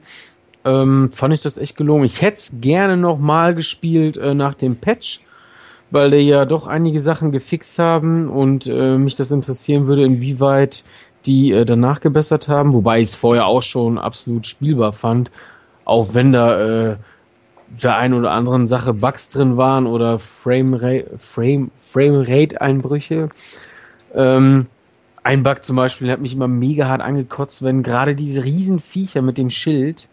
[0.65, 2.05] ähm, fand ich das echt gelungen.
[2.05, 5.21] Ich hätte es gerne noch mal gespielt äh, nach dem Patch,
[5.91, 10.85] weil die ja doch einige Sachen gefixt haben und äh, mich das interessieren würde, inwieweit
[11.27, 15.31] die äh, danach gebessert haben, wobei ich es vorher auch schon absolut spielbar fand,
[15.85, 16.97] auch wenn da äh,
[17.83, 23.29] der ein oder anderen Sache Bugs drin waren oder Frame Frame Frame Rate Einbrüche.
[24.15, 24.67] Ähm,
[25.25, 29.39] ein Bug zum Beispiel hat mich immer mega hart angekotzt, wenn gerade diese Riesenviecher mit
[29.39, 30.09] dem Schild.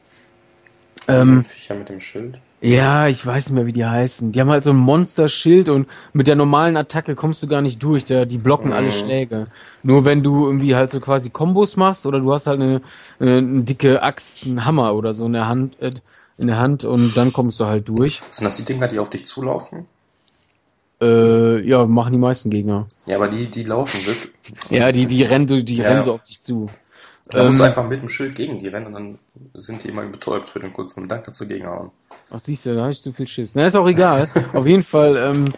[1.08, 2.40] Ähm, Viecher mit dem Schild?
[2.64, 4.32] Ja, ich weiß nicht mehr, wie die heißen.
[4.32, 7.84] Die haben halt so ein Monster-Schild und mit der normalen Attacke kommst du gar nicht
[7.84, 8.06] durch.
[8.06, 8.74] Da, die blocken mhm.
[8.74, 9.46] alle Schläge.
[9.84, 12.82] Nur wenn du irgendwie halt so quasi Kombos machst oder du hast halt eine,
[13.20, 15.92] eine, eine dicke Axt, einen Hammer oder so in der Hand, äh,
[16.38, 18.22] in der Hand und dann kommst du halt durch.
[18.32, 19.86] Sind das die Dinger, die auf dich zulaufen?
[21.02, 22.88] Äh, ja, machen die meisten Gegner.
[23.06, 24.32] Ja, aber die, die laufen wirklich.
[24.70, 25.90] Ja, die, die rennen, die ja.
[25.90, 26.70] rennen so auf dich zu.
[27.30, 29.18] Da ähm, musst du einfach mit dem Schild gegen die rennen und dann
[29.54, 31.92] sind die immer betäubt für den kurzen kannst du gegenhauen.
[32.30, 33.56] Ach, siehst du, da habe ich zu viel Schiss.
[33.56, 34.28] Na, ist auch egal.
[34.54, 35.54] auf jeden Fall, ähm,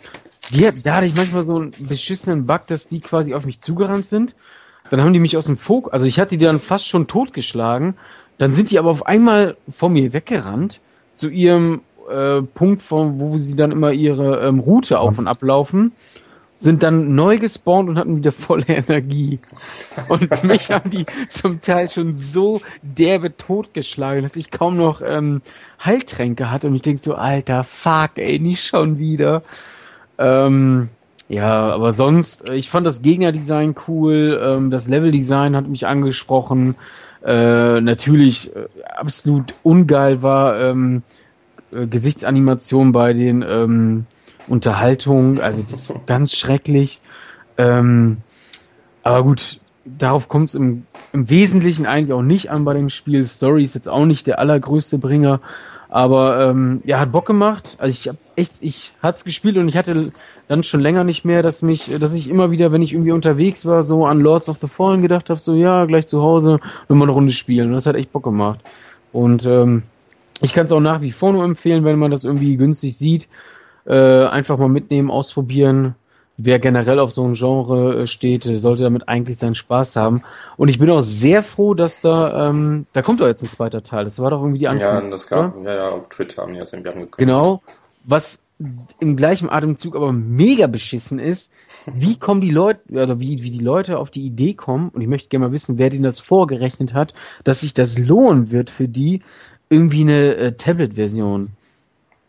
[0.52, 4.08] die, da hatte ich manchmal so einen beschissenen Bug, dass die quasi auf mich zugerannt
[4.08, 4.36] sind.
[4.92, 7.96] Dann haben die mich aus dem Fokus, also ich hatte die dann fast schon totgeschlagen.
[8.38, 10.82] Dann sind die aber auf einmal vor mir weggerannt
[11.16, 15.94] zu ihrem äh, Punkt, von, wo sie dann immer ihre ähm, Route auf und ablaufen
[16.58, 19.40] sind dann neu gespawnt und hatten wieder volle Energie.
[20.08, 25.42] Und mich haben die zum Teil schon so derbe totgeschlagen, dass ich kaum noch ähm,
[25.84, 26.68] Heiltränke hatte.
[26.68, 29.44] Und ich denk so, alter, fuck, ey, nicht schon wieder.
[30.18, 30.90] Ähm,
[31.28, 36.76] ja, aber sonst, äh, ich fand das Gegnerdesign cool, ähm, das Leveldesign hat mich angesprochen.
[37.26, 41.02] Äh, natürlich äh, absolut ungeil war ähm,
[41.74, 44.06] äh, Gesichtsanimation bei den ähm,
[44.48, 47.02] Unterhaltung, also das ist ganz schrecklich.
[47.58, 48.18] Ähm,
[49.04, 53.26] aber gut, darauf kommt es im, im Wesentlichen eigentlich auch nicht an bei dem Spiel.
[53.26, 55.40] Story ist jetzt auch nicht der allergrößte Bringer,
[55.90, 57.76] aber ähm, ja, hat Bock gemacht.
[57.80, 60.12] Also ich hab echt, ich hat's gespielt und ich hatte
[60.48, 63.66] dann schon länger nicht mehr, dass mich, dass ich immer wieder, wenn ich irgendwie unterwegs
[63.66, 67.08] war, so an Lords of the Fallen gedacht habe, so ja, gleich zu Hause nochmal
[67.08, 67.70] eine Runde spielen.
[67.70, 68.60] Und das hat echt Bock gemacht.
[69.12, 69.84] Und ähm,
[70.42, 73.28] ich kann es auch nach wie vor nur empfehlen, wenn man das irgendwie günstig sieht.
[73.86, 75.96] Äh, einfach mal mitnehmen, ausprobieren.
[76.38, 80.24] Wer generell auf so ein Genre äh, steht, sollte damit eigentlich seinen Spaß haben.
[80.58, 83.84] Und ich bin auch sehr froh, dass da, ähm, da kommt doch jetzt ein zweiter
[83.84, 84.04] Teil.
[84.04, 85.04] Das war doch irgendwie die Antwort.
[85.04, 87.18] Ja, das gab, ja, ja, auf Twitter haben die das irgendwie angekündigt.
[87.18, 87.62] Genau.
[88.04, 88.42] Was
[89.00, 91.52] im gleichen Atemzug aber mega beschissen ist,
[91.94, 95.08] wie kommen die Leute, oder wie, wie die Leute auf die Idee kommen, und ich
[95.08, 97.14] möchte gerne mal wissen, wer denen das vorgerechnet hat,
[97.44, 99.22] dass sich das lohnen wird für die,
[99.70, 101.50] irgendwie eine äh, Tablet-Version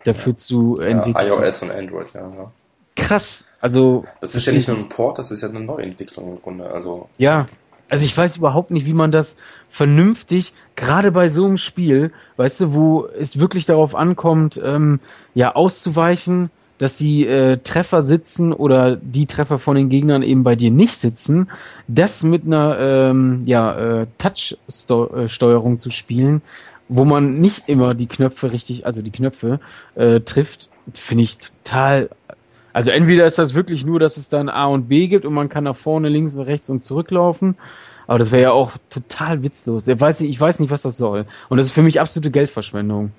[0.06, 0.36] dafür ja.
[0.36, 1.26] zu entwickeln.
[1.26, 2.52] Ja, iOS und Android, ja, ja.
[2.96, 3.44] Krass.
[3.60, 4.04] Also.
[4.20, 6.70] Das ist ja nicht nur ein Port, das ist ja eine Neuentwicklung im Grunde.
[6.70, 7.08] Also.
[7.18, 7.46] Ja.
[7.88, 9.36] Also ich weiß überhaupt nicht, wie man das
[9.70, 14.98] vernünftig, gerade bei so einem Spiel, weißt du, wo es wirklich darauf ankommt, ähm,
[15.34, 20.56] ja, auszuweichen, dass die äh, Treffer sitzen oder die Treffer von den Gegnern eben bei
[20.56, 21.48] dir nicht sitzen,
[21.88, 26.42] das mit einer ähm, ja, äh, Touch-Steuerung zu spielen,
[26.88, 29.60] wo man nicht immer die Knöpfe richtig, also die Knöpfe
[29.94, 32.08] äh, trifft, finde ich total.
[32.72, 35.48] Also entweder ist das wirklich nur, dass es dann A und B gibt und man
[35.48, 37.56] kann nach vorne, links und rechts und zurücklaufen.
[38.06, 39.86] Aber das wäre ja auch total witzlos.
[39.88, 41.24] Ich weiß, nicht, ich weiß nicht, was das soll.
[41.48, 43.12] Und das ist für mich absolute Geldverschwendung.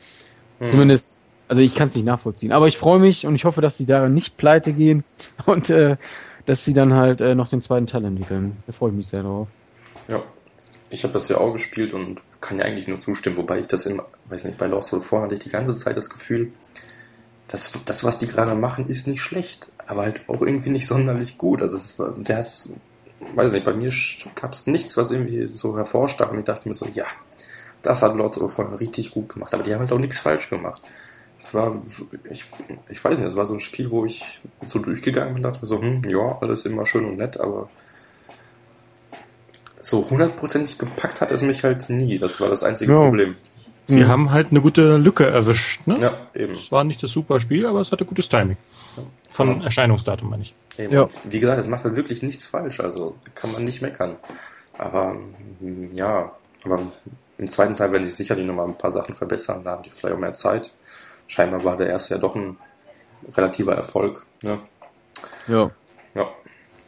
[0.59, 0.69] Hm.
[0.69, 2.53] Zumindest, also ich kann es nicht nachvollziehen.
[2.53, 5.03] Aber ich freue mich und ich hoffe, dass die daran nicht pleite gehen
[5.45, 5.97] und äh,
[6.45, 8.57] dass sie dann halt äh, noch den zweiten Teil entwickeln.
[8.65, 9.49] Da freue ich mich sehr drauf.
[10.07, 10.23] Ja.
[10.89, 13.85] Ich habe das ja auch gespielt und kann ja eigentlich nur zustimmen, wobei ich das
[13.85, 16.51] in, weiß nicht, bei Lost Four hatte ich die ganze Zeit das Gefühl,
[17.47, 21.37] das, das, was die gerade machen, ist nicht schlecht, aber halt auch irgendwie nicht sonderlich
[21.37, 21.61] gut.
[21.61, 22.73] Also es ist,
[23.35, 23.91] weiß nicht, bei mir
[24.35, 27.05] gab es nichts, was irgendwie so hervorstach und ich dachte mir so, ja,
[27.81, 30.49] das hat Lords of Fallen richtig gut gemacht, aber die haben halt auch nichts falsch
[30.49, 30.81] gemacht.
[31.39, 31.81] Es war,
[32.29, 32.45] ich,
[32.89, 35.61] ich weiß nicht, es war so ein Spiel, wo ich so durchgegangen bin und dachte
[35.61, 37.69] mir so, hm, ja, alles immer schön und nett, aber
[39.87, 42.17] so hundertprozentig gepackt hat es mich halt nie.
[42.17, 42.97] Das war das einzige ja.
[42.97, 43.35] Problem.
[43.85, 44.07] Sie mhm.
[44.09, 45.87] haben halt eine gute Lücke erwischt.
[45.87, 45.95] Ne?
[46.01, 46.53] Ja, eben.
[46.53, 48.57] Es war nicht das super Spiel, aber es hatte gutes Timing.
[49.29, 50.55] Von aber Erscheinungsdatum, meine ich.
[50.77, 50.93] Eben.
[50.93, 51.07] Ja.
[51.23, 54.17] Wie gesagt, es macht halt wirklich nichts falsch, also kann man nicht meckern.
[54.77, 55.15] Aber
[55.93, 56.33] ja,
[56.65, 56.91] aber
[57.37, 60.15] im zweiten Teil werden sie sicherlich nochmal ein paar Sachen verbessern, da haben die vielleicht
[60.15, 60.73] auch mehr Zeit.
[61.27, 62.57] Scheinbar war der erste ja doch ein
[63.35, 64.25] relativer Erfolg.
[64.43, 64.59] Ne?
[65.47, 65.71] Ja.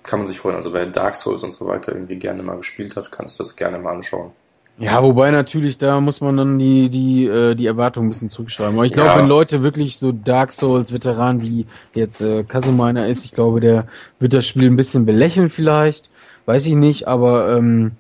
[0.10, 0.56] Kann man sich freuen.
[0.56, 3.56] Also wer Dark Souls und so weiter irgendwie gerne mal gespielt hat, kannst du das
[3.56, 4.32] gerne mal anschauen.
[4.80, 8.76] Ja, wobei natürlich, da muss man dann die, die, äh, die Erwartungen ein bisschen zurückschreiben.
[8.76, 9.18] Aber ich glaube, ja.
[9.18, 13.88] wenn Leute wirklich so Dark Souls-Veteranen wie jetzt äh, Kasuminer ist, ich glaube, der
[14.20, 16.10] wird das Spiel ein bisschen belächeln vielleicht.
[16.48, 17.92] Weiß ich nicht, aber ähm,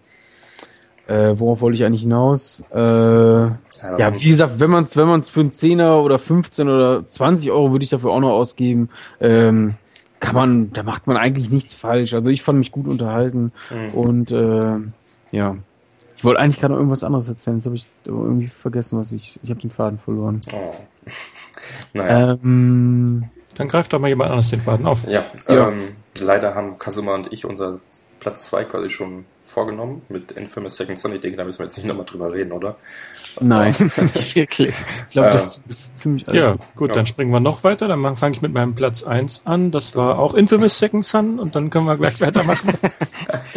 [1.07, 2.63] äh, worauf wollte ich eigentlich hinaus?
[2.73, 3.53] Äh, ja,
[3.97, 7.51] ja wie gesagt, wenn man es wenn man's für einen Zehner oder 15 oder 20
[7.51, 9.75] Euro würde ich dafür auch noch ausgeben, ähm,
[10.19, 12.13] kann man, da macht man eigentlich nichts falsch.
[12.13, 13.93] Also ich fand mich gut unterhalten mhm.
[13.93, 14.77] und äh,
[15.31, 15.57] ja.
[16.17, 19.39] Ich wollte eigentlich gerade noch irgendwas anderes erzählen, jetzt habe ich irgendwie vergessen, was ich.
[19.41, 20.41] Ich habe den Faden verloren.
[20.51, 20.73] Oh.
[21.93, 22.33] naja.
[22.43, 25.07] Ähm, Dann greift doch mal jemand anderes den Faden auf.
[25.07, 25.69] Ja, ja.
[25.69, 27.79] Ähm, leider haben Kasuma und ich unser
[28.19, 31.13] Platz 2 quasi schon vorgenommen mit Infamous Second Son.
[31.13, 32.77] Ich denke, da müssen wir jetzt nicht nochmal drüber reden, oder?
[33.39, 34.73] Nein, nicht wirklich.
[35.07, 36.37] Ich glaube, das ist ziemlich alt.
[36.37, 36.95] Ja, gut, ja.
[36.95, 37.87] dann springen wir noch weiter.
[37.87, 39.71] Dann fange ich mit meinem Platz 1 an.
[39.71, 42.71] Das war auch Infamous Second Son und dann können wir gleich weitermachen.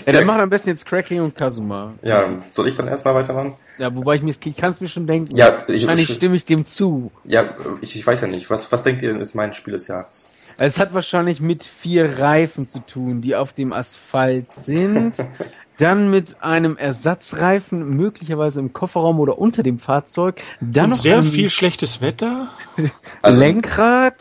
[0.06, 1.90] ja, dann machen wir am besten jetzt Cracking und Kazuma.
[2.02, 3.54] Ja, soll ich dann erstmal weitermachen?
[3.78, 5.34] Ja, wobei ich mir, ich kann es mir schon denken.
[5.34, 7.10] Ja, ich, Wahrscheinlich stimme ich dem zu.
[7.24, 8.48] Ja, ich, ich weiß ja nicht.
[8.50, 10.28] Was, was denkt ihr denn ist mein Spiel des Jahres?
[10.64, 15.14] Es hat wahrscheinlich mit vier Reifen zu tun, die auf dem Asphalt sind.
[15.78, 20.40] dann mit einem Ersatzreifen, möglicherweise im Kofferraum oder unter dem Fahrzeug.
[20.60, 22.46] Dann Und noch sehr viel schlechtes Wetter.
[23.22, 24.14] Also, Lenkrad.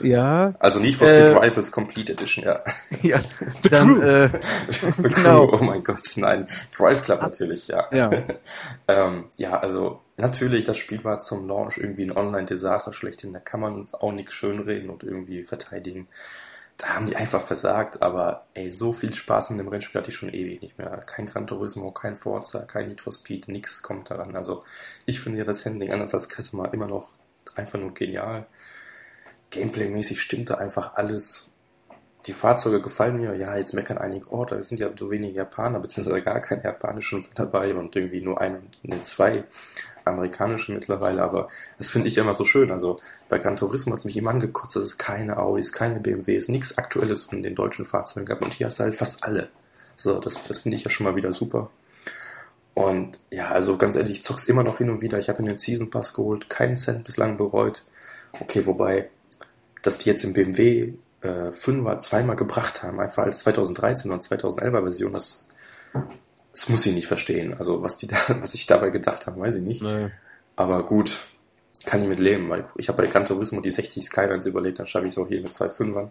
[0.00, 0.54] Ja.
[0.58, 2.56] Also nicht for Speed äh, Rivals Complete Edition, ja.
[3.02, 3.20] Ja.
[3.62, 4.02] The dann, Crew.
[4.02, 4.30] Äh,
[4.68, 5.48] The genau.
[5.52, 6.46] Oh mein Gott, nein.
[6.76, 7.84] Drive Club natürlich, ja.
[7.92, 8.10] Ja.
[8.88, 13.32] ähm, ja, also natürlich, das Spiel war zum Launch irgendwie ein Online-Desaster schlechthin.
[13.32, 16.06] Da kann man uns auch nichts schönreden und irgendwie verteidigen.
[16.76, 20.16] Da haben die einfach versagt, aber ey, so viel Spaß mit dem Rennspiel hatte ich
[20.16, 20.90] schon ewig nicht mehr.
[21.06, 24.36] Kein Gran Turismo, kein Forza, kein Need Speed, nix kommt daran.
[24.36, 24.62] Also
[25.06, 27.12] ich finde ja das Handling anders als Kasuma immer noch
[27.54, 28.46] einfach nur genial.
[29.50, 31.50] Gameplay-mäßig stimmte einfach alles.
[32.26, 33.34] Die Fahrzeuge gefallen mir.
[33.36, 37.24] Ja, jetzt meckern einige, oh, da sind ja so wenige Japaner, beziehungsweise gar keine japanischen
[37.34, 39.44] dabei und irgendwie nur ein, ne, zwei
[40.04, 41.48] amerikanische mittlerweile, aber
[41.78, 42.70] das finde ich immer so schön.
[42.70, 42.96] Also
[43.28, 46.78] bei Gran Turismo hat es mich immer angekotzt, dass es keine Audis, keine BMWs, nichts
[46.78, 49.48] Aktuelles von den deutschen Fahrzeugen gab und hier hast du halt fast alle.
[49.96, 51.70] So, das, das finde ich ja schon mal wieder super.
[52.74, 55.18] Und ja, also ganz ehrlich, ich zock's immer noch hin und wieder.
[55.18, 57.84] Ich habe mir den Season Pass geholt, keinen Cent bislang bereut.
[58.38, 59.08] Okay, wobei
[59.86, 60.94] dass die jetzt im BMW
[61.26, 65.46] äh, 5er zweimal gebracht haben, einfach als 2013 und 2011er Version, das,
[66.52, 67.54] das muss ich nicht verstehen.
[67.54, 69.82] Also was die da, was ich dabei gedacht haben, weiß ich nicht.
[69.82, 70.10] Nee.
[70.56, 71.20] Aber gut,
[71.84, 74.86] kann ich mit leben, weil ich habe bei Gran Turismo die 60 Skylines überlebt, dann
[74.86, 76.10] schaffe ich es auch hier mit zwei Fünfern.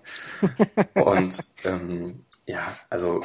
[0.93, 3.21] und ähm, ja, also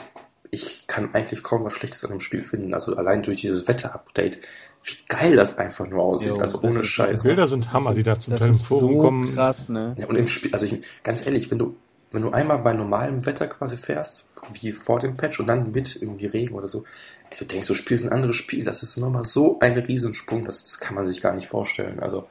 [0.50, 2.74] ich kann eigentlich kaum was Schlechtes an dem Spiel finden.
[2.74, 4.38] Also allein durch dieses Wetter-Update,
[4.84, 6.36] wie geil das einfach nur aussieht.
[6.36, 7.22] Jo, also ohne Scheiß.
[7.22, 9.34] Die Bilder sind Hammer, die da zum Teil im Forum so kommen.
[9.34, 9.94] Krass, ne?
[9.98, 11.76] Ja, und im Spiel, also ich, ganz ehrlich, wenn du,
[12.12, 14.26] wenn du einmal bei normalem Wetter quasi fährst,
[14.60, 16.84] wie vor dem Patch und dann mit irgendwie Regen oder so,
[17.30, 20.64] ey, du denkst, du spielst ein anderes Spiel, das ist nochmal so ein Riesensprung, das,
[20.64, 22.00] das kann man sich gar nicht vorstellen.
[22.00, 22.26] Also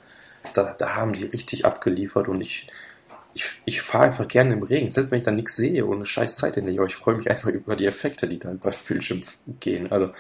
[0.54, 2.68] da, da haben die richtig abgeliefert und ich,
[3.34, 6.06] ich, ich fahre einfach gerne im Regen, selbst wenn ich da nichts sehe und eine
[6.06, 9.22] scheiß Zeit hinlege, aber ich freue mich einfach über die Effekte, die da über Bildschirm
[9.60, 9.92] gehen.
[9.92, 10.12] Also,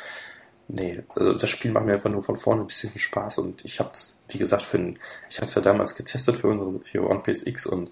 [0.67, 3.79] nee, also das Spiel macht mir einfach nur von vorne bis hinten Spaß und ich
[3.79, 4.99] habe es, wie gesagt, für ein,
[5.29, 7.91] ich habe es ja damals getestet für unsere für One PSX und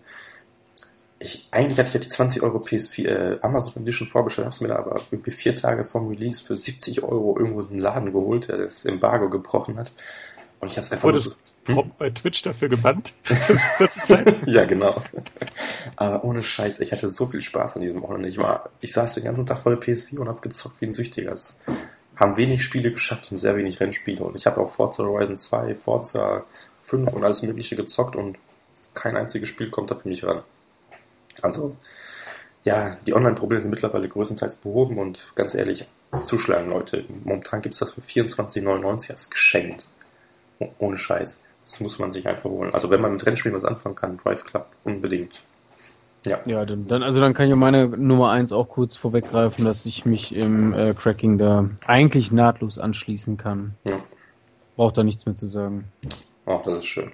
[1.20, 4.62] ich, eigentlich hatte ich ja die 20 Euro PS4 äh, Amazon Edition vorbestellt, habe es
[4.62, 8.12] mir da aber irgendwie vier Tage vom Release für 70 Euro irgendwo in den Laden
[8.12, 9.92] geholt, der das Embargo gebrochen hat.
[10.60, 11.06] Und ich habe es einfach.
[11.06, 11.22] Wurde,
[11.68, 11.92] hm?
[11.98, 13.16] bei Twitch dafür gebannt.
[13.78, 14.36] kurze Zeit.
[14.48, 15.02] ja, genau.
[15.96, 18.30] Aber ohne Scheiß, ich hatte so viel Spaß an diesem Wochenende.
[18.30, 20.92] Ich war, ich saß den ganzen Tag vor der PS4 und hab gezockt wie ein
[20.92, 21.32] Süchtiger.
[21.32, 21.60] Es
[22.16, 24.24] haben wenig Spiele geschafft und sehr wenig Rennspiele.
[24.24, 26.44] Und ich habe auch Forza Horizon 2, Forza
[26.80, 28.38] 5 und alles Mögliche gezockt und
[28.94, 30.42] kein einziges Spiel kommt da für mich ran.
[31.42, 31.76] Also,
[32.64, 35.86] ja, die Online-Probleme sind mittlerweile größtenteils behoben und ganz ehrlich,
[36.24, 37.06] zuschlagen, Leute.
[37.24, 39.88] Momentan gibt es das für 24,99 als geschenkt.
[40.80, 41.44] Ohne Scheiß.
[41.68, 42.74] Das muss man sich einfach holen.
[42.74, 45.42] Also wenn man mit Rennspielen was anfangen kann, Drive Club unbedingt.
[46.26, 46.38] Ja.
[46.46, 50.34] Ja, dann, also dann kann ich meine Nummer 1 auch kurz vorweggreifen, dass ich mich
[50.34, 53.76] im äh, Cracking da eigentlich nahtlos anschließen kann.
[53.86, 54.00] Ja.
[54.78, 55.92] Braucht da nichts mehr zu sagen.
[56.46, 57.12] Oh, das ist schön.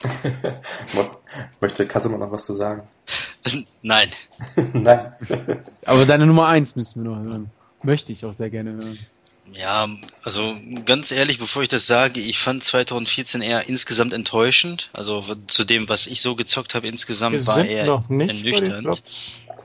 [1.60, 2.82] Möchte Kasimir noch was zu sagen?
[3.82, 4.10] Nein.
[4.74, 5.12] Nein.
[5.84, 7.50] Aber deine Nummer 1 müssen wir noch hören.
[7.82, 8.98] Möchte ich auch sehr gerne hören.
[9.52, 9.88] Ja,
[10.22, 14.90] also ganz ehrlich, bevor ich das sage, ich fand 2014 eher insgesamt enttäuschend.
[14.92, 19.02] Also zu dem, was ich so gezockt habe insgesamt, wir war eher noch nicht ernüchternd.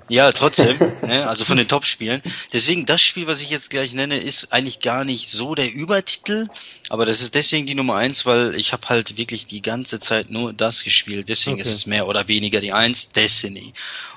[0.09, 2.21] Ja, trotzdem, ne, also von den Top-Spielen.
[2.51, 6.49] Deswegen, das Spiel, was ich jetzt gleich nenne, ist eigentlich gar nicht so der Übertitel,
[6.89, 10.29] aber das ist deswegen die Nummer eins, weil ich habe halt wirklich die ganze Zeit
[10.29, 11.29] nur das gespielt.
[11.29, 11.67] Deswegen okay.
[11.67, 13.73] ist es mehr oder weniger die eins, Destiny.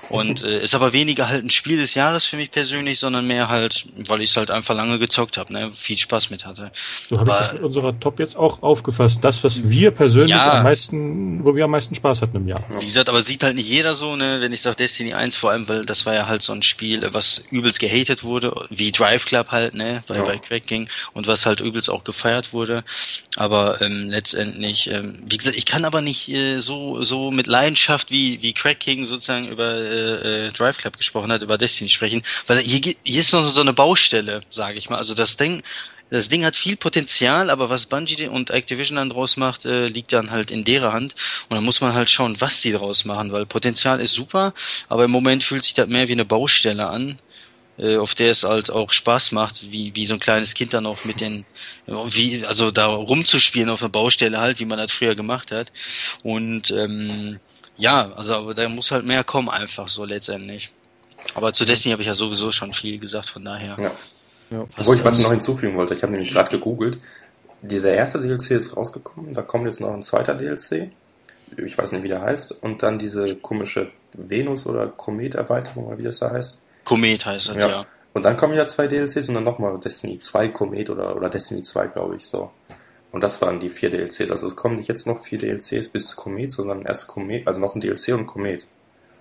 [0.09, 3.49] Und äh, ist aber weniger halt ein Spiel des Jahres für mich persönlich, sondern mehr
[3.49, 6.71] halt, weil ich es halt einfach lange gezockt habe, ne, viel Spaß mit hatte.
[7.09, 9.23] So habe ich das mit unserer Top jetzt auch aufgefasst.
[9.23, 12.59] Das, was wir persönlich ja, am meisten, wo wir am meisten Spaß hatten im Jahr.
[12.79, 15.51] Wie gesagt, aber sieht halt nicht jeder so, ne, wenn ich sage Destiny 1, vor
[15.51, 19.25] allem, weil das war ja halt so ein Spiel, was übelst gehatet wurde, wie Drive
[19.25, 20.23] Club halt, ne, bei, ja.
[20.23, 22.83] bei Crack ging und was halt übelst auch gefeiert wurde.
[23.35, 28.11] Aber ähm, letztendlich, ähm, wie gesagt, ich kann aber nicht äh, so so mit Leidenschaft
[28.11, 32.23] wie wie Crack King sozusagen über äh, äh, Drive Club gesprochen hat, über Destiny sprechen,
[32.47, 34.97] weil hier, hier ist noch so eine Baustelle, sage ich mal.
[34.97, 35.63] Also das Ding,
[36.09, 40.13] das Ding hat viel Potenzial, aber was Bungie und Activision dann draus macht, äh, liegt
[40.13, 41.15] dann halt in deren Hand.
[41.49, 44.53] Und dann muss man halt schauen, was sie draus machen, weil Potenzial ist super,
[44.87, 47.19] aber im Moment fühlt sich das mehr wie eine Baustelle an,
[47.77, 50.85] äh, auf der es halt auch Spaß macht, wie, wie so ein kleines Kind dann
[50.85, 51.45] auch mit den,
[51.85, 55.71] wie, also da rumzuspielen auf einer Baustelle halt, wie man das früher gemacht hat.
[56.23, 57.39] Und ähm,
[57.77, 60.71] ja, also aber da muss halt mehr kommen einfach so letztendlich.
[61.35, 63.75] Aber zu Destiny habe ich ja sowieso schon viel gesagt, von daher.
[63.79, 63.91] Ja.
[64.49, 64.65] Ja.
[64.77, 66.97] Obwohl ich was noch hinzufügen wollte, ich habe nämlich gerade gegoogelt.
[67.61, 70.91] Dieser erste DLC ist rausgekommen, da kommt jetzt noch ein zweiter DLC.
[71.57, 72.63] Ich weiß nicht, wie der heißt.
[72.63, 76.63] Und dann diese komische Venus- oder Komet-Erweiterung, wie das da heißt.
[76.83, 77.69] Komet heißt das, ja.
[77.69, 77.85] ja.
[78.13, 81.61] Und dann kommen ja zwei DLCs und dann nochmal Destiny 2 Komet oder, oder Destiny
[81.61, 82.51] 2, glaube ich, so.
[83.11, 84.31] Und das waren die vier DLCs.
[84.31, 87.75] Also es kommen nicht jetzt noch vier DLCs bis Komet, sondern erst Komet, also noch
[87.75, 88.67] ein DLC und Komet.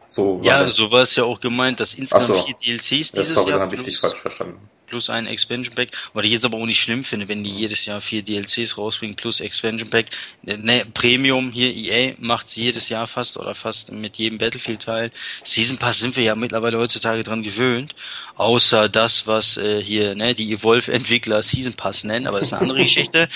[0.08, 2.42] So ja, so war es ja auch gemeint, dass insgesamt so.
[2.44, 3.58] vier DLCs dieses das sorry, Jahr.
[3.58, 6.66] Dann habe ich dich falsch verstanden plus ein Expansion Pack, was ich jetzt aber auch
[6.66, 10.06] nicht schlimm finde, wenn die jedes Jahr vier DLCs rausbringen plus Expansion Pack.
[10.42, 15.10] Ne, Premium hier, EA macht sie jedes Jahr fast oder fast mit jedem Battlefield-Teil.
[15.44, 17.94] Season Pass sind wir ja mittlerweile heutzutage dran gewöhnt,
[18.36, 22.62] außer das, was äh, hier ne, die Evolve-Entwickler Season Pass nennen, aber das ist eine
[22.62, 23.28] andere Geschichte.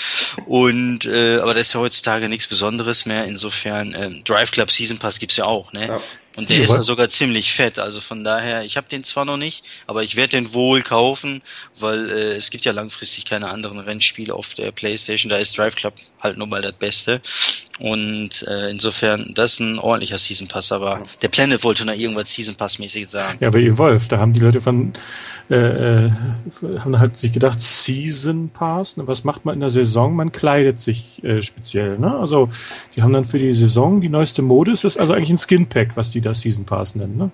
[0.45, 3.25] Und äh, aber das ist ja heutzutage nichts Besonderes mehr.
[3.25, 5.87] Insofern äh, Drive Club Season Pass gibt's ja auch, ne?
[5.87, 6.01] Ja.
[6.37, 7.77] Und der ja, ist sogar ziemlich fett.
[7.77, 11.41] Also von daher, ich habe den zwar noch nicht, aber ich werde den wohl kaufen,
[11.79, 15.29] weil äh, es gibt ja langfristig keine anderen Rennspiele auf der PlayStation.
[15.29, 17.21] Da ist Drive Club halt nur mal das Beste.
[17.79, 22.31] Und äh, insofern, das ist ein ordentlicher Season Pass, aber der Planet wollte noch irgendwas
[22.31, 23.37] Season Pass mäßig sagen.
[23.39, 24.93] Ja, aber Evolve, da haben die Leute von
[25.49, 26.11] äh, äh,
[26.79, 30.15] haben halt sich gedacht, Season Pass, ne, was macht man in der Saison?
[30.15, 32.15] Man kleidet sich äh, speziell, ne?
[32.17, 32.47] Also
[32.95, 35.67] die haben dann für die Saison die neueste Mode, es ist also eigentlich ein Skin
[35.67, 37.31] Pack, was die da Season Pass nennen, ne?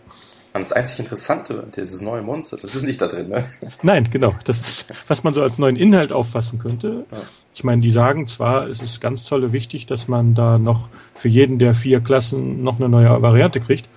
[0.54, 3.46] Und das einzig Interessante, dieses neue Monster, das ist nicht da drin, ne?
[3.84, 4.34] Nein, genau.
[4.46, 7.06] Das ist, was man so als neuen Inhalt auffassen könnte.
[7.12, 7.18] Ja.
[7.58, 11.28] Ich meine, die sagen zwar, es ist ganz tolle wichtig, dass man da noch für
[11.28, 13.90] jeden der vier Klassen noch eine neue Variante kriegt.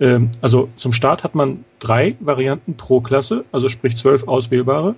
[0.00, 4.94] Ähm, also zum Start hat man drei Varianten pro Klasse, also sprich zwölf auswählbare.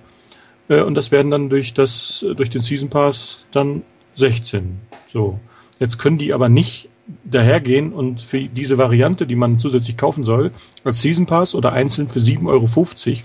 [0.69, 3.83] Äh, und das werden dann durch das, durch den Season Pass dann
[4.13, 4.79] 16.
[5.11, 5.41] So.
[5.79, 6.87] Jetzt können die aber nicht
[7.25, 10.53] dahergehen und für diese Variante, die man zusätzlich kaufen soll,
[10.85, 12.69] als Season Pass oder einzeln für 7,50 Euro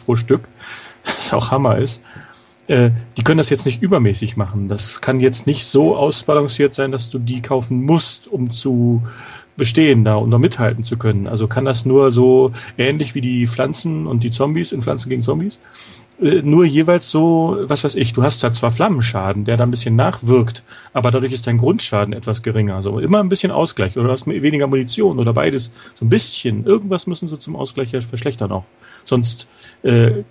[0.04, 0.48] pro Stück,
[1.04, 2.02] was auch Hammer ist,
[2.70, 4.68] äh, die können das jetzt nicht übermäßig machen.
[4.68, 9.02] Das kann jetzt nicht so ausbalanciert sein, dass du die kaufen musst, um zu
[9.56, 11.26] bestehen da und um mithalten zu können.
[11.26, 15.20] Also kann das nur so ähnlich wie die Pflanzen und die Zombies in Pflanzen gegen
[15.20, 15.58] Zombies
[16.22, 19.72] äh, nur jeweils so, was weiß ich, du hast da zwar Flammenschaden, der da ein
[19.72, 22.76] bisschen nachwirkt, aber dadurch ist dein Grundschaden etwas geringer.
[22.76, 25.72] Also immer ein bisschen Ausgleich oder du hast weniger Munition oder beides.
[25.96, 26.64] So ein bisschen.
[26.66, 28.64] Irgendwas müssen sie zum Ausgleich ja verschlechtern auch.
[29.04, 29.48] Sonst
[29.82, 30.22] äh,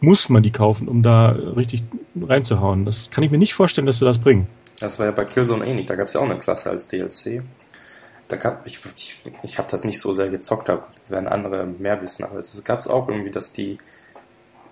[0.00, 1.84] muss man die kaufen, um da richtig
[2.20, 2.84] reinzuhauen.
[2.84, 4.46] Das kann ich mir nicht vorstellen, dass sie das bringen.
[4.78, 5.86] Das war ja bei Killzone ähnlich.
[5.86, 7.42] Da gab es ja auch eine Klasse als DLC.
[8.28, 12.00] Da gab ich, ich, ich habe das nicht so sehr gezockt, da werden andere mehr
[12.02, 13.78] wissen, aber es gab es auch irgendwie, dass die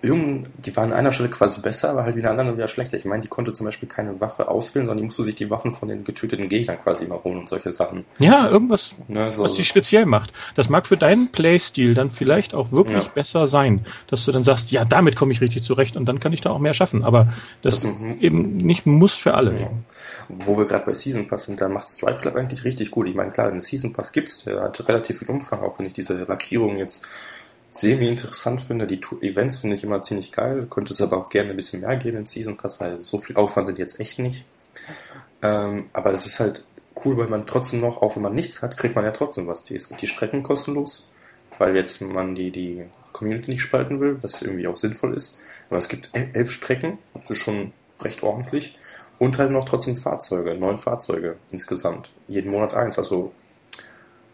[0.05, 2.97] irgend, die waren an einer Stelle quasi besser, aber halt wieder an anderen wieder schlechter.
[2.97, 5.71] Ich meine, die konnte zum Beispiel keine Waffe auswählen, sondern die musste sich die Waffen
[5.71, 8.05] von den getöteten Gegnern quasi mal holen und solche Sachen.
[8.19, 10.33] Ja, irgendwas, ne, so, was die speziell macht.
[10.55, 13.09] Das mag für deinen Playstil dann vielleicht auch wirklich ja.
[13.13, 16.33] besser sein, dass du dann sagst, ja, damit komme ich richtig zurecht und dann kann
[16.33, 17.03] ich da auch mehr schaffen.
[17.03, 19.59] Aber das, das eben nicht muss für alle.
[19.59, 19.69] Ja.
[20.29, 23.07] Wo wir gerade bei Season Pass sind, da macht Stripe Club eigentlich richtig gut.
[23.07, 25.93] Ich meine, klar, den Season Pass gibt's, der hat relativ viel Umfang, auch wenn ich
[25.93, 27.07] diese Lackierung jetzt
[27.75, 28.87] semi-interessant finde.
[28.87, 30.65] Die Events finde ich immer ziemlich geil.
[30.69, 33.35] Könnte es aber auch gerne ein bisschen mehr geben im Season Pass, weil so viel
[33.35, 34.45] Aufwand sind jetzt echt nicht.
[35.41, 36.63] Ähm, aber es ist halt
[37.03, 39.63] cool, weil man trotzdem noch, auch wenn man nichts hat, kriegt man ja trotzdem was.
[39.63, 41.05] Die, die Strecken kostenlos,
[41.57, 45.37] weil jetzt man die, die Community nicht spalten will, was irgendwie auch sinnvoll ist.
[45.69, 48.77] Aber es gibt elf Strecken, das ist schon recht ordentlich.
[49.19, 52.13] Und halt noch trotzdem Fahrzeuge, neun Fahrzeuge insgesamt.
[52.27, 52.97] Jeden Monat eins.
[52.97, 53.33] Also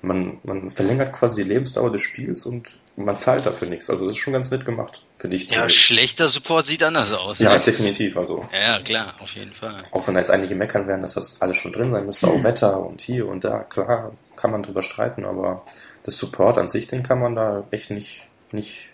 [0.01, 3.89] man, man verlängert quasi die Lebensdauer des Spiels und man zahlt dafür nichts.
[3.89, 5.49] Also das ist schon ganz nett gemacht, finde ich.
[5.49, 7.39] Ja, schlechter Support sieht anders aus.
[7.39, 7.59] Ja, ne?
[7.59, 8.17] definitiv.
[8.17, 8.41] Also.
[8.51, 9.83] Ja, klar, auf jeden Fall.
[9.91, 12.43] Auch wenn da jetzt einige meckern werden, dass das alles schon drin sein müsste, auch
[12.43, 15.65] Wetter und hier und da, klar, kann man drüber streiten, aber
[16.03, 18.89] das Support an sich, den kann man da echt nicht, nicht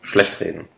[0.00, 0.68] schlecht reden.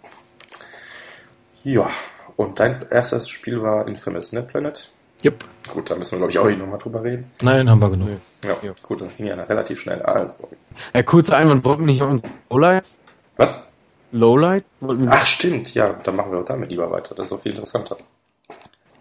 [1.62, 1.88] Ja,
[2.36, 4.90] und dein erstes Spiel war Infamous, ne, Planet?
[5.24, 5.45] Yep.
[5.73, 7.31] Gut, da müssen wir, glaube ich, auch nicht nochmal drüber reden.
[7.43, 8.09] Nein, haben wir genug.
[8.45, 8.73] Ja, ja.
[8.82, 10.01] gut, das ging ja relativ schnell.
[10.03, 10.49] Also.
[10.95, 13.01] Ja, kurzer Einwand, wollten wir nicht auf uns Lowlights?
[13.36, 13.69] Was?
[14.12, 14.65] Lowlight?
[15.09, 17.15] Ach, stimmt, ja, dann machen wir auch damit lieber weiter.
[17.15, 17.97] Das ist auch viel interessanter.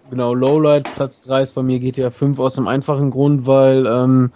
[0.10, 4.32] Genau, Lowlight, Platz 3 ist bei mir GTA 5 aus dem einfachen Grund, weil, ähm,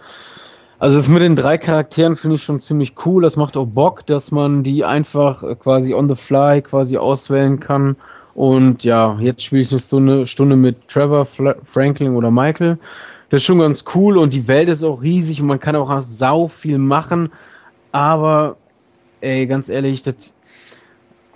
[0.78, 3.22] also das mit den drei Charakteren finde ich schon ziemlich cool.
[3.22, 7.96] Das macht auch Bock, dass man die einfach quasi on the fly quasi auswählen kann
[8.34, 12.78] und ja, jetzt spiele ich eine Stunde, Stunde mit Trevor, Franklin oder Michael.
[13.30, 16.02] Das ist schon ganz cool und die Welt ist auch riesig und man kann auch
[16.02, 17.32] sau viel machen.
[17.90, 18.56] Aber,
[19.20, 20.34] ey, ganz ehrlich, das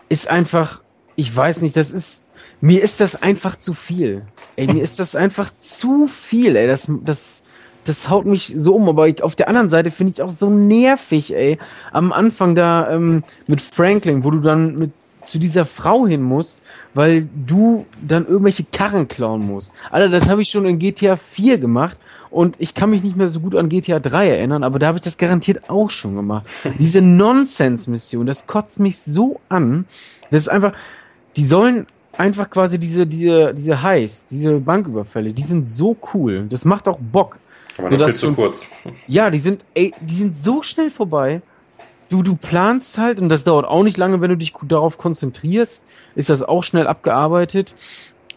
[0.09, 0.81] ist einfach,
[1.17, 2.25] ich weiß nicht, das ist,
[2.61, 4.23] mir ist das einfach zu viel.
[4.57, 6.67] Ey, mir ist das einfach zu viel, ey.
[6.67, 7.45] Das, das,
[7.85, 8.89] das haut mich so um.
[8.89, 11.59] Aber ich, auf der anderen Seite finde ich auch so nervig, ey.
[11.93, 14.93] Am Anfang da ähm, mit Franklin, wo du dann mit
[15.27, 16.63] zu dieser Frau hin musst,
[16.95, 19.73] weil du dann irgendwelche Karren klauen musst.
[19.91, 21.99] Alter, das habe ich schon in GTA 4 gemacht
[22.31, 24.99] und ich kann mich nicht mehr so gut an GTA 3 erinnern, aber da habe
[24.99, 26.47] ich das garantiert auch schon gemacht.
[26.79, 29.87] Diese Nonsense-Mission, das kotzt mich so an.
[30.31, 30.73] Das ist einfach,
[31.37, 31.87] die sollen
[32.19, 36.47] einfach quasi diese, diese, diese Heiß, diese Banküberfälle, die sind so cool.
[36.49, 37.39] Das macht auch Bock.
[37.79, 38.71] Aber nur viel zu kurz.
[39.07, 41.43] Ja, die sind, ey, die sind so schnell vorbei
[42.09, 45.83] du, du planst halt, und das dauert auch nicht lange, wenn du dich darauf konzentrierst,
[46.15, 47.75] ist das auch schnell abgearbeitet.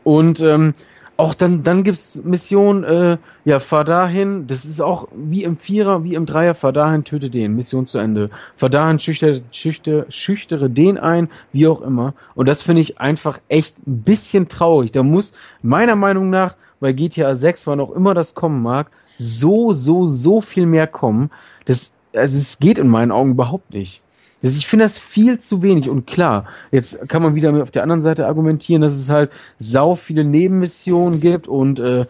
[0.04, 0.74] Und ähm,
[1.18, 6.06] auch dann, dann gibt's Mission, äh, ja, fahr dahin, das ist auch wie im Vierer,
[6.06, 8.30] wie im Dreier, fahr dahin, töte den, Mission zu Ende.
[8.56, 12.14] Fahr dahin, schüchtere, schüchtere, schüchtere den ein, wie auch immer.
[12.36, 14.94] Und das finde ich einfach echt ein bisschen traurig.
[14.94, 19.74] Da muss meiner Meinung nach bei GTA 6, wann auch immer das kommen mag, so,
[19.74, 21.32] so, so viel mehr kommen.
[21.66, 24.02] Das also es geht in meinen Augen überhaupt nicht.
[24.42, 27.84] Also ich finde das viel zu wenig und klar, jetzt kann man wieder auf der
[27.84, 32.06] anderen Seite argumentieren, dass es halt sau viele Nebenmissionen gibt und äh,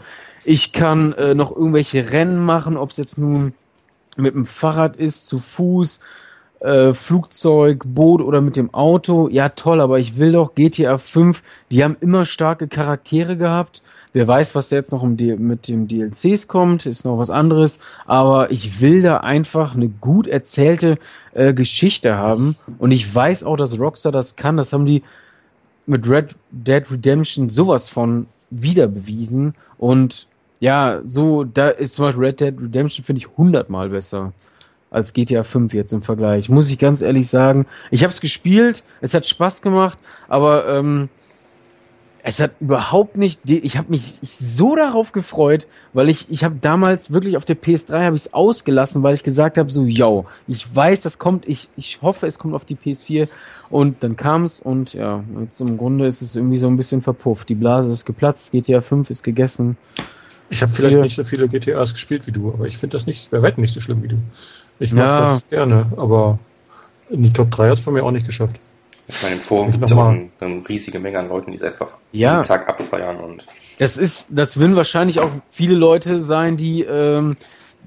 [0.45, 3.53] ich kann äh, noch irgendwelche Rennen machen, ob es jetzt nun
[4.15, 5.99] mit dem Fahrrad ist, zu Fuß,
[6.59, 9.27] äh, Flugzeug, Boot oder mit dem Auto.
[9.29, 14.27] Ja, toll, aber ich will doch GTA 5, die haben immer starke Charaktere gehabt Wer
[14.27, 17.79] weiß, was jetzt noch mit dem DLCs kommt, ist noch was anderes.
[18.07, 20.97] Aber ich will da einfach eine gut erzählte
[21.33, 22.55] äh, Geschichte haben.
[22.79, 24.57] Und ich weiß auch, dass Rockstar das kann.
[24.57, 25.03] Das haben die
[25.85, 29.53] mit Red Dead Redemption sowas von wieder bewiesen.
[29.77, 30.27] Und
[30.59, 34.33] ja, so, da ist zum Beispiel Red Dead Redemption, finde ich, hundertmal besser
[34.91, 36.49] als GTA 5 jetzt im Vergleich.
[36.49, 37.67] Muss ich ganz ehrlich sagen.
[37.91, 41.09] Ich habe es gespielt, es hat Spaß gemacht, aber ähm,
[42.23, 47.11] es hat überhaupt nicht, ich habe mich so darauf gefreut, weil ich, ich habe damals
[47.11, 50.73] wirklich auf der PS3 habe ich es ausgelassen, weil ich gesagt habe, so, yo, ich
[50.73, 53.27] weiß, das kommt, ich, ich hoffe, es kommt auf die PS4
[53.69, 57.01] und dann kam es und ja, jetzt im Grunde ist es irgendwie so ein bisschen
[57.01, 57.47] verpufft.
[57.49, 59.77] Die Blase ist geplatzt, GTA 5 ist gegessen.
[60.49, 63.29] Ich habe vielleicht nicht so viele GTAs gespielt wie du, aber ich finde das nicht,
[63.29, 64.17] bei weitem nicht so schlimm wie du.
[64.79, 65.33] Ich mag ja.
[65.33, 66.39] das gerne, aber
[67.09, 68.59] in die Top 3 hat es bei mir auch nicht geschafft.
[69.09, 71.63] Ich meine, im Forum gibt es auch eine, eine, riesige Menge an Leuten, die es
[71.63, 72.33] einfach ja.
[72.33, 73.47] jeden Tag abfeiern und.
[73.79, 77.35] Das ist, das würden wahrscheinlich auch viele Leute sein, die, ähm,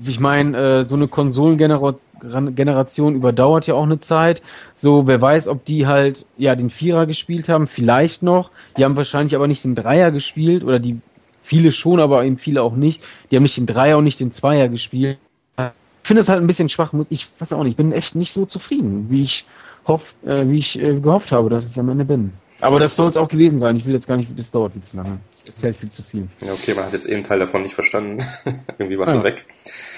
[0.04, 4.42] ich meine, äh, so eine Konsolengeneration überdauert ja auch eine Zeit.
[4.74, 8.50] So, wer weiß, ob die halt, ja, den Vierer gespielt haben, vielleicht noch.
[8.76, 10.98] Die haben wahrscheinlich aber nicht den Dreier gespielt oder die,
[11.40, 13.00] viele schon, aber eben viele auch nicht.
[13.30, 15.18] Die haben nicht den Dreier und nicht den Zweier gespielt.
[15.56, 16.92] Ich finde es halt ein bisschen schwach.
[17.10, 19.46] Ich weiß auch nicht, ich bin echt nicht so zufrieden, wie ich
[19.86, 22.32] hoff, äh, wie ich äh, gehofft habe, dass ich am Ende bin.
[22.60, 23.76] Aber das soll es auch gewesen sein.
[23.76, 25.18] Ich will jetzt gar nicht, das dauert viel zu lange.
[25.42, 26.28] Ich erzähle viel zu viel.
[26.44, 28.18] Ja, okay, man hat jetzt eh einen Teil davon nicht verstanden.
[28.78, 29.24] Irgendwie war es ah.
[29.24, 29.44] weg.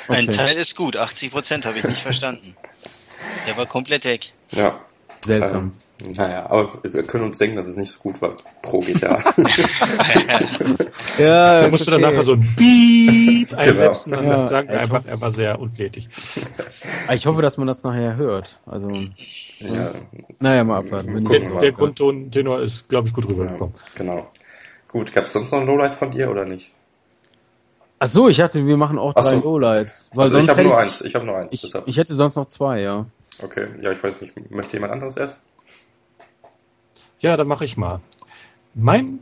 [0.08, 0.18] Okay.
[0.18, 2.56] Ein Teil ist gut, 80 Prozent habe ich nicht verstanden.
[3.46, 4.32] Der war komplett weg.
[4.52, 4.80] Ja.
[5.20, 5.62] Seltsam.
[5.62, 5.72] Ähm,
[6.16, 9.16] naja, aber wir können uns denken, dass es nicht so gut war pro GTA.
[11.18, 11.96] ja, da musst okay.
[11.96, 13.62] du dann nachher so ein Beep genau.
[13.62, 14.22] einsetzen genau.
[14.22, 16.08] und dann ja, sagen wir einfach, er war sehr untätig.
[17.06, 18.58] Ah, ich hoffe, dass man das nachher hört.
[18.66, 19.92] Also, ja.
[20.40, 21.24] Naja, mal abwarten.
[21.26, 23.74] Der, der Grundton-Tenor ist, glaube ich, gut rübergekommen.
[23.74, 24.26] Ja, genau.
[24.88, 26.72] Gut, gab es sonst noch ein Lowlight von dir oder nicht?
[28.00, 29.40] Ach so, ich dachte, wir machen auch drei so.
[29.40, 30.10] Lowlights.
[30.12, 31.00] Weil also ich habe nur eins.
[31.00, 31.52] Ich habe nur eins.
[31.52, 33.06] Ich, ich, hätte sonst noch zwei, ja.
[33.42, 34.50] Okay, ja, ich weiß nicht.
[34.50, 35.42] Möchte jemand anderes erst?
[37.24, 38.02] Ja, dann mache ich mal.
[38.74, 39.20] Mein,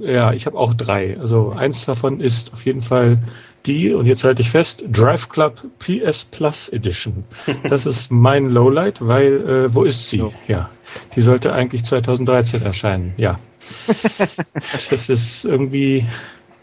[0.00, 1.18] ja, ich habe auch drei.
[1.18, 3.18] Also eins davon ist auf jeden Fall
[3.66, 7.24] die, und jetzt halte ich fest, Drive Club PS Plus Edition.
[7.68, 10.24] Das ist mein Lowlight, weil, äh, wo ist sie?
[10.46, 10.70] Ja,
[11.16, 13.14] die sollte eigentlich 2013 erscheinen.
[13.16, 13.40] Ja.
[14.90, 16.06] das ist irgendwie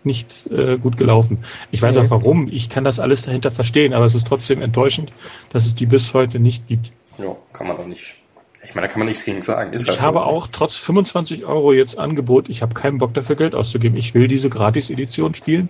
[0.06, 1.40] nicht äh, gut gelaufen.
[1.72, 2.48] Ich weiß auch warum.
[2.50, 5.12] Ich kann das alles dahinter verstehen, aber es ist trotzdem enttäuschend,
[5.50, 6.94] dass es die bis heute nicht gibt.
[7.18, 8.16] Ja, kann man doch nicht.
[8.64, 9.74] Ich meine, da kann man nichts gegen sagen.
[9.74, 10.24] Ist ich halt habe so.
[10.24, 13.98] auch trotz 25 Euro jetzt Angebot, ich habe keinen Bock dafür Geld auszugeben.
[13.98, 15.70] Ich will diese Gratis-Edition spielen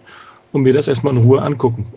[0.51, 1.93] und mir das erstmal in Ruhe angucken.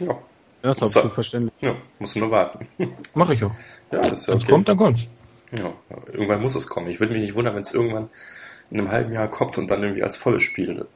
[0.00, 0.16] Ja.
[0.62, 1.54] Ja, das ist absolut verständlich.
[1.62, 2.66] Ja, musst du nur warten.
[3.14, 3.52] Mach ich auch.
[3.92, 4.46] Ja, das ist ja okay.
[4.46, 5.06] kommt, dann kommt's.
[5.52, 5.72] Ja,
[6.12, 6.88] irgendwann muss es kommen.
[6.88, 8.10] Ich würde mich nicht wundern, wenn es irgendwann
[8.70, 10.86] in einem halben Jahr kommt und dann irgendwie als volles Spiel.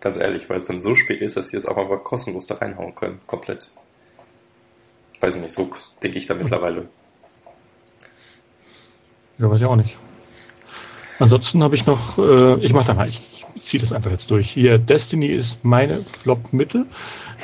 [0.00, 2.56] Ganz ehrlich, weil es dann so spät ist, dass sie es auch einfach kostenlos da
[2.56, 3.20] reinhauen können.
[3.26, 3.70] Komplett.
[5.20, 5.70] Weiß ich nicht, so
[6.02, 6.88] denke ich da mittlerweile.
[9.38, 9.96] Ja, weiß ich auch nicht.
[11.18, 13.22] Ansonsten habe ich noch, äh, ich mache da mal, ich,
[13.54, 14.50] ich ziehe das einfach jetzt durch.
[14.50, 16.86] Hier, Destiny ist meine Flop-Mitte,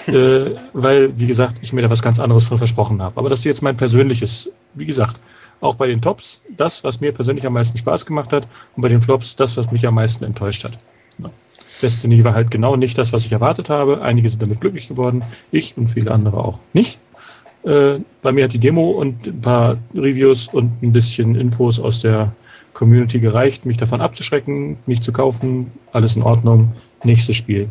[0.07, 3.17] äh, weil, wie gesagt, ich mir da was ganz anderes von versprochen habe.
[3.17, 5.21] Aber das ist jetzt mein persönliches, wie gesagt,
[5.61, 8.89] auch bei den Tops das, was mir persönlich am meisten Spaß gemacht hat und bei
[8.89, 10.79] den Flops das, was mich am meisten enttäuscht hat.
[11.19, 11.31] Ja.
[11.81, 14.03] Destiny war halt genau nicht das, was ich erwartet habe.
[14.03, 16.99] Einige sind damit glücklich geworden, ich und viele andere auch nicht.
[17.65, 22.01] Äh, bei mir hat die Demo und ein paar Reviews und ein bisschen Infos aus
[22.01, 22.33] der
[22.73, 25.73] Community gereicht, mich davon abzuschrecken, nicht zu kaufen.
[25.93, 26.73] Alles in Ordnung.
[27.05, 27.69] Nächstes Spiel.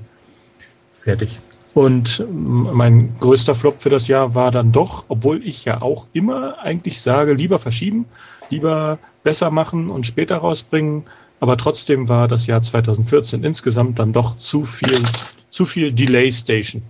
[1.03, 1.39] Fertig.
[1.73, 6.59] Und mein größter Flop für das Jahr war dann doch, obwohl ich ja auch immer
[6.59, 8.05] eigentlich sage, lieber verschieben,
[8.49, 11.03] lieber besser machen und später rausbringen.
[11.39, 15.03] Aber trotzdem war das Jahr 2014 insgesamt dann doch zu viel,
[15.49, 16.83] zu viel Delay Station.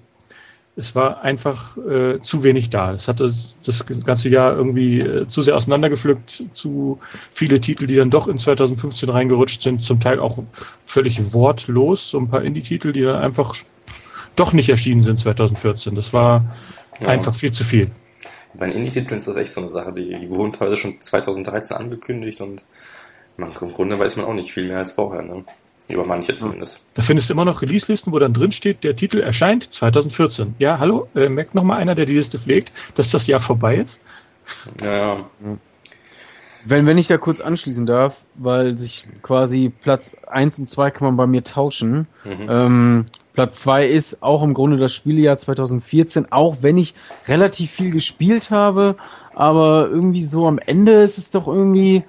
[0.77, 2.93] Es war einfach äh, zu wenig da.
[2.93, 3.30] Es hatte
[3.65, 6.99] das ganze Jahr irgendwie äh, zu sehr auseinandergepflückt, zu
[7.31, 10.41] viele Titel, die dann doch in 2015 reingerutscht sind, zum Teil auch
[10.85, 13.56] völlig wortlos, so ein paar Indie-Titel, die dann einfach
[14.35, 15.93] doch nicht erschienen sind 2014.
[15.95, 16.56] Das war
[17.02, 17.07] ja.
[17.07, 17.91] einfach viel zu viel.
[18.53, 21.77] Bei den Indie-Titeln ist das echt so eine Sache, die, die wurden teilweise schon 2013
[21.77, 22.64] angekündigt und
[23.38, 25.45] man, im Grunde weiß man auch nicht viel mehr als vorher, ne?
[25.91, 26.84] Über manche zumindest.
[26.93, 30.55] Da findest du immer noch Release-Listen, wo dann drin steht, der Titel erscheint 2014.
[30.59, 33.77] Ja, hallo, äh, merkt noch mal einer, der die Liste pflegt, dass das Jahr vorbei
[33.77, 34.01] ist?
[34.81, 35.26] Ja, ja.
[36.63, 41.07] Wenn, wenn ich da kurz anschließen darf, weil sich quasi Platz 1 und 2 kann
[41.07, 42.07] man bei mir tauschen.
[42.23, 42.47] Mhm.
[42.49, 46.93] Ähm, Platz 2 ist auch im Grunde das Spielejahr 2014, auch wenn ich
[47.27, 48.95] relativ viel gespielt habe,
[49.34, 52.03] aber irgendwie so am Ende ist es doch irgendwie,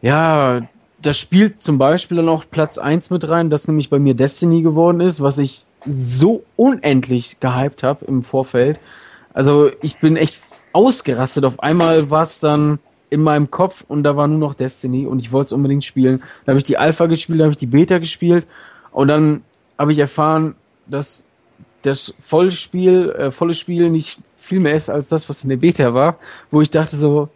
[0.00, 0.62] ja,
[1.00, 4.62] das spielt zum Beispiel dann auch Platz 1 mit rein, das nämlich bei mir Destiny
[4.62, 8.80] geworden ist, was ich so unendlich gehypt habe im Vorfeld.
[9.32, 10.40] Also ich bin echt
[10.72, 11.44] ausgerastet.
[11.44, 12.80] Auf einmal war es dann
[13.10, 16.22] in meinem Kopf und da war nur noch Destiny und ich wollte es unbedingt spielen.
[16.44, 18.46] Da habe ich die Alpha gespielt, da habe ich die Beta gespielt
[18.90, 19.42] und dann
[19.78, 20.56] habe ich erfahren,
[20.86, 21.24] dass
[21.82, 25.56] das volle Spiel, äh, volle Spiel nicht viel mehr ist als das, was in der
[25.56, 26.18] Beta war,
[26.50, 27.28] wo ich dachte so,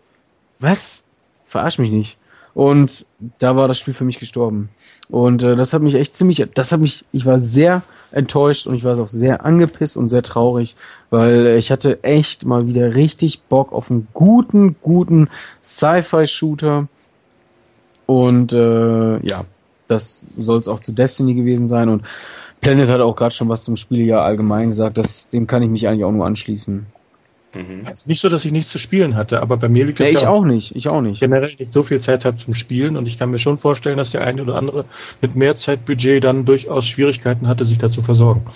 [0.59, 1.03] was?
[1.47, 2.19] Verarsch mich nicht.
[2.55, 3.07] Und
[3.39, 4.71] da war das Spiel für mich gestorben.
[5.09, 7.83] Und äh, das hat mich echt ziemlich, das hat mich, ich war sehr
[8.13, 10.77] enttäuscht und ich war auch sehr angepisst und sehr traurig,
[11.11, 15.29] weil ich hatte echt mal wieder richtig Bock auf einen guten, guten
[15.63, 16.89] Sci-Fi-Shooter.
[18.07, 19.45] Und äh, ja,
[19.89, 21.89] das soll es auch zu Destiny gewesen sein.
[21.89, 22.05] Und
[22.61, 25.69] Planet hat auch gerade schon was zum Spiel ja allgemein gesagt, das, dem kann ich
[25.69, 26.87] mich eigentlich auch nur anschließen.
[27.55, 27.81] Mhm.
[27.85, 30.07] Es ist nicht so, dass ich nichts zu spielen hatte, aber bei mir liegt es
[30.07, 31.21] ja, ich ja auch nicht, ich auch nicht.
[31.21, 34.11] Generell nicht so viel Zeit habe zum Spielen und ich kann mir schon vorstellen, dass
[34.11, 34.87] der eine oder andere
[35.21, 38.47] mit mehr Zeitbudget dann durchaus Schwierigkeiten hatte, sich dazu versorgen.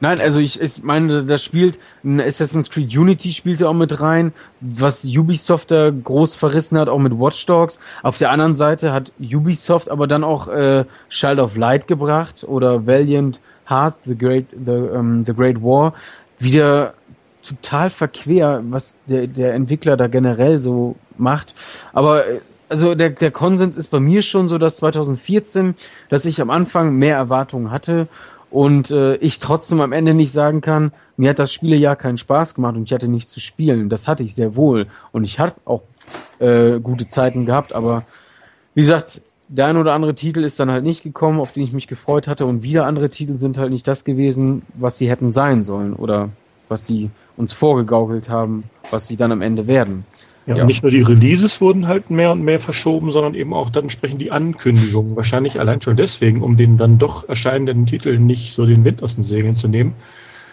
[0.00, 5.04] Nein, also ich, ich meine, das spielt, Assassin's Creed Unity spielte auch mit rein, was
[5.04, 7.80] Ubisoft da groß verrissen hat, auch mit Watch Dogs.
[8.04, 12.86] Auf der anderen Seite hat Ubisoft aber dann auch äh, Child of Light gebracht oder
[12.86, 15.94] Valiant Heart, The Great, The, um, The Great War,
[16.38, 16.94] wieder
[17.48, 21.54] total verquer, was der, der Entwickler da generell so macht.
[21.92, 25.74] Aber äh, also der, der Konsens ist bei mir schon so, dass 2014,
[26.10, 28.08] dass ich am Anfang mehr Erwartungen hatte
[28.50, 32.54] und äh, ich trotzdem am Ende nicht sagen kann, mir hat das Spielejahr keinen Spaß
[32.54, 33.88] gemacht und ich hatte nichts zu spielen.
[33.88, 35.82] Das hatte ich sehr wohl und ich hatte auch
[36.38, 38.04] äh, gute Zeiten gehabt, aber
[38.74, 41.72] wie gesagt, der ein oder andere Titel ist dann halt nicht gekommen, auf den ich
[41.72, 45.32] mich gefreut hatte und wieder andere Titel sind halt nicht das gewesen, was sie hätten
[45.32, 46.28] sein sollen oder
[46.68, 50.04] was sie uns vorgegaukelt haben, was sie dann am Ende werden.
[50.46, 50.62] Ja, ja.
[50.62, 53.84] Und nicht nur die Releases wurden halt mehr und mehr verschoben, sondern eben auch dann
[53.84, 55.14] entsprechend die Ankündigungen.
[55.14, 59.16] Wahrscheinlich allein schon deswegen, um den dann doch erscheinenden Titel nicht so den Wind aus
[59.16, 59.94] den Segeln zu nehmen.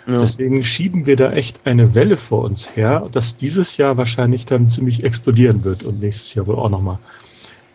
[0.06, 0.20] Ja.
[0.20, 4.68] Deswegen schieben wir da echt eine Welle vor uns her, dass dieses Jahr wahrscheinlich dann
[4.68, 7.00] ziemlich explodieren wird und nächstes Jahr wohl auch nochmal.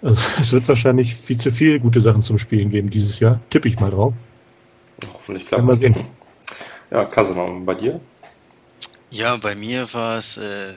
[0.03, 3.41] Also es wird wahrscheinlich viel zu viele gute Sachen zum Spielen geben dieses Jahr.
[3.51, 4.12] Tippe ich mal drauf.
[5.15, 5.81] Hoffentlich klappt es.
[6.91, 8.01] Ja, Kasemann, bei dir?
[9.11, 10.73] Ja, bei mir war es, äh,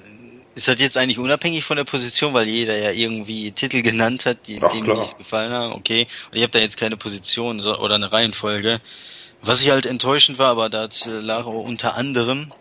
[0.55, 4.47] ist das jetzt eigentlich unabhängig von der Position, weil jeder ja irgendwie Titel genannt hat,
[4.47, 6.07] die, mir nicht gefallen haben, okay.
[6.31, 8.81] Und ich habe da jetzt keine Position so, oder eine Reihenfolge.
[9.41, 12.51] Was ich halt enttäuschend war, aber das lag auch unter anderem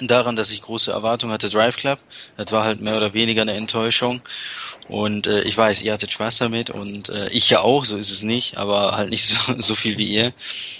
[0.00, 1.98] daran, dass ich große Erwartungen hatte, Drive Club.
[2.36, 4.20] Das war halt mehr oder weniger eine Enttäuschung.
[4.88, 8.10] Und äh, ich weiß, ihr hattet Spaß damit und äh, ich ja auch, so ist
[8.10, 10.32] es nicht, aber halt nicht so, so viel wie ihr.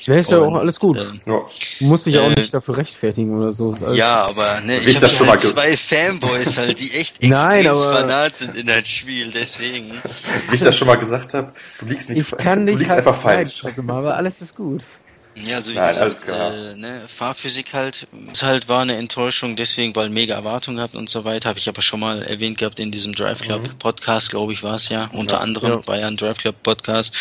[0.04, 0.98] Ja, ist ja auch alles gut.
[0.98, 1.46] Äh, Du
[1.80, 3.74] musst dich ja auch äh, nicht dafür rechtfertigen oder so.
[3.94, 8.56] Ja, aber ne, ich, ich habe halt zwei Fanboys halt, die echt extrem fanat sind
[8.56, 9.92] in das Spiel, deswegen.
[10.50, 13.06] Wie ich das schon mal gesagt habe, du liegst nicht, ich kann du liegst halt
[13.06, 13.64] einfach falsch.
[13.64, 14.84] Also, aber alles ist gut.
[15.36, 19.94] Ja, also wie Nein, gesagt, äh, ne, Fahrphysik halt, ist halt war eine Enttäuschung, deswegen,
[19.96, 22.92] weil mega Erwartungen gehabt und so weiter, habe ich aber schon mal erwähnt gehabt in
[22.92, 23.78] diesem Drive Club mhm.
[23.78, 25.92] Podcast, glaube ich, war es ja, unter ja, anderem ja.
[25.94, 27.12] ein Drive Club Podcast.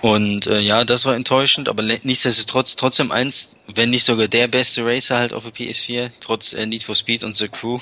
[0.00, 4.84] Und äh, ja, das war enttäuschend, aber nichtsdestotrotz trotzdem eins, wenn nicht sogar der beste
[4.84, 7.78] Racer halt auf der PS4, trotz äh, Need for Speed und The Crew,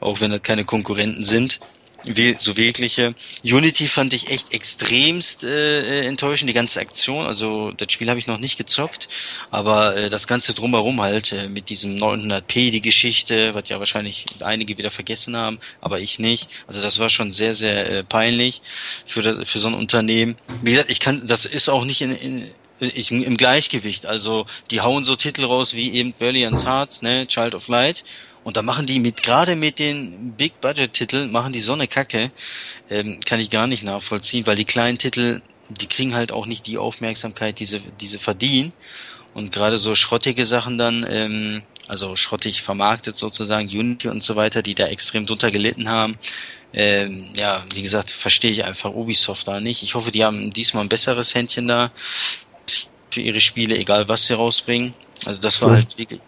[0.00, 1.60] auch wenn das keine Konkurrenten sind
[2.40, 3.14] so wirkliche.
[3.42, 7.26] Unity fand ich echt extremst äh, enttäuschend, die ganze Aktion.
[7.26, 9.08] Also das Spiel habe ich noch nicht gezockt,
[9.50, 14.26] aber äh, das Ganze drumherum halt äh, mit diesem 900p, die Geschichte, was ja wahrscheinlich
[14.40, 16.48] einige wieder vergessen haben, aber ich nicht.
[16.66, 18.62] Also das war schon sehr, sehr äh, peinlich
[19.06, 20.36] für, das, für so ein Unternehmen.
[20.62, 24.06] Wie gesagt, ich kann, das ist auch nicht in, in ich, im Gleichgewicht.
[24.06, 28.04] Also die hauen so Titel raus wie eben Valiant Hearts, ne, Child of Light
[28.44, 31.88] und da machen die mit, gerade mit den Big Budget Titeln, machen die so eine
[31.88, 32.30] Kacke,
[32.90, 36.66] ähm, kann ich gar nicht nachvollziehen, weil die kleinen Titel, die kriegen halt auch nicht
[36.66, 38.72] die Aufmerksamkeit, die sie, die sie verdienen.
[39.34, 44.62] Und gerade so schrottige Sachen dann, ähm, also schrottig vermarktet sozusagen, Unity und so weiter,
[44.62, 46.18] die da extrem drunter gelitten haben.
[46.72, 49.82] Ähm, ja, wie gesagt, verstehe ich einfach Ubisoft da nicht.
[49.82, 51.92] Ich hoffe, die haben diesmal ein besseres Händchen da
[53.10, 54.94] für ihre Spiele, egal was sie rausbringen.
[55.24, 56.20] Also das war halt wirklich.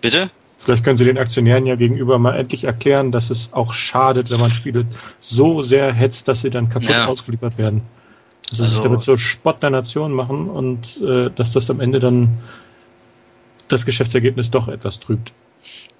[0.00, 0.30] Bitte?
[0.58, 4.40] Vielleicht können Sie den Aktionären ja gegenüber mal endlich erklären, dass es auch schadet, wenn
[4.40, 4.84] man Spiele
[5.20, 7.06] so sehr hetzt, dass sie dann kaputt ja.
[7.06, 7.82] ausgeliefert werden.
[8.48, 11.80] Dass sie also, sich damit so Spott der Nation machen und äh, dass das am
[11.80, 12.38] Ende dann
[13.68, 15.32] das Geschäftsergebnis doch etwas trübt.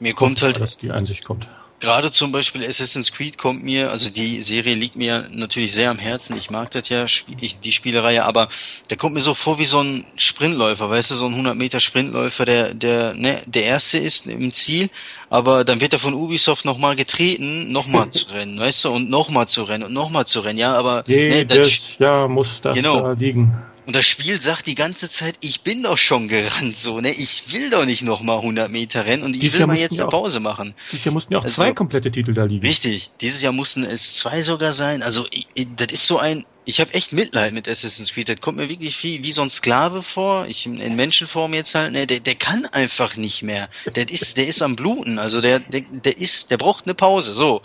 [0.00, 1.46] Mir kommt halt, dass die Einsicht kommt.
[1.80, 5.98] Gerade zum Beispiel Assassin's Creed kommt mir, also die Serie liegt mir natürlich sehr am
[5.98, 6.36] Herzen.
[6.36, 8.48] Ich mag das ja, ich, die Spielereihe, aber
[8.90, 11.78] der kommt mir so vor wie so ein Sprintläufer, weißt du, so ein 100 Meter
[11.78, 14.90] Sprintläufer, der, der, ne, der erste ist im Ziel,
[15.30, 19.46] aber dann wird er von Ubisoft nochmal getreten, nochmal zu rennen, weißt du, und nochmal
[19.46, 23.02] zu rennen und nochmal zu rennen, ja, aber, Jedes ne, Jahr muss das genau.
[23.02, 23.56] da liegen.
[23.88, 27.10] Und das Spiel sagt die ganze Zeit, ich bin doch schon gerannt, so, ne?
[27.10, 29.98] Ich will doch nicht nochmal 100 Meter rennen und ich dieses will Jahr mal jetzt
[29.98, 30.74] eine Pause machen.
[30.92, 32.66] Dieses Jahr mussten ja auch also, zwei komplette Titel da liegen.
[32.66, 33.10] Richtig.
[33.22, 35.02] Dieses Jahr mussten es zwei sogar sein.
[35.02, 38.28] Also, ich, das ist so ein, ich habe echt Mitleid mit Assassin's Creed.
[38.28, 40.44] Das kommt mir wirklich wie, wie so ein Sklave vor.
[40.48, 41.92] Ich in Menschenform jetzt halt.
[41.92, 43.70] Ne, der, der kann einfach nicht mehr.
[43.94, 45.18] Der ist, der ist am Bluten.
[45.18, 47.32] Also der, der, der ist, der braucht eine Pause.
[47.32, 47.62] So.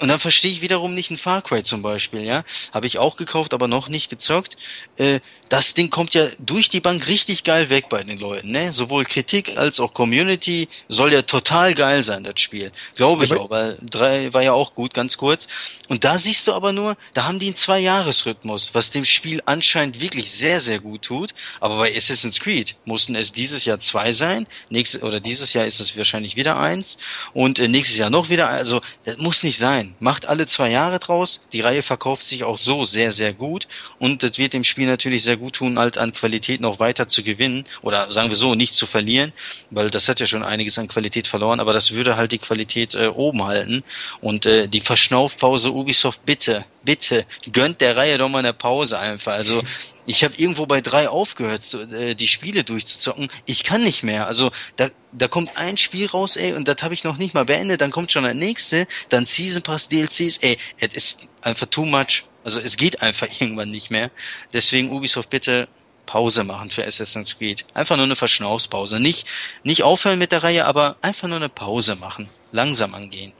[0.00, 2.22] Und dann verstehe ich wiederum nicht ein Far Cry zum Beispiel.
[2.22, 2.42] Ja,
[2.72, 4.56] habe ich auch gekauft, aber noch nicht gezockt.
[4.96, 5.20] Äh,
[5.50, 8.50] das Ding kommt ja durch die Bank richtig geil weg bei den Leuten.
[8.50, 12.72] Ne, sowohl Kritik als auch Community soll ja total geil sein das Spiel.
[12.96, 15.46] Glaube ich aber auch, weil drei war ja auch gut, ganz kurz.
[15.88, 19.04] Und da siehst du aber nur, da haben die einen zwei Jahresrhythmus Rhythmus, was dem
[19.04, 21.34] Spiel anscheinend wirklich sehr, sehr gut tut.
[21.60, 25.80] Aber bei Assassin's Creed mussten es dieses Jahr zwei sein, nächstes, oder dieses Jahr ist
[25.80, 26.98] es wahrscheinlich wieder eins
[27.34, 28.48] und äh, nächstes Jahr noch wieder.
[28.48, 29.94] Also, das muss nicht sein.
[30.00, 31.40] Macht alle zwei Jahre draus.
[31.52, 33.68] Die Reihe verkauft sich auch so sehr, sehr gut
[33.98, 37.22] und das wird dem Spiel natürlich sehr gut tun, halt an Qualität noch weiter zu
[37.22, 39.32] gewinnen oder sagen wir so, nicht zu verlieren,
[39.70, 42.94] weil das hat ja schon einiges an Qualität verloren, aber das würde halt die Qualität
[42.94, 43.82] äh, oben halten
[44.20, 49.32] und äh, die Verschnaufpause Ubisoft bitte, bitte gönnt der Reihe doch mal eine Pause einfach.
[49.32, 49.62] Also
[50.06, 53.30] ich habe irgendwo bei drei aufgehört, so, äh, die Spiele durchzuzocken.
[53.46, 54.26] Ich kann nicht mehr.
[54.26, 57.44] Also da, da kommt ein Spiel raus, ey, und das habe ich noch nicht mal
[57.44, 57.80] beendet.
[57.80, 62.24] Dann kommt schon das nächste, dann Season Pass DLCs, ey, es ist einfach too much.
[62.44, 64.10] Also es geht einfach irgendwann nicht mehr.
[64.52, 65.68] Deswegen Ubisoft bitte
[66.06, 67.64] Pause machen für Assassin's Creed.
[67.72, 68.98] Einfach nur eine Verschnaufspause.
[68.98, 69.26] Nicht,
[69.62, 72.28] nicht aufhören mit der Reihe, aber einfach nur eine Pause machen.
[72.50, 73.32] Langsam angehen.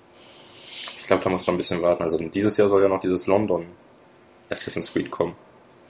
[0.96, 2.04] Ich glaube, da muss noch ein bisschen warten.
[2.04, 3.66] Also dieses Jahr soll ja noch dieses London
[4.48, 5.34] Assassin's Creed kommen.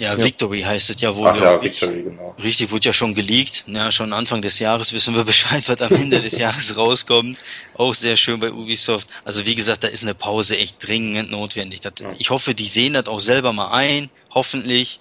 [0.01, 1.29] Ja, ja, Victory heißt es ja wohl.
[1.29, 2.35] Ach ja, Victory, genau.
[2.43, 3.65] Richtig, wurde ja schon geleakt.
[3.67, 7.37] Ja, schon Anfang des Jahres wissen wir Bescheid, was am Ende des Jahres rauskommt.
[7.75, 9.07] Auch sehr schön bei Ubisoft.
[9.27, 11.83] Also wie gesagt, da ist eine Pause echt dringend notwendig.
[11.83, 12.13] Das, ja.
[12.19, 15.01] Ich hoffe, die sehen das auch selber mal ein, hoffentlich,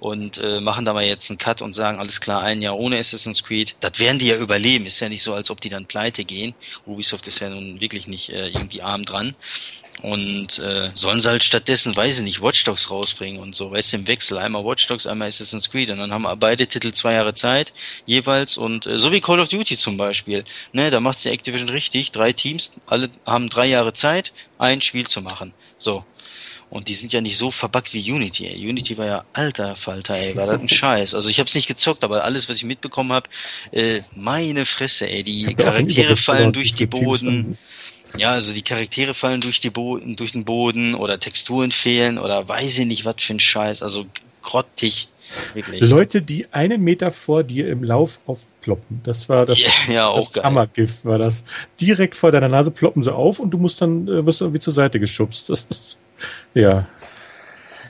[0.00, 2.98] und äh, machen da mal jetzt einen Cut und sagen, alles klar, ein Jahr ohne
[2.98, 3.76] Assassin's Creed.
[3.78, 4.84] Das werden die ja überleben.
[4.84, 6.54] Ist ja nicht so, als ob die dann pleite gehen.
[6.86, 9.36] Ubisoft ist ja nun wirklich nicht äh, irgendwie arm dran.
[10.02, 13.92] Und äh, sollen sie halt stattdessen, weiß ich nicht, Watch Dogs rausbringen und so, weißt
[13.92, 14.38] du, im Wechsel.
[14.38, 15.90] Einmal Watch Dogs, einmal Assassin's Creed.
[15.90, 17.72] Und dann haben beide Titel zwei Jahre Zeit
[18.06, 18.56] jeweils.
[18.56, 20.44] Und äh, so wie Call of Duty zum Beispiel.
[20.72, 22.12] Ne, da macht's die Activision richtig.
[22.12, 25.52] Drei Teams, alle haben drei Jahre Zeit, ein Spiel zu machen.
[25.78, 26.04] So.
[26.70, 28.68] Und die sind ja nicht so verbuggt wie Unity, ey.
[28.68, 31.14] Unity war ja alter Falter, ey, war das ein Scheiß.
[31.14, 33.28] Also ich hab's nicht gezockt, aber alles, was ich mitbekommen hab,
[33.72, 35.24] äh, meine Fresse, ey.
[35.24, 37.58] Die Charaktere fallen durch die Boden.
[38.16, 42.46] Ja, also die Charaktere fallen durch, die Bo durch den Boden oder Texturen fehlen oder
[42.48, 43.82] weiß ich nicht, was für ein Scheiß.
[43.82, 44.06] Also
[44.42, 45.08] grottig.
[45.54, 45.80] Wirklich.
[45.80, 49.00] Leute, die einen Meter vor dir im Lauf aufploppen.
[49.04, 51.44] Das war das, ja, ja, das Hammergift, war das.
[51.80, 54.72] Direkt vor deiner Nase ploppen sie auf und du musst dann, äh, wirst irgendwie zur
[54.72, 55.48] Seite geschubst.
[55.48, 55.98] Das ist,
[56.54, 56.82] ja.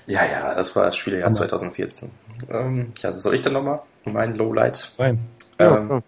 [0.07, 2.11] Ja, ja, das war das Spieljahr 2014.
[2.51, 3.81] Ähm, ja, soll ich dann nochmal?
[4.05, 4.93] Mein Lowlight.
[4.99, 5.21] Nein.
[5.59, 6.03] Ähm, ja,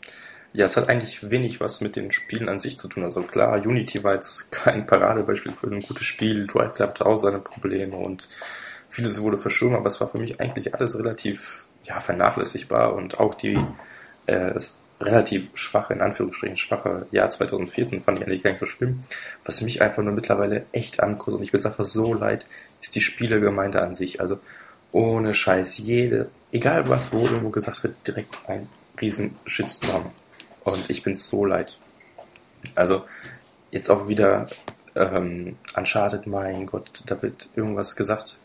[0.55, 3.05] ja, es hat eigentlich wenig was mit den Spielen an sich zu tun.
[3.05, 6.47] Also klar, Unity war jetzt kein Paradebeispiel für ein gutes Spiel.
[6.47, 8.29] Drive Club hatte auch seine Probleme und
[8.89, 13.35] vieles wurde verschoben, aber es war für mich eigentlich alles relativ ja, vernachlässigbar und auch
[13.35, 13.59] die
[14.27, 14.53] äh,
[15.01, 19.03] relativ schwache, in Anführungsstrichen schwache Jahr 2014 fand ich eigentlich gar nicht so schlimm.
[19.45, 22.47] Was mich einfach nur mittlerweile echt ankostet und ich bin einfach so leid,
[22.81, 24.21] ist die Spielegemeinde an sich.
[24.21, 24.39] Also
[24.93, 28.69] ohne Scheiß, jede, egal was wo irgendwo gesagt wird, direkt ein
[29.01, 30.13] riesen Shitstorm.
[30.65, 31.79] Und ich bin so leid.
[32.75, 33.05] Also,
[33.71, 34.49] jetzt auch wieder
[34.95, 38.39] ähm, Uncharted, mein Gott, da wird irgendwas gesagt.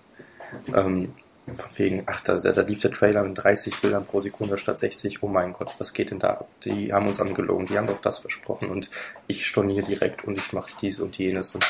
[0.73, 1.13] Ähm,
[1.45, 5.23] von wegen, ach, da, da, lief der Trailer mit 30 Bildern pro Sekunde statt 60.
[5.23, 8.19] Oh mein Gott, was geht denn da Die haben uns angelogen, die haben doch das
[8.19, 8.89] versprochen und
[9.27, 11.65] ich storniere direkt und ich mache dies und jenes und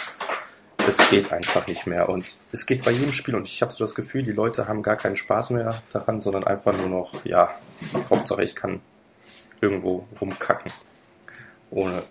[0.87, 2.09] es geht einfach nicht mehr.
[2.09, 4.81] Und es geht bei jedem Spiel und ich habe so das Gefühl, die Leute haben
[4.81, 7.53] gar keinen Spaß mehr daran, sondern einfach nur noch, ja,
[8.09, 8.81] Hauptsache ich kann
[9.61, 10.71] irgendwo rumkacken.
[11.71, 12.03] Ohne.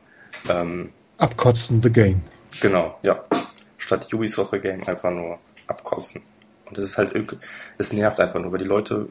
[0.48, 2.22] Ähm, abkotzen, the game.
[2.60, 3.24] Genau, ja.
[3.78, 6.22] Statt Ubisoft the game einfach nur abkotzen.
[6.66, 7.12] Und es ist halt,
[7.78, 9.08] es nervt einfach nur, weil die Leute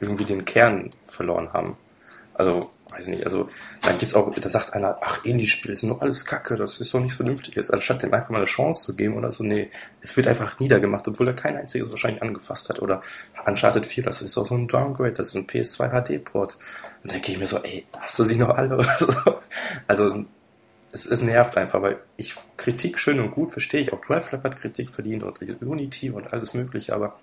[0.00, 1.76] irgendwie den Kern verloren haben.
[2.34, 3.48] Also, weiß nicht, also
[3.82, 7.00] dann gibt's auch, da sagt einer, ach, Indie-Spiel ist nur alles Kacke, das ist doch
[7.00, 7.70] nichts Vernünftiges.
[7.70, 9.70] Anstatt dem einfach mal eine Chance zu geben oder so, nee,
[10.00, 12.80] es wird einfach niedergemacht, obwohl er kein einziges wahrscheinlich angefasst hat.
[12.80, 13.00] Oder
[13.44, 16.54] Uncharted 4, das ist doch so ein Downgrade, das ist ein PS2 HD-Port.
[17.02, 19.12] Und da denke ich mir so, ey, hast du sie noch alle oder so?
[19.86, 20.24] Also,
[20.92, 23.92] es, es nervt einfach, weil ich Kritik schön und gut verstehe ich.
[23.92, 27.18] Auch Drive Lab hat Kritik verdient und Unity und alles mögliche, aber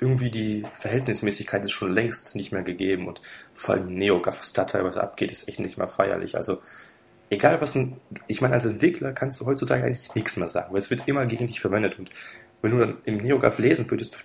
[0.00, 3.20] irgendwie die Verhältnismäßigkeit ist schon längst nicht mehr gegeben und
[3.54, 6.36] vor allem NeoGAF, was da teilweise abgeht, ist echt nicht mehr feierlich.
[6.36, 6.60] Also
[7.30, 7.96] egal was ein,
[8.26, 11.26] ich meine, als Entwickler kannst du heutzutage eigentlich nichts mehr sagen, weil es wird immer
[11.26, 12.10] gegen dich verwendet und
[12.62, 14.16] wenn du dann im NeoGAF lesen würdest,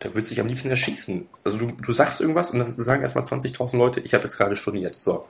[0.00, 1.28] da würdest du dich am liebsten erschießen.
[1.44, 4.56] Also du, du sagst irgendwas und dann sagen erstmal 20.000 Leute, ich habe jetzt gerade
[4.56, 4.94] storniert.
[4.94, 5.26] So.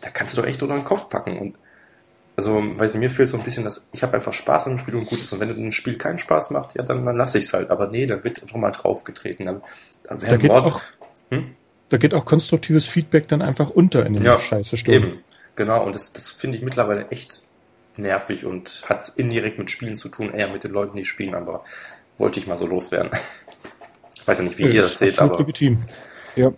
[0.00, 1.58] Da kannst du doch echt unter den Kopf packen und
[2.40, 4.78] also, weiß ich, mir fehlt so ein bisschen, dass ich habe einfach Spaß an dem
[4.78, 5.30] Spiel und gut ist.
[5.34, 7.68] Und wenn ein Spiel keinen Spaß macht, ja, dann, dann lasse ich es halt.
[7.68, 9.44] Aber nee, da wird doch mal draufgetreten.
[9.44, 9.62] Dann,
[10.04, 10.80] dann da, geht auch,
[11.30, 11.54] hm?
[11.90, 15.02] da geht auch konstruktives Feedback dann einfach unter in den ja, scheiße Stunden.
[15.02, 15.84] Eben, genau.
[15.84, 17.42] Und das, das finde ich mittlerweile echt
[17.98, 21.34] nervig und hat indirekt mit Spielen zu tun, eher mit den Leuten, die spielen.
[21.34, 21.62] Aber
[22.16, 23.10] wollte ich mal so loswerden.
[24.14, 25.82] Ich weiß ja nicht, wie ja, ihr das, das seht, aber legitim.
[26.36, 26.52] Ja.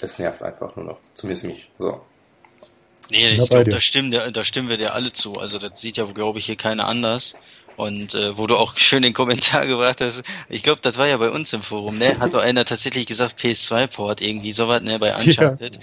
[0.00, 0.98] es nervt einfach nur noch.
[1.14, 1.70] Zumindest mich.
[1.78, 2.00] So.
[3.10, 5.34] Nee, ich glaube, da stimmen, da stimmen wir dir alle zu.
[5.34, 7.34] Also das sieht ja, glaube ich, hier keiner anders.
[7.76, 11.16] Und äh, wo du auch schön den Kommentar gebracht hast, ich glaube, das war ja
[11.16, 12.18] bei uns im Forum, ne?
[12.18, 15.78] Hat doch einer tatsächlich gesagt, PS2-Port, irgendwie sowas, ne, bei Uncharted.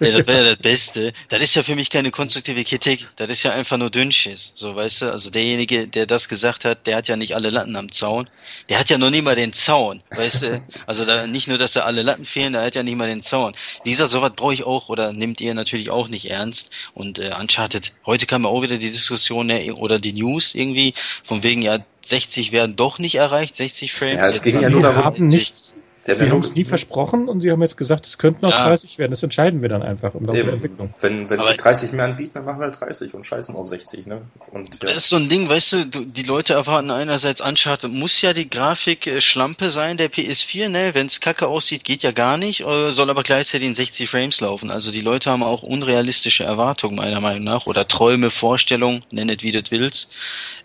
[0.00, 0.06] Ja.
[0.06, 1.12] Äh, das wäre ja das Beste.
[1.28, 4.52] Das ist ja für mich keine konstruktive Kritik, das ist ja einfach nur Dünnschiss.
[4.54, 5.12] So, weißt du?
[5.12, 8.28] Also derjenige, der das gesagt hat, der hat ja nicht alle Latten am Zaun.
[8.68, 10.62] Der hat ja noch nie mal den Zaun, weißt du?
[10.86, 13.22] Also da nicht nur, dass da alle Latten fehlen, der hat ja nicht mal den
[13.22, 13.54] Zaun.
[13.84, 16.70] Wie gesagt, sowas brauche ich auch oder nimmt ihr natürlich auch nicht ernst.
[16.94, 20.94] Und äh, Uncharted, heute kam ja auch wieder die Diskussion ne, oder die News irgendwie
[21.32, 24.18] von wegen, ja, 60 werden doch nicht erreicht, 60 Frames.
[24.18, 27.52] Ja, es ging ja nur darum, haben nichts Sie haben es nie versprochen und sie
[27.52, 28.66] haben jetzt gesagt, es könnten noch ja.
[28.66, 29.12] 30 werden.
[29.12, 30.92] Das entscheiden wir dann einfach im Laufe der Entwicklung.
[31.00, 34.08] Wenn, wenn sie 30 mehr anbieten, dann machen wir halt 30 und scheißen auf 60,
[34.08, 34.22] ne?
[34.50, 34.88] Und, ja.
[34.88, 38.50] Das ist so ein Ding, weißt du, die Leute erwarten einerseits Uncharted, muss ja die
[38.50, 40.90] Grafik äh, Schlampe sein, der PS4, ne?
[40.92, 44.40] Wenn es kacke aussieht, geht ja gar nicht, äh, soll aber gleichzeitig in 60 Frames
[44.40, 44.72] laufen.
[44.72, 49.52] Also die Leute haben auch unrealistische Erwartungen, meiner Meinung nach, oder Träume, Vorstellungen, nennet wie
[49.52, 50.08] du willst.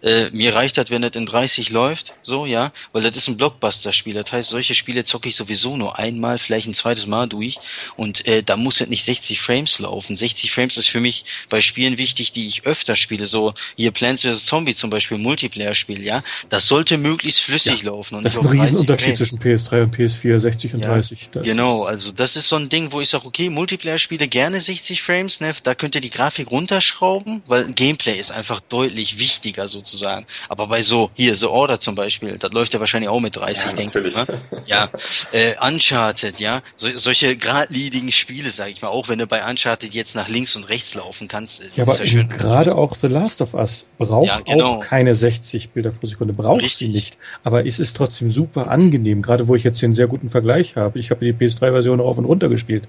[0.02, 3.38] Äh, mir reicht das, wenn das in 30 läuft, so, ja, weil das ist ein
[3.38, 4.16] Blockbuster-Spiel.
[4.16, 7.58] Das heißt, solche Spiele zocke ich sowieso nur einmal, vielleicht ein zweites Mal durch
[7.96, 10.16] und äh, da muss es nicht 60 Frames laufen.
[10.16, 14.24] 60 Frames ist für mich bei Spielen wichtig, die ich öfter spiele, so hier Plants
[14.24, 14.46] vs.
[14.46, 18.16] Zombie zum Beispiel, Multiplayer-Spiel, ja, das sollte möglichst flüssig ja, laufen.
[18.16, 21.30] Und das ist ein Riesenunterschied zwischen PS3 und PS4, 60 und ja, 30.
[21.32, 25.02] Das genau, also das ist so ein Ding, wo ich sage, okay, Multiplayer-Spiele gerne 60
[25.02, 30.26] Frames, ne, da könnt ihr die Grafik runterschrauben, weil Gameplay ist einfach deutlich wichtiger sozusagen.
[30.50, 33.66] Aber bei so, hier, The Order zum Beispiel, das läuft ja wahrscheinlich auch mit 30,
[33.66, 34.16] ja, denke ich.
[34.16, 34.26] Ne?
[34.66, 34.90] Ja,
[35.32, 39.94] äh, Uncharted, ja, so, solche geradlinigen Spiele, sage ich mal, auch wenn du bei Uncharted
[39.94, 41.62] jetzt nach links und rechts laufen kannst.
[41.76, 44.66] Ja, aber ja gerade auch The Last of Us braucht ja, genau.
[44.66, 46.78] auch keine 60 Bilder pro Sekunde, braucht Richtig.
[46.78, 47.18] sie nicht.
[47.44, 51.00] Aber es ist trotzdem super angenehm, gerade wo ich jetzt einen sehr guten Vergleich habe.
[51.00, 52.88] Ich habe die PS3-Version rauf und runter gespielt.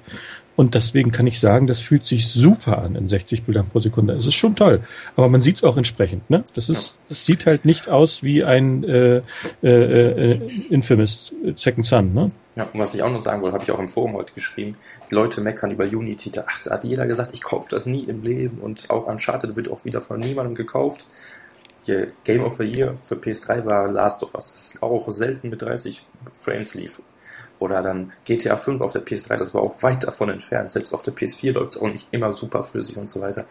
[0.59, 4.15] Und deswegen kann ich sagen, das fühlt sich super an in 60 Bildern pro Sekunde.
[4.15, 4.81] Es ist schon toll.
[5.15, 6.29] Aber man sieht es auch entsprechend.
[6.31, 6.43] Ne?
[6.57, 9.23] Das ist, das sieht halt nicht aus wie ein äh,
[9.63, 12.13] äh, äh, Infamous Second Son.
[12.13, 12.29] Ne?
[12.57, 14.73] Ja, und was ich auch noch sagen wollte, habe ich auch im Forum heute geschrieben.
[15.09, 16.33] Die Leute meckern über Unity.
[16.33, 18.59] Da, ach, da hat jeder gesagt, ich kaufe das nie im Leben.
[18.59, 21.07] Und auch Uncharted wird auch wieder von niemandem gekauft.
[21.85, 24.55] Hier, Game of the Year für PS3 war Last of Us.
[24.55, 27.01] Das auch selten mit 30 Frames lief.
[27.59, 30.71] Oder dann GTA 5 auf der PS3, das war auch weit davon entfernt.
[30.71, 33.45] Selbst auf der PS4 läuft es auch nicht immer super flüssig und so weiter.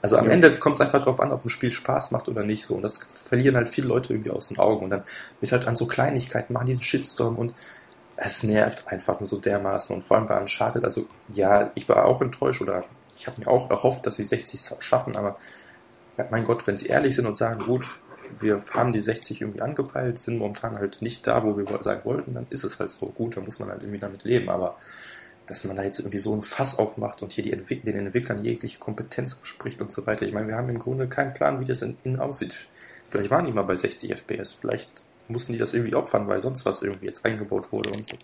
[0.00, 0.32] Also am ja.
[0.32, 2.64] Ende kommt es einfach darauf an, ob ein Spiel Spaß macht oder nicht.
[2.64, 2.74] So.
[2.74, 4.84] Und das verlieren halt viele Leute irgendwie aus den Augen.
[4.84, 5.02] Und dann
[5.40, 7.54] wird halt an so Kleinigkeiten machen diesen Shitstorm und
[8.16, 9.94] es nervt einfach nur so dermaßen.
[9.94, 12.84] Und vor allem bei Uncharted, also ja, ich war auch enttäuscht oder
[13.16, 15.36] ich habe mir auch erhofft, dass sie 60 schaffen, aber
[16.16, 17.86] ja, mein Gott, wenn sie ehrlich sind und sagen, gut,
[18.40, 22.34] wir haben die 60 irgendwie angepeilt, sind momentan halt nicht da, wo wir sein wollten,
[22.34, 24.48] dann ist es halt so gut, dann muss man halt irgendwie damit leben.
[24.48, 24.76] Aber
[25.46, 28.44] dass man da jetzt irgendwie so ein Fass aufmacht und hier die Entwick den Entwicklern
[28.44, 30.24] jegliche Kompetenz abspricht und so weiter.
[30.24, 32.68] Ich meine, wir haben im Grunde keinen Plan, wie das innen aussieht.
[33.08, 36.64] Vielleicht waren die mal bei 60 FPS, vielleicht mussten die das irgendwie opfern, weil sonst
[36.64, 38.16] was irgendwie jetzt eingebaut wurde und so.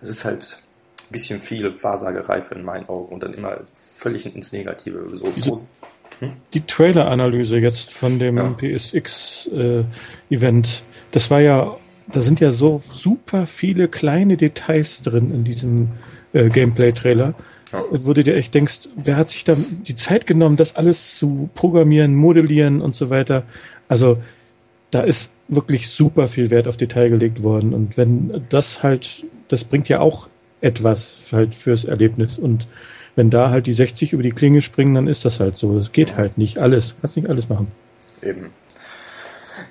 [0.00, 0.62] Das ist halt
[1.00, 5.16] ein bisschen viel Wahrsagerei für in meinen Augen und dann immer völlig ins Negative.
[5.16, 5.66] So?
[6.54, 8.50] Die Trailer-Analyse jetzt von dem ja.
[8.50, 11.76] PSX-Event, äh, das war ja,
[12.12, 15.88] da sind ja so super viele kleine Details drin in diesem
[16.32, 17.34] äh, Gameplay-Trailer.
[17.72, 17.84] Ja.
[17.90, 21.50] Wo du dir echt denkst, wer hat sich da die Zeit genommen, das alles zu
[21.54, 23.44] programmieren, modellieren und so weiter.
[23.88, 24.18] Also
[24.90, 27.74] da ist wirklich super viel Wert auf Detail gelegt worden.
[27.74, 30.28] Und wenn das halt, das bringt ja auch
[30.60, 32.38] etwas halt fürs Erlebnis.
[32.38, 32.68] Und
[33.18, 35.74] wenn da halt die 60 über die Klinge springen, dann ist das halt so.
[35.74, 36.94] Das geht halt nicht alles.
[36.94, 37.66] Du kannst nicht alles machen.
[38.22, 38.52] Eben.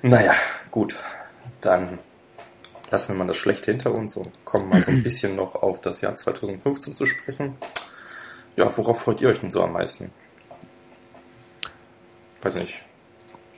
[0.02, 0.34] Naja,
[0.70, 0.96] gut.
[1.62, 1.98] Dann
[2.90, 5.80] lassen wir mal das Schlechte hinter uns und kommen mal so ein bisschen noch auf
[5.80, 7.54] das Jahr 2015 zu sprechen.
[8.58, 10.10] Ja, worauf freut ihr euch denn so am meisten?
[12.42, 12.84] Weiß nicht.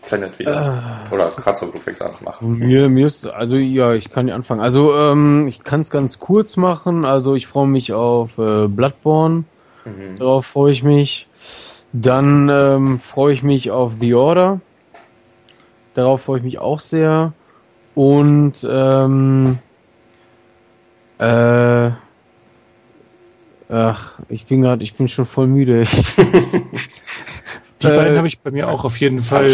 [0.02, 1.04] Planet wieder.
[1.04, 2.60] Äh, Oder Kratzer, du fängst an machen.
[2.60, 4.60] Mir, mir ist, also ja, ich kann ja anfangen.
[4.60, 7.04] Also ähm, ich kann es ganz kurz machen.
[7.04, 9.46] Also ich freue mich auf äh, Bloodborne.
[9.84, 10.16] Mhm.
[10.18, 11.28] Darauf freue ich mich.
[11.92, 14.60] Dann ähm, freue ich mich auf The Order.
[15.94, 17.32] Darauf freue ich mich auch sehr.
[17.94, 19.58] Und ähm,
[21.18, 21.90] äh,
[23.68, 25.84] ach, ich bin gerade, ich bin schon voll müde.
[27.82, 29.46] Die äh, beiden habe ich bei mir auch auf jeden Fall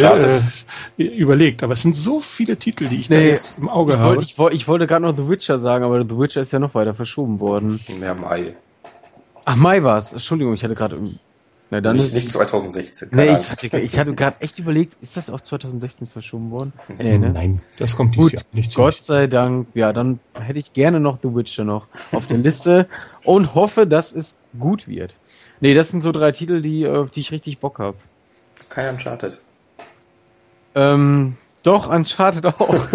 [0.99, 3.93] äh, überlegt, aber es sind so viele Titel, die ich nee, da jetzt im Auge
[3.93, 4.17] ich habe.
[4.17, 6.59] Wollt, ich, wollt, ich wollte gerade noch The Witcher sagen, aber The Witcher ist ja
[6.59, 7.81] noch weiter verschoben worden.
[8.01, 8.55] Ja, Mai.
[9.47, 10.13] Ach, Mai war es.
[10.13, 11.01] Entschuldigung, ich hatte gerade.
[11.71, 13.11] Na, dann nicht, nicht 2016.
[13.13, 16.73] Nee, ich hatte, ich hatte gerade echt überlegt, ist das auf 2016 verschoben worden?
[16.99, 17.31] Nee, ne?
[17.31, 19.69] Nein, das kommt dieses Jahr nicht Gott sei Dank.
[19.75, 22.89] Ja, dann hätte ich gerne noch The Witcher noch auf der Liste
[23.25, 25.15] und hoffe, dass es gut wird.
[25.61, 27.97] Nee, das sind so drei Titel, die, auf die ich richtig Bock habe.
[28.69, 29.41] Kein Uncharted.
[30.75, 31.37] Ähm,
[31.67, 32.87] Doch, Uncharted auch.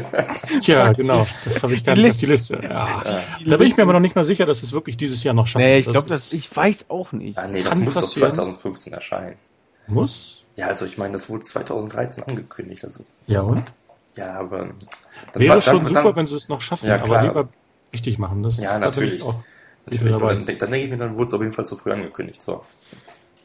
[0.60, 1.26] Tja, genau.
[1.46, 2.60] Das habe ich gar nicht auf die Liste.
[2.62, 3.02] Ja.
[3.46, 5.46] Da bin ich mir aber noch nicht mal sicher, dass es wirklich dieses Jahr noch
[5.46, 5.64] schafft.
[5.64, 7.38] Nee, ich glaube, das, ich weiß auch nicht.
[7.38, 9.36] Ah, nee, das muss doch 2015 erscheinen.
[9.86, 10.44] Muss?
[10.56, 12.84] Ja, also ich meine, das wurde 2013 angekündigt.
[12.84, 13.06] Also.
[13.28, 13.64] Ja, und?
[14.18, 14.72] Ja, aber.
[15.32, 17.48] Wäre war, schon dann, super, wenn sie es noch schaffen, ja, aber lieber
[17.94, 18.42] richtig machen.
[18.42, 19.22] Das ja, natürlich.
[19.22, 19.36] Auch
[19.86, 22.42] natürlich dann, dann denke ich mir, dann wurde es auf jeden Fall zu früh angekündigt.
[22.42, 22.62] So.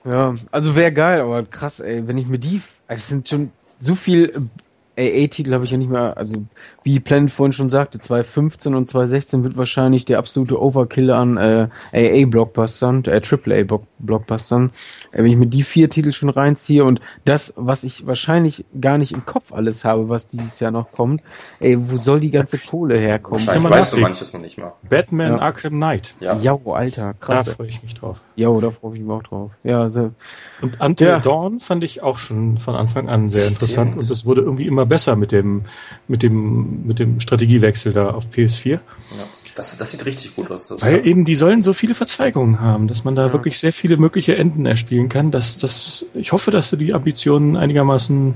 [0.03, 2.61] Ja, also wäre geil, aber krass, ey, wenn ich mir die.
[2.85, 4.49] Also es sind schon so viel
[4.97, 6.43] AA-Titel habe ich ja nicht mehr, also
[6.83, 11.67] wie Planet vorhin schon sagte, 2015 und 2016 wird wahrscheinlich der absolute Overkill an äh,
[11.93, 14.71] AA-Blockbustern, äh, AAA-Blockbustern.
[15.13, 19.11] Wenn ich mir die vier Titel schon reinziehe und das, was ich wahrscheinlich gar nicht
[19.11, 21.21] im Kopf alles habe, was dieses Jahr noch kommt,
[21.59, 23.39] ey, wo soll die ganze Kohle herkommen?
[23.39, 24.73] Wahrscheinlich weißt du manches noch nicht mal.
[24.89, 25.39] Batman ja.
[25.39, 26.15] Arkham Knight.
[26.19, 27.45] Ja, ja Alter, krass.
[27.45, 28.23] Da freue ich mich drauf.
[28.35, 29.51] Ja, da freue ich mich auch drauf.
[29.63, 30.11] Ja, sehr.
[30.61, 31.19] Und Until ja.
[31.19, 33.55] Dawn fand ich auch schon von Anfang an sehr Stimmt.
[33.55, 35.63] interessant und es wurde irgendwie immer besser mit dem,
[36.07, 38.71] mit dem, mit dem Strategiewechsel da auf PS4.
[38.71, 38.79] Ja.
[39.55, 40.67] Das, das sieht richtig gut aus.
[40.67, 43.33] Das Weil eben die sollen so viele Verzweigungen haben, dass man da ja.
[43.33, 45.31] wirklich sehr viele mögliche Enden erspielen kann.
[45.31, 48.33] Dass, dass, ich hoffe, dass sie die Ambitionen einigermaßen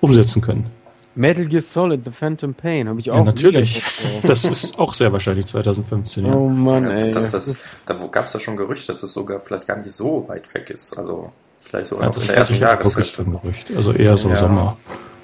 [0.00, 0.70] umsetzen können.
[1.16, 3.18] Metal Gear Solid, The Phantom Pain, habe ich auch.
[3.18, 3.82] Ja, natürlich.
[4.22, 6.34] Das ist auch sehr wahrscheinlich 2015, ja.
[6.34, 7.10] Oh Mann, ey.
[7.12, 7.56] Das, das,
[7.86, 10.70] da gab es ja schon Gerüchte, dass es sogar vielleicht gar nicht so weit weg
[10.70, 10.96] ist.
[10.96, 13.24] Also vielleicht sogar ja, noch in der ersten Jahreshälfte.
[13.24, 13.72] Gerücht.
[13.76, 14.36] Also eher so ja.
[14.36, 14.76] Sommer.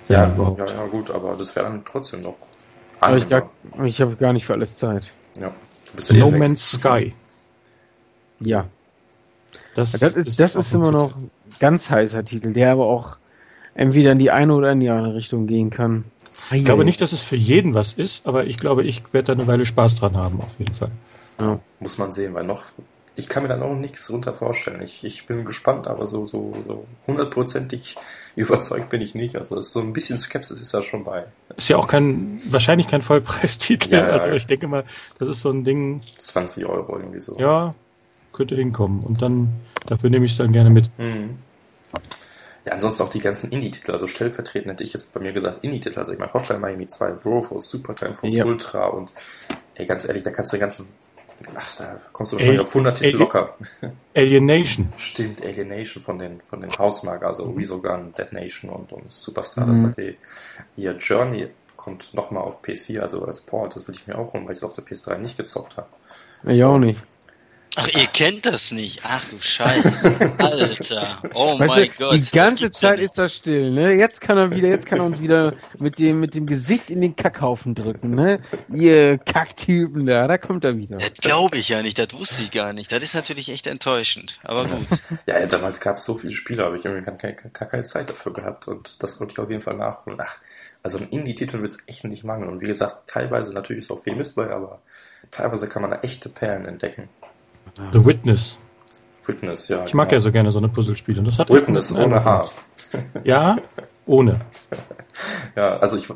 [0.09, 2.37] Ja, ja, ja, gut, aber das wäre dann trotzdem noch.
[3.01, 3.27] Aber ich,
[3.85, 5.13] ich habe gar nicht für alles Zeit.
[5.39, 5.53] Ja.
[6.13, 7.13] No Man's Sky.
[8.41, 8.67] Ja.
[9.75, 13.17] Das, das ist, das ist immer noch ein ganz heißer Titel, der aber auch
[13.75, 16.05] entweder in die eine oder in die andere Richtung gehen kann.
[16.53, 19.33] Ich glaube nicht, dass es für jeden was ist, aber ich glaube, ich werde da
[19.35, 20.91] eine Weile Spaß dran haben, auf jeden Fall.
[21.41, 21.61] Ja.
[21.79, 22.65] Muss man sehen, weil noch,
[23.15, 24.81] ich kann mir da noch nichts drunter vorstellen.
[24.83, 27.97] Ich, ich bin gespannt, aber so, so, so hundertprozentig
[28.37, 29.37] überzeugt bin ich nicht.
[29.37, 31.27] Also ist so ein bisschen Skepsis ist da schon bei.
[31.57, 33.93] Ist ja auch kein, wahrscheinlich kein Vollpreistitel.
[33.93, 34.85] Ja, also ich denke mal,
[35.19, 36.03] das ist so ein Ding.
[36.19, 37.37] 20 Euro irgendwie so.
[37.39, 37.75] Ja,
[38.33, 39.01] könnte hinkommen.
[39.01, 39.49] Und dann,
[39.87, 40.91] dafür nehme ich es dann gerne mit.
[40.99, 41.39] Mhm.
[42.65, 43.93] Ja, ansonsten auch die ganzen Indie-Titel.
[43.93, 45.99] Also stellvertretend hätte ich jetzt bei mir gesagt Indie-Titel.
[45.99, 48.45] Also ich meine Hotline Miami 2, Broforce, Super Time Force ja.
[48.45, 49.13] Ultra und
[49.75, 50.89] ey, ganz ehrlich, da kannst du den ganzen
[51.55, 53.57] Ach, da kommst du wahrscheinlich auf 100 Titel locker.
[54.15, 54.93] Alienation.
[54.97, 57.57] Stimmt, Alienation von den, von den Hausmarken, also mhm.
[57.57, 59.69] Resogun, Dead Nation und, und Superstar, mhm.
[59.69, 60.17] das hat die,
[60.77, 64.45] ihr Journey kommt nochmal auf PS4, also als Port, das würde ich mir auch holen,
[64.45, 65.89] weil ich es auf der PS3 nicht gezockt habe.
[66.45, 67.03] Ich auch nicht.
[67.77, 69.01] Ach, ihr kennt das nicht.
[69.05, 70.35] Ach du Scheiße.
[70.39, 71.23] Alter.
[71.35, 72.15] Oh weißt mein du, Gott.
[72.17, 73.93] Die ganze Zeit ist er still, ne?
[73.93, 77.01] Jetzt kann er wieder, jetzt kann er uns wieder mit dem, mit dem Gesicht in
[77.01, 78.39] den Kackhaufen drücken, ne?
[78.73, 80.99] Ihr Kacktypen da, da kommt er wieder.
[80.99, 82.91] Das glaube ich ja nicht, das wusste ich gar nicht.
[82.91, 84.87] Das ist natürlich echt enttäuschend, aber gut.
[85.27, 88.33] ja, damals gab es so viele Spiele, aber ich irgendwie gar keine, keine Zeit dafür
[88.33, 90.19] gehabt und das wollte ich auf jeden Fall nachholen.
[90.21, 90.37] Ach,
[90.83, 94.01] also ein Indie-Titel wird es echt nicht mangeln und wie gesagt, teilweise natürlich ist auch
[94.01, 94.81] viel Mist bei, aber
[95.31, 97.09] teilweise kann man da echte Perlen entdecken.
[97.93, 98.59] The Witness.
[99.27, 99.85] Witness, ja.
[99.85, 100.17] Ich mag genau.
[100.19, 101.23] ja so gerne so eine Puzzlespiele.
[101.23, 102.51] Das hat Witness ohne H.
[103.25, 103.57] Ja,
[104.07, 104.41] ohne.
[105.57, 106.09] ja, also ich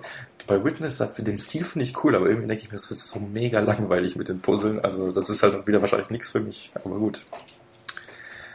[0.46, 3.08] bei Witness, für den Stil finde ich cool, aber irgendwie denke ich mir, das ist
[3.08, 4.80] so mega langweilig mit den Puzzeln.
[4.80, 7.24] Also das ist halt wieder wahrscheinlich nichts für mich, aber gut.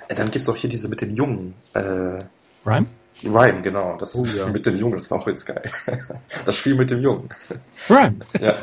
[0.08, 1.56] Äh, dann gibt es auch hier diese mit dem Jungen.
[1.74, 2.20] Äh,
[2.66, 2.88] Rhyme?
[3.24, 3.98] Ryan, genau.
[3.98, 4.48] Das oh, ja.
[4.52, 5.64] mit dem Jungen, das war auch jetzt geil.
[6.46, 7.30] Das Spiel mit dem Jungen.
[7.90, 8.20] Ryan.
[8.40, 8.56] Ja.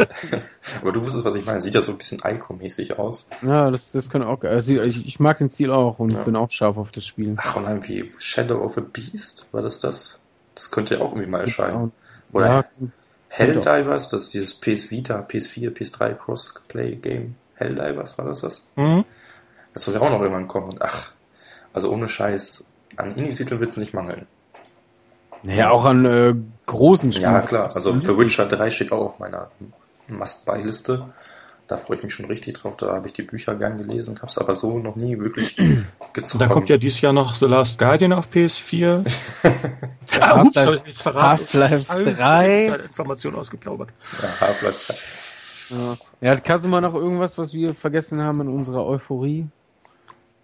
[0.80, 1.60] Aber du wusstest, was ich meine.
[1.60, 3.28] Sieht ja so ein bisschen Einkommäßig aus.
[3.42, 4.58] Ja, das, das kann auch geil.
[4.58, 6.22] Ich, ich mag den Stil auch und ja.
[6.22, 7.34] bin auch scharf auf das Spiel.
[7.36, 10.18] Ach, und irgendwie Shadow of a Beast, war das das?
[10.54, 11.92] Das könnte ja auch irgendwie mal erscheinen.
[12.32, 12.64] Oder ja,
[13.28, 17.34] Helldivers, das ist dieses PS Vita, PS4, PS3 Crossplay-Game.
[17.54, 18.70] Helldivers, war das das?
[18.76, 19.04] Mhm.
[19.72, 20.74] Das soll ja auch noch irgendwann kommen.
[20.80, 21.12] Ach,
[21.72, 22.66] also ohne Scheiß,
[22.96, 24.26] an Indie-Titeln wird es nicht mangeln.
[25.46, 26.34] Naja, auch an äh,
[26.66, 27.32] großen Spielen.
[27.32, 27.70] Ja, klar.
[27.74, 29.50] Also für Witcher 3 steht auch auf meiner
[30.08, 31.06] Must-Buy-Liste.
[31.68, 32.76] Da freue ich mich schon richtig drauf.
[32.76, 35.56] Da habe ich die Bücher gern gelesen, habe es aber so noch nie wirklich
[36.12, 36.42] gezockt.
[36.42, 39.04] Da kommt ja dieses Jahr noch The Last Guardian auf PS4.
[40.20, 41.44] ah, ups, habe ich jetzt verraten.
[41.60, 42.66] Half-Life 3.
[42.84, 43.90] Information ausgeplaubert.
[44.00, 44.92] Ja, Half-Life
[45.68, 45.76] 3.
[45.76, 45.96] Ja.
[46.20, 49.46] ja, Kasuma noch irgendwas, was wir vergessen haben in unserer Euphorie?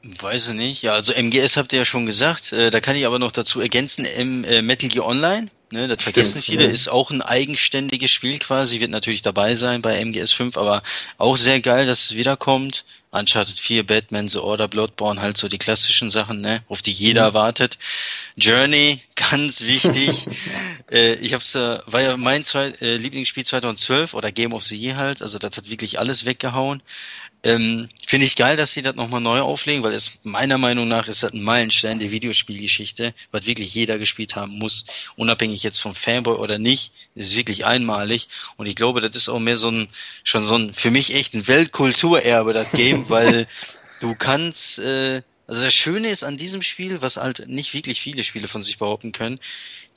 [0.04, 0.82] Weiß ich nicht.
[0.82, 2.52] Ja, also MGS habt ihr ja schon gesagt.
[2.52, 5.48] Äh, da kann ich aber noch dazu ergänzen, M äh, Metal Gear Online.
[5.70, 6.70] Ne, das Stimmt, vergessen viele, ja.
[6.70, 10.82] ist auch ein eigenständiges Spiel quasi, wird natürlich dabei sein bei MGS 5, aber
[11.16, 12.84] auch sehr geil, dass es wiederkommt.
[13.10, 17.30] Uncharted 4, Batman, The Order, Bloodborne, halt so die klassischen Sachen, ne, auf die jeder
[17.30, 17.34] mhm.
[17.34, 17.78] wartet.
[18.36, 20.26] Journey, ganz wichtig.
[20.90, 24.76] äh, ich hab's, äh, war ja mein zwei, äh, Lieblingsspiel 2012 oder Game of the
[24.76, 26.82] Year halt, also das hat wirklich alles weggehauen.
[27.44, 31.09] Ähm, Finde ich geil, dass sie das nochmal neu auflegen, weil es meiner Meinung nach
[31.09, 34.85] ist das ein Meilenstein der Videospielgeschichte, was wirklich jeder gespielt haben muss,
[35.16, 38.28] unabhängig jetzt vom Fanboy oder nicht, ist wirklich einmalig.
[38.56, 39.89] Und ich glaube, das ist auch mehr so ein,
[40.23, 43.48] schon so ein, für mich echt ein Weltkulturerbe, das Game, weil
[44.01, 48.23] du kannst, äh, also das Schöne ist an diesem Spiel, was halt nicht wirklich viele
[48.23, 49.40] Spiele von sich behaupten können,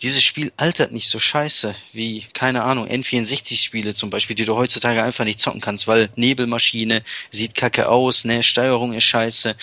[0.02, 5.04] dieses Spiel altert nicht so scheiße wie, keine Ahnung, N64-Spiele zum Beispiel, die du heutzutage
[5.04, 9.56] einfach nicht zocken kannst, weil Nebelmaschine sieht kacke aus, ne, Steuerung ist scheiße.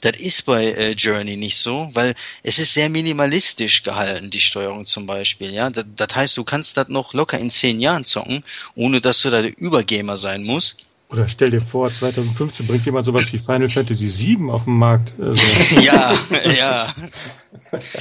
[0.00, 4.84] Das ist bei äh, Journey nicht so, weil es ist sehr minimalistisch gehalten, die Steuerung
[4.84, 5.52] zum Beispiel.
[5.52, 8.44] Ja, das, das heißt, du kannst das noch locker in zehn Jahren zocken,
[8.74, 10.76] ohne dass du da der Übergamer sein musst.
[11.14, 15.12] Oder stell dir vor, 2015 bringt jemand sowas wie Final Fantasy VII auf den Markt.
[15.20, 15.40] Also.
[15.80, 16.12] ja,
[16.58, 16.92] ja.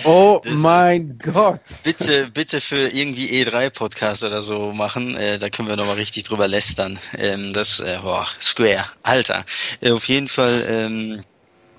[0.03, 1.60] Oh das, mein Gott.
[1.84, 5.15] Bitte, bitte für irgendwie E3-Podcast oder so machen.
[5.15, 6.98] Äh, da können wir nochmal richtig drüber lästern.
[7.15, 8.85] Ähm, das, äh, boah, Square.
[9.03, 9.45] Alter.
[9.80, 11.22] Äh, auf jeden Fall, ähm,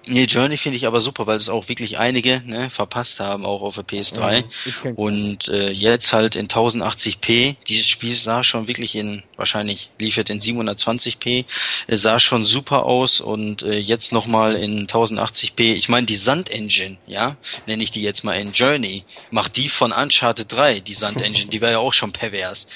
[0.07, 3.63] Nee, Journey finde ich aber super, weil es auch wirklich einige ne, verpasst haben, auch
[3.63, 4.45] auf der PS3.
[4.85, 7.57] Ja, und äh, jetzt halt in 1080p.
[7.67, 11.47] Dieses Spiel sah schon wirklich in, wahrscheinlich liefert in 720p,
[11.87, 15.75] es sah schon super aus und äh, jetzt nochmal in 1080p.
[15.75, 17.37] Ich meine, die Sand-Engine, ja,
[17.67, 21.61] nenne ich die jetzt mal in Journey, macht die von Uncharted 3, die Sand-Engine, die
[21.61, 22.67] war ja auch schon pervers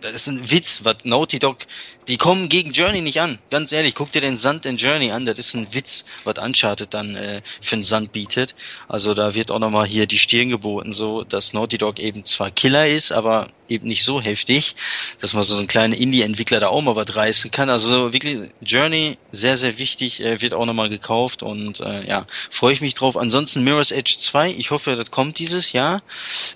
[0.00, 1.66] das ist ein Witz, was Naughty Dog,
[2.08, 3.38] die kommen gegen Journey nicht an.
[3.50, 6.92] Ganz ehrlich, guck dir den Sand in Journey an, das ist ein Witz, was Uncharted
[6.92, 8.54] dann äh, für einen Sand bietet.
[8.88, 12.50] Also da wird auch nochmal hier die Stirn geboten, so dass Naughty Dog eben zwar
[12.50, 14.74] Killer ist, aber eben nicht so heftig,
[15.20, 17.70] dass man so ein kleiner Indie-Entwickler da auch mal was reißen kann.
[17.70, 22.72] Also wirklich Journey sehr, sehr wichtig, äh, wird auch nochmal gekauft und äh, ja, freue
[22.72, 23.16] ich mich drauf.
[23.16, 26.02] Ansonsten Mirror's Edge 2, ich hoffe, das kommt dieses Jahr.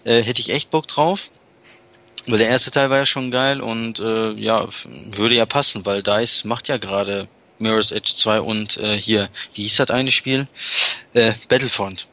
[0.05, 1.31] Äh, hätte ich echt Bock drauf.
[2.27, 4.69] Weil der erste Teil war ja schon geil und äh, ja,
[5.13, 7.29] würde ja passen, weil DICE macht ja gerade
[7.59, 10.47] Mirror's Edge 2 und äh, hier, wie hieß das eine Spiel?
[11.13, 12.07] Äh, Battlefront.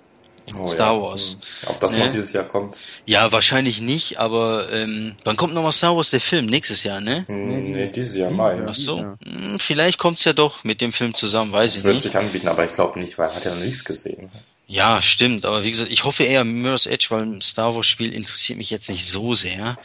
[0.58, 1.02] Oh, Star ja.
[1.02, 1.38] Wars.
[1.62, 1.70] Hm.
[1.70, 2.06] Ob das ne?
[2.06, 2.80] noch dieses Jahr kommt?
[3.06, 6.48] Ja, wahrscheinlich nicht, aber ähm, wann kommt nochmal Star Wars der Film?
[6.48, 7.26] Nächstes Jahr, ne?
[7.30, 8.60] Hm, nee, dieses Jahr Mai.
[8.68, 8.98] Ach so.
[8.98, 9.18] Ja.
[9.24, 11.96] Hm, vielleicht kommt's ja doch mit dem Film zusammen, weiß das ich nicht.
[11.96, 14.30] Das wird sich anbieten, aber ich glaube nicht, weil er hat ja noch nichts gesehen.
[14.72, 18.14] Ja, stimmt, aber wie gesagt, ich hoffe eher Mirror's Edge, weil ein Star Wars Spiel
[18.14, 19.78] interessiert mich jetzt nicht so sehr.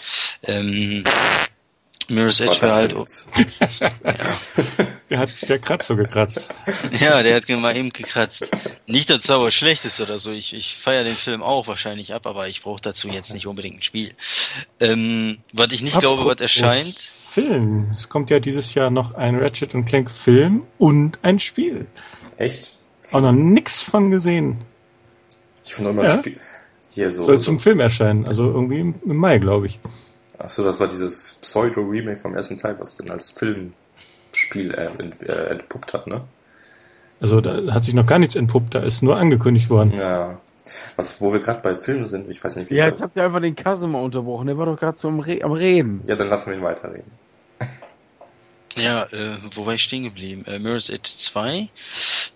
[0.45, 1.03] Ähm,
[2.07, 2.95] Mirror's Edge wäre halt.
[4.05, 4.77] ja.
[5.11, 6.55] Der hat der Kratzer gekratzt.
[7.01, 8.49] Ja, der hat mal eben gekratzt.
[8.87, 10.31] Nicht, dass Star Wars schlecht ist oder so.
[10.31, 13.79] Ich, ich feiere den Film auch wahrscheinlich ab, aber ich brauche dazu jetzt nicht unbedingt
[13.79, 14.13] ein Spiel.
[14.79, 16.95] Ähm, was ich nicht Apropos glaube, was erscheint.
[16.97, 17.91] Film.
[17.93, 21.89] Es kommt ja dieses Jahr noch ein Ratchet und Clank Film und ein Spiel.
[22.37, 22.71] Echt?
[23.11, 24.59] Auch noch nix von gesehen.
[25.67, 26.19] Ich finde immer ja?
[26.19, 26.39] Spiel.
[26.91, 27.23] Hier so.
[27.23, 29.79] Soll zum Film erscheinen, also irgendwie im, im Mai, glaube ich.
[30.39, 34.89] Achso, das war dieses Pseudo-Remake vom ersten Teil, was dann als Filmspiel äh,
[35.27, 36.23] äh, entpuppt hat, ne?
[37.21, 39.93] Also da hat sich noch gar nichts entpuppt, da ist nur angekündigt worden.
[39.95, 40.39] Ja.
[40.97, 43.25] Was, wo wir gerade bei Filmen sind, ich weiß nicht, wie Ja, jetzt habt ihr
[43.25, 46.03] einfach den Kasse mal unterbrochen, der war doch gerade so am, Re am Reden.
[46.07, 47.11] Ja, dann lassen wir ihn weiterreden.
[48.77, 50.45] Ja, äh, wo war ich stehen geblieben?
[50.47, 51.69] Äh, Mirror's Edge 2,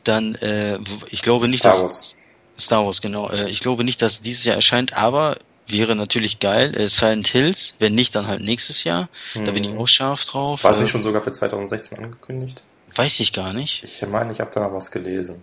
[0.05, 0.78] dann, äh,
[1.11, 2.16] ich glaube nicht, Star Wars.
[2.61, 3.28] Star Wars, genau.
[3.31, 5.39] Äh, ich glaube nicht, dass dieses Jahr erscheint, aber
[5.69, 6.74] wäre natürlich geil.
[6.77, 9.09] Äh, Silent Hills, wenn nicht, dann halt nächstes Jahr.
[9.32, 9.45] Hm.
[9.45, 9.78] Da bin ich mhm.
[9.78, 10.65] auch scharf drauf.
[10.65, 12.62] War es nicht äh, schon sogar für 2016 angekündigt?
[12.95, 13.82] Weiß ich gar nicht.
[13.85, 15.43] Ich meine, ich habe da noch was gelesen.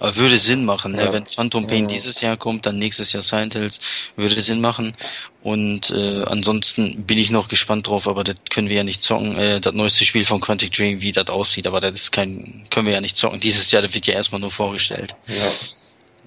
[0.00, 1.12] Aber würde Sinn machen, ne?
[1.12, 1.94] wenn Phantom Pain ja.
[1.94, 3.80] dieses Jahr kommt, dann nächstes Jahr Silent Hills,
[4.16, 4.96] würde Sinn machen.
[5.42, 9.38] Und äh, ansonsten bin ich noch gespannt drauf, aber das können wir ja nicht zocken.
[9.38, 12.86] Äh, das neueste Spiel von Quantic Dream, wie das aussieht, aber das ist kein, können
[12.86, 13.38] wir ja nicht zocken.
[13.38, 15.14] Dieses Jahr, das wird ja erstmal nur vorgestellt.
[15.28, 15.52] Ja.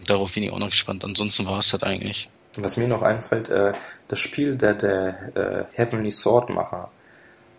[0.07, 1.03] Darauf bin ich auch noch gespannt.
[1.03, 2.29] Ansonsten war es das eigentlich.
[2.55, 3.73] Was mir noch einfällt, äh,
[4.07, 6.89] das Spiel der, der äh, Heavenly Sword Macher.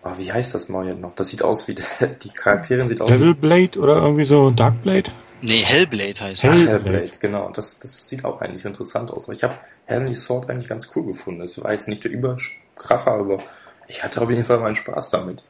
[0.02, 1.14] Oh, wie heißt das neue noch?
[1.14, 1.74] Das sieht aus wie
[2.22, 5.10] die Charaktere sieht aus Devil Blade oder irgendwie so Dark Blade?
[5.40, 6.50] Nee, Hellblade heißt es.
[6.50, 7.50] Hellblade, Hellblade, genau.
[7.50, 9.24] Das, das sieht auch eigentlich interessant aus.
[9.24, 9.54] Aber ich habe
[9.86, 11.42] Heavenly Sword eigentlich ganz cool gefunden.
[11.42, 13.38] Es war jetzt nicht der Überkracher, aber
[13.86, 15.44] ich hatte auf jeden Fall meinen Spaß damit.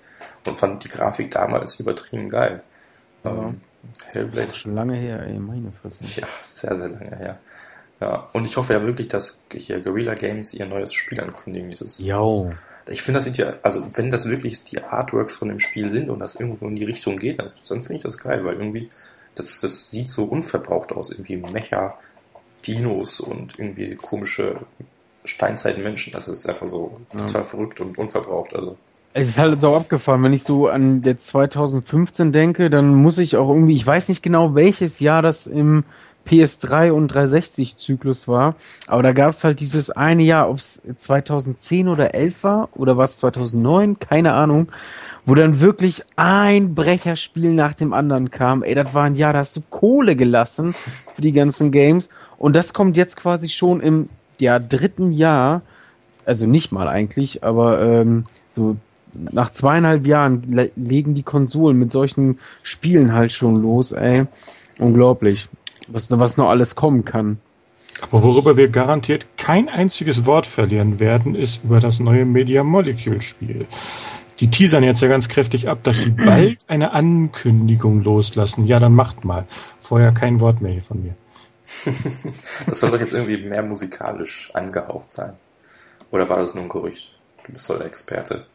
[0.46, 2.62] Und fand die Grafik damals übertrieben geil.
[3.24, 3.30] Ja.
[3.30, 3.60] Ähm,
[4.12, 4.46] Hellblade.
[4.46, 6.04] Das ist schon lange her, ey, meine Fresse.
[6.20, 7.38] Ja, sehr, sehr lange her.
[8.00, 11.70] Ja, und ich hoffe ja wirklich, dass hier Guerrilla Games ihr neues Spiel ankündigen.
[11.70, 11.98] Dieses.
[11.98, 12.50] Jo.
[12.88, 16.08] Ich finde, das sind ja, also wenn das wirklich die Artworks von dem Spiel sind
[16.08, 18.88] und das irgendwo in die Richtung geht, dann, dann finde ich das geil, weil irgendwie
[19.34, 21.10] das, das sieht so unverbraucht aus.
[21.10, 21.98] Irgendwie Mecha,
[22.66, 24.60] Dinos und irgendwie komische
[25.24, 26.12] Steinzeitmenschen.
[26.12, 27.26] Das ist einfach so ja.
[27.26, 28.54] total verrückt und unverbraucht.
[28.54, 28.76] Also.
[29.14, 30.22] Es ist halt so abgefahren.
[30.22, 34.22] Wenn ich so an jetzt 2015 denke, dann muss ich auch irgendwie, ich weiß nicht
[34.22, 35.84] genau, welches Jahr das im
[36.28, 38.54] PS3 und 360-Zyklus war.
[38.86, 42.96] Aber da gab es halt dieses eine Jahr, ob es 2010 oder 11 war oder
[42.96, 44.68] was 2009, keine Ahnung,
[45.24, 48.62] wo dann wirklich ein Brecherspiel nach dem anderen kam.
[48.62, 52.08] Ey, das war ein Jahr, da hast du Kohle gelassen für die ganzen Games.
[52.36, 54.08] Und das kommt jetzt quasi schon im
[54.38, 55.62] ja, dritten Jahr,
[56.24, 58.24] also nicht mal eigentlich, aber ähm,
[58.54, 58.76] so
[59.12, 64.26] nach zweieinhalb Jahren le legen die Konsolen mit solchen Spielen halt schon los, ey.
[64.78, 65.48] Unglaublich.
[65.88, 67.38] Was, was noch alles kommen kann.
[68.00, 73.20] Aber worüber wir garantiert kein einziges Wort verlieren werden, ist über das neue Media Molecule
[73.20, 73.66] Spiel.
[74.40, 78.66] Die teasern jetzt ja ganz kräftig ab, dass sie bald eine Ankündigung loslassen.
[78.66, 79.46] Ja, dann macht mal.
[79.80, 81.14] Vorher kein Wort mehr hier von mir.
[82.66, 85.32] das soll doch jetzt irgendwie mehr musikalisch angehaucht sein.
[86.12, 87.12] Oder war das nur ein Gerücht?
[87.44, 88.46] Du bist doch der Experte.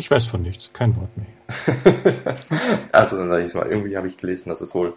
[0.00, 1.26] Ich weiß von nichts, kein Wort mehr.
[2.92, 4.94] also dann sage ich es mal, irgendwie habe ich gelesen, dass es wohl,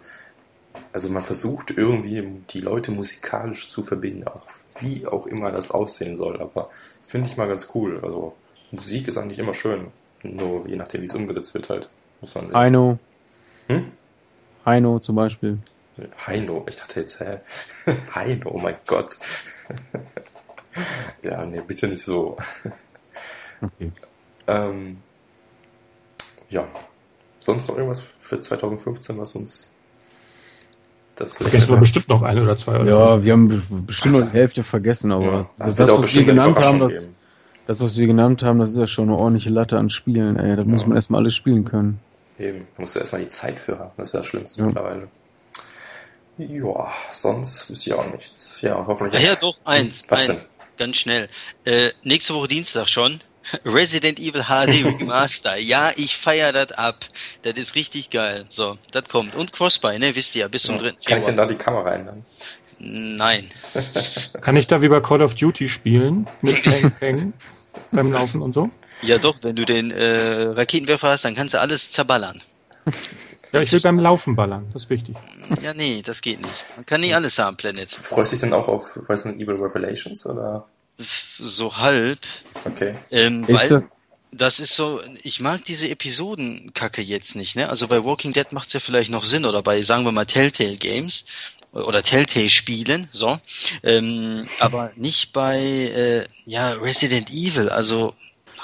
[0.94, 4.46] also man versucht irgendwie die Leute musikalisch zu verbinden, auch
[4.80, 6.70] wie auch immer das aussehen soll, aber
[7.02, 8.00] finde ich mal ganz cool.
[8.02, 8.34] Also
[8.70, 9.88] Musik ist eigentlich immer schön,
[10.22, 11.90] nur je nachdem, wie es umgesetzt wird halt,
[12.22, 12.56] muss man sehen.
[12.56, 12.98] Heino.
[13.68, 13.92] Hm?
[14.64, 15.58] Heino zum Beispiel.
[16.26, 17.40] Heino, ich dachte jetzt, hä?
[18.14, 19.18] Heino, oh mein Gott.
[21.22, 22.38] ja, nee, bitte nicht so.
[23.60, 23.92] okay.
[24.46, 24.98] Ähm,
[26.50, 26.66] ja.
[27.40, 29.74] Sonst noch irgendwas für 2015, was uns
[31.14, 33.24] das Vergessen wir bestimmt noch ein oder zwei oder Ja, fünf.
[33.24, 36.80] wir haben bestimmt noch die Hälfte vergessen, aber ja, das, das was wir genannt haben,
[36.80, 37.08] das,
[37.66, 40.56] das, was wir genannt haben, das ist ja schon eine ordentliche Latte an Spielen, ey.
[40.56, 40.68] Da ja.
[40.68, 42.00] muss man erstmal alles spielen können.
[42.38, 43.92] Eben, da musst du erstmal die Zeit für haben.
[43.96, 44.66] Das ist ja das Schlimmste ja.
[44.66, 45.08] mittlerweile.
[46.36, 48.60] Ja, sonst wüsste ich auch nichts.
[48.60, 49.22] Ja, hoffentlich.
[49.22, 50.04] Ja, ja doch, eins.
[50.08, 50.48] Was eins, denn?
[50.76, 51.28] Ganz schnell.
[51.64, 53.20] Äh, nächste Woche Dienstag schon.
[53.64, 55.56] Resident Evil HD Remaster.
[55.56, 57.04] ja, ich feier das ab.
[57.42, 58.46] Das ist richtig geil.
[58.50, 59.34] So, das kommt.
[59.34, 61.04] Und Crossbuy, ne, wisst ihr, bis zum ja, dritten.
[61.04, 62.24] Kann ich denn da die Kamera ändern?
[62.78, 63.50] Nein.
[64.40, 66.26] Kann ich da wie bei Call of Duty spielen?
[66.42, 66.64] Mit
[67.00, 67.34] Hängen
[67.92, 68.70] beim Laufen und so?
[69.02, 72.42] Ja doch, wenn du den äh, Raketenwerfer hast, dann kannst du alles zerballern.
[73.52, 75.16] Ja, ich will beim Laufen ballern, das ist wichtig.
[75.62, 76.54] Ja, nee, das geht nicht.
[76.76, 77.90] Man kann nicht alles haben, Planet.
[77.90, 80.66] Freust du dich denn auch auf Resident Evil Revelations, oder?
[80.98, 82.20] So halb.
[82.64, 82.94] Okay.
[83.10, 83.88] Ähm, weil
[84.36, 87.68] das ist so, ich mag diese Episodenkacke jetzt nicht, ne?
[87.68, 90.76] Also bei Walking Dead macht's ja vielleicht noch Sinn oder bei, sagen wir mal, Telltale
[90.76, 91.24] Games
[91.72, 93.40] oder Telltale Spielen, so.
[93.82, 97.68] Ähm, aber nicht bei äh, ja Resident Evil.
[97.68, 98.14] Also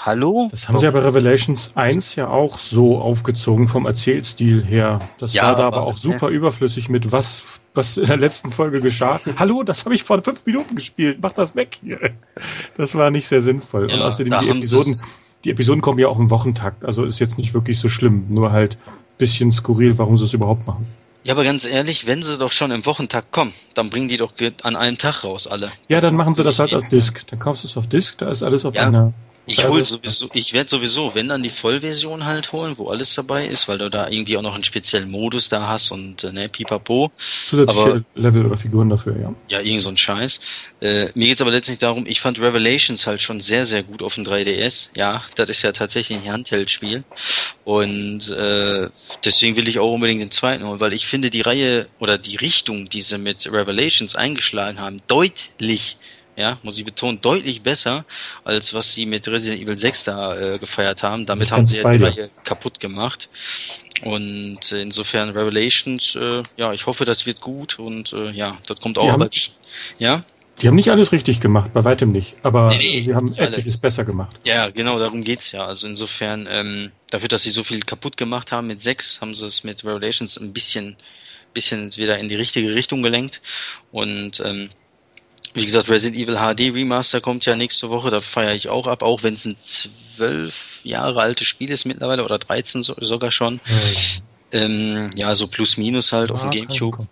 [0.02, 0.48] Hallo?
[0.50, 5.00] Das haben sie ja bei Revelations 1 ja auch so aufgezogen vom Erzählstil her.
[5.18, 6.36] Das ja, war da aber, aber auch super ja.
[6.36, 9.20] überflüssig mit was, was in der letzten Folge geschah.
[9.38, 11.18] Hallo, das habe ich vor fünf Minuten gespielt.
[11.20, 12.12] Mach das weg hier.
[12.78, 13.90] Das war nicht sehr sinnvoll.
[13.90, 14.98] Ja, Und außerdem die Episoden,
[15.44, 16.82] die Episoden kommen ja auch im Wochentakt.
[16.82, 18.24] Also ist jetzt nicht wirklich so schlimm.
[18.30, 18.78] Nur halt
[19.18, 20.86] bisschen skurril, warum sie es überhaupt machen.
[21.24, 24.32] Ja, aber ganz ehrlich, wenn sie doch schon im Wochentakt kommen, dann bringen die doch
[24.62, 25.68] an einem Tag raus alle.
[25.88, 27.26] Ja, dann machen sie das halt auf Disk.
[27.26, 29.12] Dann kaufst du es auf Disk, da ist alles auf einer
[29.46, 33.46] ich hol sowieso, ich werde sowieso, wenn dann die Vollversion halt holen, wo alles dabei
[33.46, 36.48] ist, weil du da irgendwie auch noch einen speziellen Modus da hast und äh, ne,
[36.48, 37.10] pipapo.
[37.46, 39.34] Zusätzliche aber, Level oder Figuren dafür, ja.
[39.48, 40.40] Ja, irgend so ein Scheiß.
[40.80, 44.14] Äh, mir geht's aber letztlich darum, ich fand Revelations halt schon sehr, sehr gut auf
[44.14, 44.88] dem 3DS.
[44.96, 47.04] Ja, das ist ja tatsächlich ein Handheld-Spiel.
[47.64, 48.88] Und äh,
[49.24, 52.36] deswegen will ich auch unbedingt den zweiten holen, weil ich finde die Reihe oder die
[52.36, 55.96] Richtung, die sie mit Revelations eingeschlagen haben, deutlich
[56.40, 58.04] ja, muss ich betonen, deutlich besser,
[58.44, 61.26] als was sie mit Resident Evil 6 da äh, gefeiert haben.
[61.26, 63.28] Damit haben sie ja die Reihe kaputt gemacht.
[64.02, 68.80] Und äh, insofern Revelations, äh, ja, ich hoffe, das wird gut und äh, ja, das
[68.80, 69.02] kommt auch.
[69.02, 69.52] Die haben, aber ich,
[69.98, 70.24] ja.
[70.60, 72.36] Die haben nicht alles richtig gemacht, bei weitem nicht.
[72.42, 74.36] Aber nee, nee, sie haben etliches besser gemacht.
[74.44, 75.64] Ja, genau, darum geht's ja.
[75.66, 79.46] Also insofern, ähm, dafür, dass sie so viel kaputt gemacht haben mit 6, haben sie
[79.46, 80.96] es mit Revelations ein bisschen,
[81.54, 83.40] bisschen wieder in die richtige Richtung gelenkt.
[83.90, 84.70] Und ähm,
[85.52, 89.02] wie gesagt, Resident Evil HD Remaster kommt ja nächste Woche, da feiere ich auch ab,
[89.02, 93.54] auch wenn es ein zwölf Jahre altes Spiel ist mittlerweile oder 13 so, sogar schon.
[93.54, 93.60] Mhm.
[94.52, 97.06] Ähm, ja, so plus minus halt auf dem Gamecube.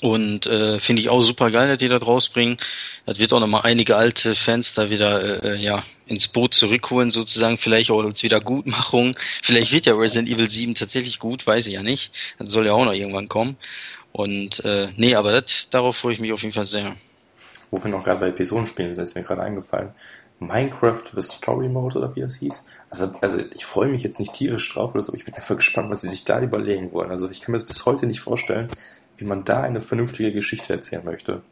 [0.00, 2.56] Und äh, finde ich auch super geil, dass die da rausbringen.
[3.04, 7.58] Das wird auch nochmal einige alte Fans da wieder äh, ja ins Boot zurückholen, sozusagen,
[7.58, 9.16] vielleicht auch als Wiedergutmachung.
[9.42, 12.12] Vielleicht wird ja Resident Evil 7 tatsächlich gut, weiß ich ja nicht.
[12.38, 13.56] Das soll ja auch noch irgendwann kommen.
[14.12, 16.96] Und äh, nee, aber das, darauf freue ich mich auf jeden Fall sehr
[17.70, 19.90] wo wir noch gerade bei Episodenspielen sind, ist mir gerade eingefallen.
[20.38, 22.64] Minecraft The Story Mode oder wie das hieß.
[22.88, 25.90] Also, also ich freue mich jetzt nicht tierisch drauf oder so, ich bin einfach gespannt,
[25.90, 27.10] was sie sich da überlegen wollen.
[27.10, 28.68] Also ich kann mir das bis heute nicht vorstellen,
[29.16, 31.42] wie man da eine vernünftige Geschichte erzählen möchte.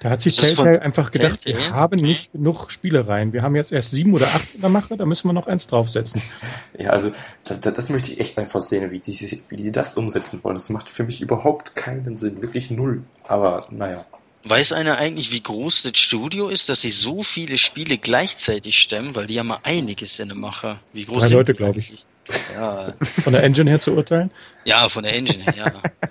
[0.00, 1.64] Da hat sich Telltale einfach gedacht, Telltale?
[1.64, 3.32] wir haben nicht genug Spielereien.
[3.32, 5.66] Wir haben jetzt erst sieben oder acht in der Mache, da müssen wir noch eins
[5.66, 6.22] draufsetzen.
[6.78, 7.10] Ja, also
[7.42, 10.54] das, das möchte ich echt einfach sehen, wie die, wie die das umsetzen wollen.
[10.54, 13.02] Das macht für mich überhaupt keinen Sinn, wirklich null.
[13.26, 14.06] Aber naja.
[14.48, 19.14] Weiß einer eigentlich, wie groß das Studio ist, dass sie so viele Spiele gleichzeitig stemmen?
[19.14, 20.78] Weil die haben mal einiges in der Mache.
[20.92, 22.06] Wie groß Drei Leute, glaube ich.
[22.54, 22.92] Ja.
[23.22, 24.30] Von der Engine her zu urteilen?
[24.64, 26.10] Ja, von der Engine her, ja.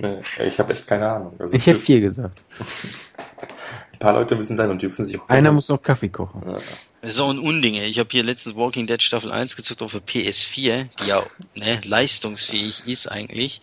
[0.00, 1.36] nee, ich habe echt keine Ahnung.
[1.38, 2.40] Also ich hätte vier gesagt.
[3.92, 5.28] Ein paar Leute müssen sein und dürfen sich auch.
[5.28, 6.42] Einer muss noch Kaffee kochen.
[6.44, 6.58] Ja.
[7.00, 7.86] Das ist auch ein Unding, ey.
[7.86, 11.22] Ich habe hier letztens Walking Dead Staffel 1 gezückt auf der PS4, die ja
[11.54, 13.60] ne, leistungsfähig ist eigentlich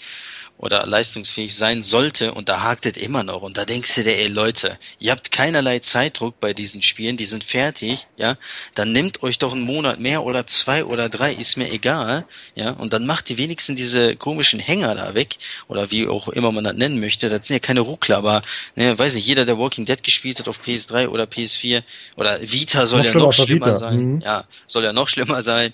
[0.61, 3.41] oder leistungsfähig sein sollte und da hakt es immer noch.
[3.41, 7.25] Und da denkst du dir, ey Leute, ihr habt keinerlei Zeitdruck bei diesen Spielen, die
[7.25, 8.37] sind fertig, ja,
[8.75, 12.71] dann nehmt euch doch einen Monat mehr oder zwei oder drei, ist mir egal, ja,
[12.71, 16.63] und dann macht die wenigsten diese komischen Hänger da weg oder wie auch immer man
[16.63, 18.43] das nennen möchte, das sind ja keine Ruckler, aber,
[18.75, 21.81] ne, weiß nicht, jeder, der Walking Dead gespielt hat auf PS3 oder PS4
[22.15, 24.21] oder Vita soll noch ja noch schlimmer sein, mhm.
[24.21, 25.71] ja, soll ja noch schlimmer sein,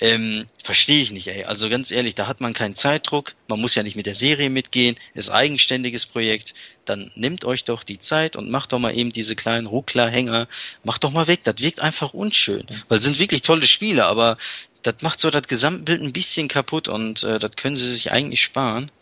[0.00, 1.44] ähm, Verstehe ich nicht, ey.
[1.44, 4.48] Also ganz ehrlich, da hat man keinen Zeitdruck, man muss ja nicht mit der Serie
[4.48, 6.54] mitgehen, ist eigenständiges Projekt,
[6.84, 10.46] dann nimmt euch doch die Zeit und macht doch mal eben diese kleinen Ruckler-Hänger,
[10.84, 14.38] macht doch mal weg, das wirkt einfach unschön, weil sind wirklich tolle Spiele, aber
[14.82, 18.42] das macht so das Gesamtbild ein bisschen kaputt und äh, das können sie sich eigentlich
[18.42, 18.92] sparen.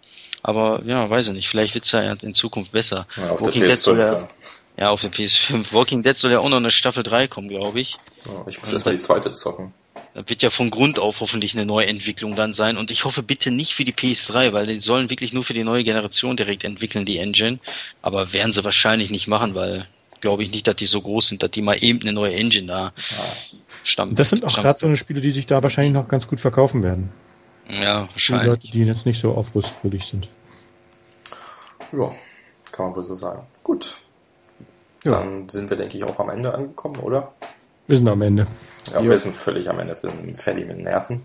[0.43, 3.07] Aber ja, weiß ich nicht, vielleicht wird's ja in Zukunft besser.
[3.17, 4.29] Ja, auf Walking der PS5, soll ja,
[4.79, 5.73] ja, auf der PS5.
[5.73, 7.97] Walking Dead soll ja auch noch eine Staffel 3 kommen, glaube ich.
[8.27, 9.75] Ja, ich muss erstmal die zweite zocken
[10.27, 12.77] wird ja von Grund auf hoffentlich eine Neuentwicklung dann sein.
[12.77, 15.65] Und ich hoffe bitte nicht für die PS3, weil die sollen wirklich nur für die
[15.65, 17.59] neue Generation direkt entwickeln, die Engine.
[18.03, 19.87] Aber werden sie wahrscheinlich nicht machen, weil
[20.21, 22.67] glaube ich nicht, dass die so groß sind, dass die mal eben eine neue Engine
[22.67, 22.93] da
[23.85, 24.15] stammen.
[24.15, 26.83] Das sind auch gerade so eine Spiele, die sich da wahrscheinlich noch ganz gut verkaufen
[26.83, 27.13] werden.
[27.71, 28.45] Ja, wahrscheinlich.
[28.45, 30.29] Die Leute, die jetzt nicht so aufrüstwürdig sind.
[31.93, 32.13] Ja,
[32.73, 33.47] kann man wohl so sagen.
[33.63, 33.99] Gut.
[35.05, 35.13] Ja.
[35.13, 37.33] Dann sind wir, denke ich, auch am Ende angekommen, oder?
[37.87, 38.47] Wir sind am Ende.
[38.93, 39.11] Ja, jo.
[39.11, 39.97] wir sind völlig am Ende.
[40.03, 41.23] Wir sind fertig mit Nerven.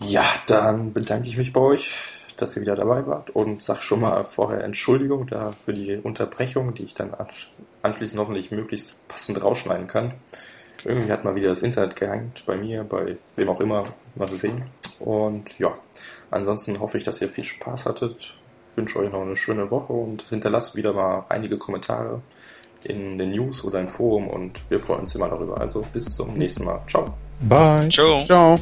[0.00, 1.94] Ja, dann bedanke ich mich bei euch,
[2.36, 6.72] dass ihr wieder dabei wart und sag schon mal vorher Entschuldigung da für die Unterbrechung,
[6.72, 7.14] die ich dann
[7.82, 10.14] anschließend hoffentlich möglichst passend rausschneiden kann.
[10.82, 13.84] Irgendwie hat mal wieder das Internet gehängt, bei mir, bei wem auch immer,
[14.14, 14.64] mal sehen.
[15.00, 15.76] Und ja,
[16.30, 18.38] ansonsten hoffe ich, dass ihr viel Spaß hattet.
[18.70, 22.22] Ich wünsche euch noch eine schöne Woche und hinterlasst wieder mal einige Kommentare
[22.84, 25.60] in den News oder im Forum und wir freuen uns immer darüber.
[25.60, 26.80] Also bis zum nächsten Mal.
[26.86, 27.14] Ciao.
[27.42, 27.88] Bye.
[27.88, 28.24] Ciao.
[28.24, 28.56] Ciao.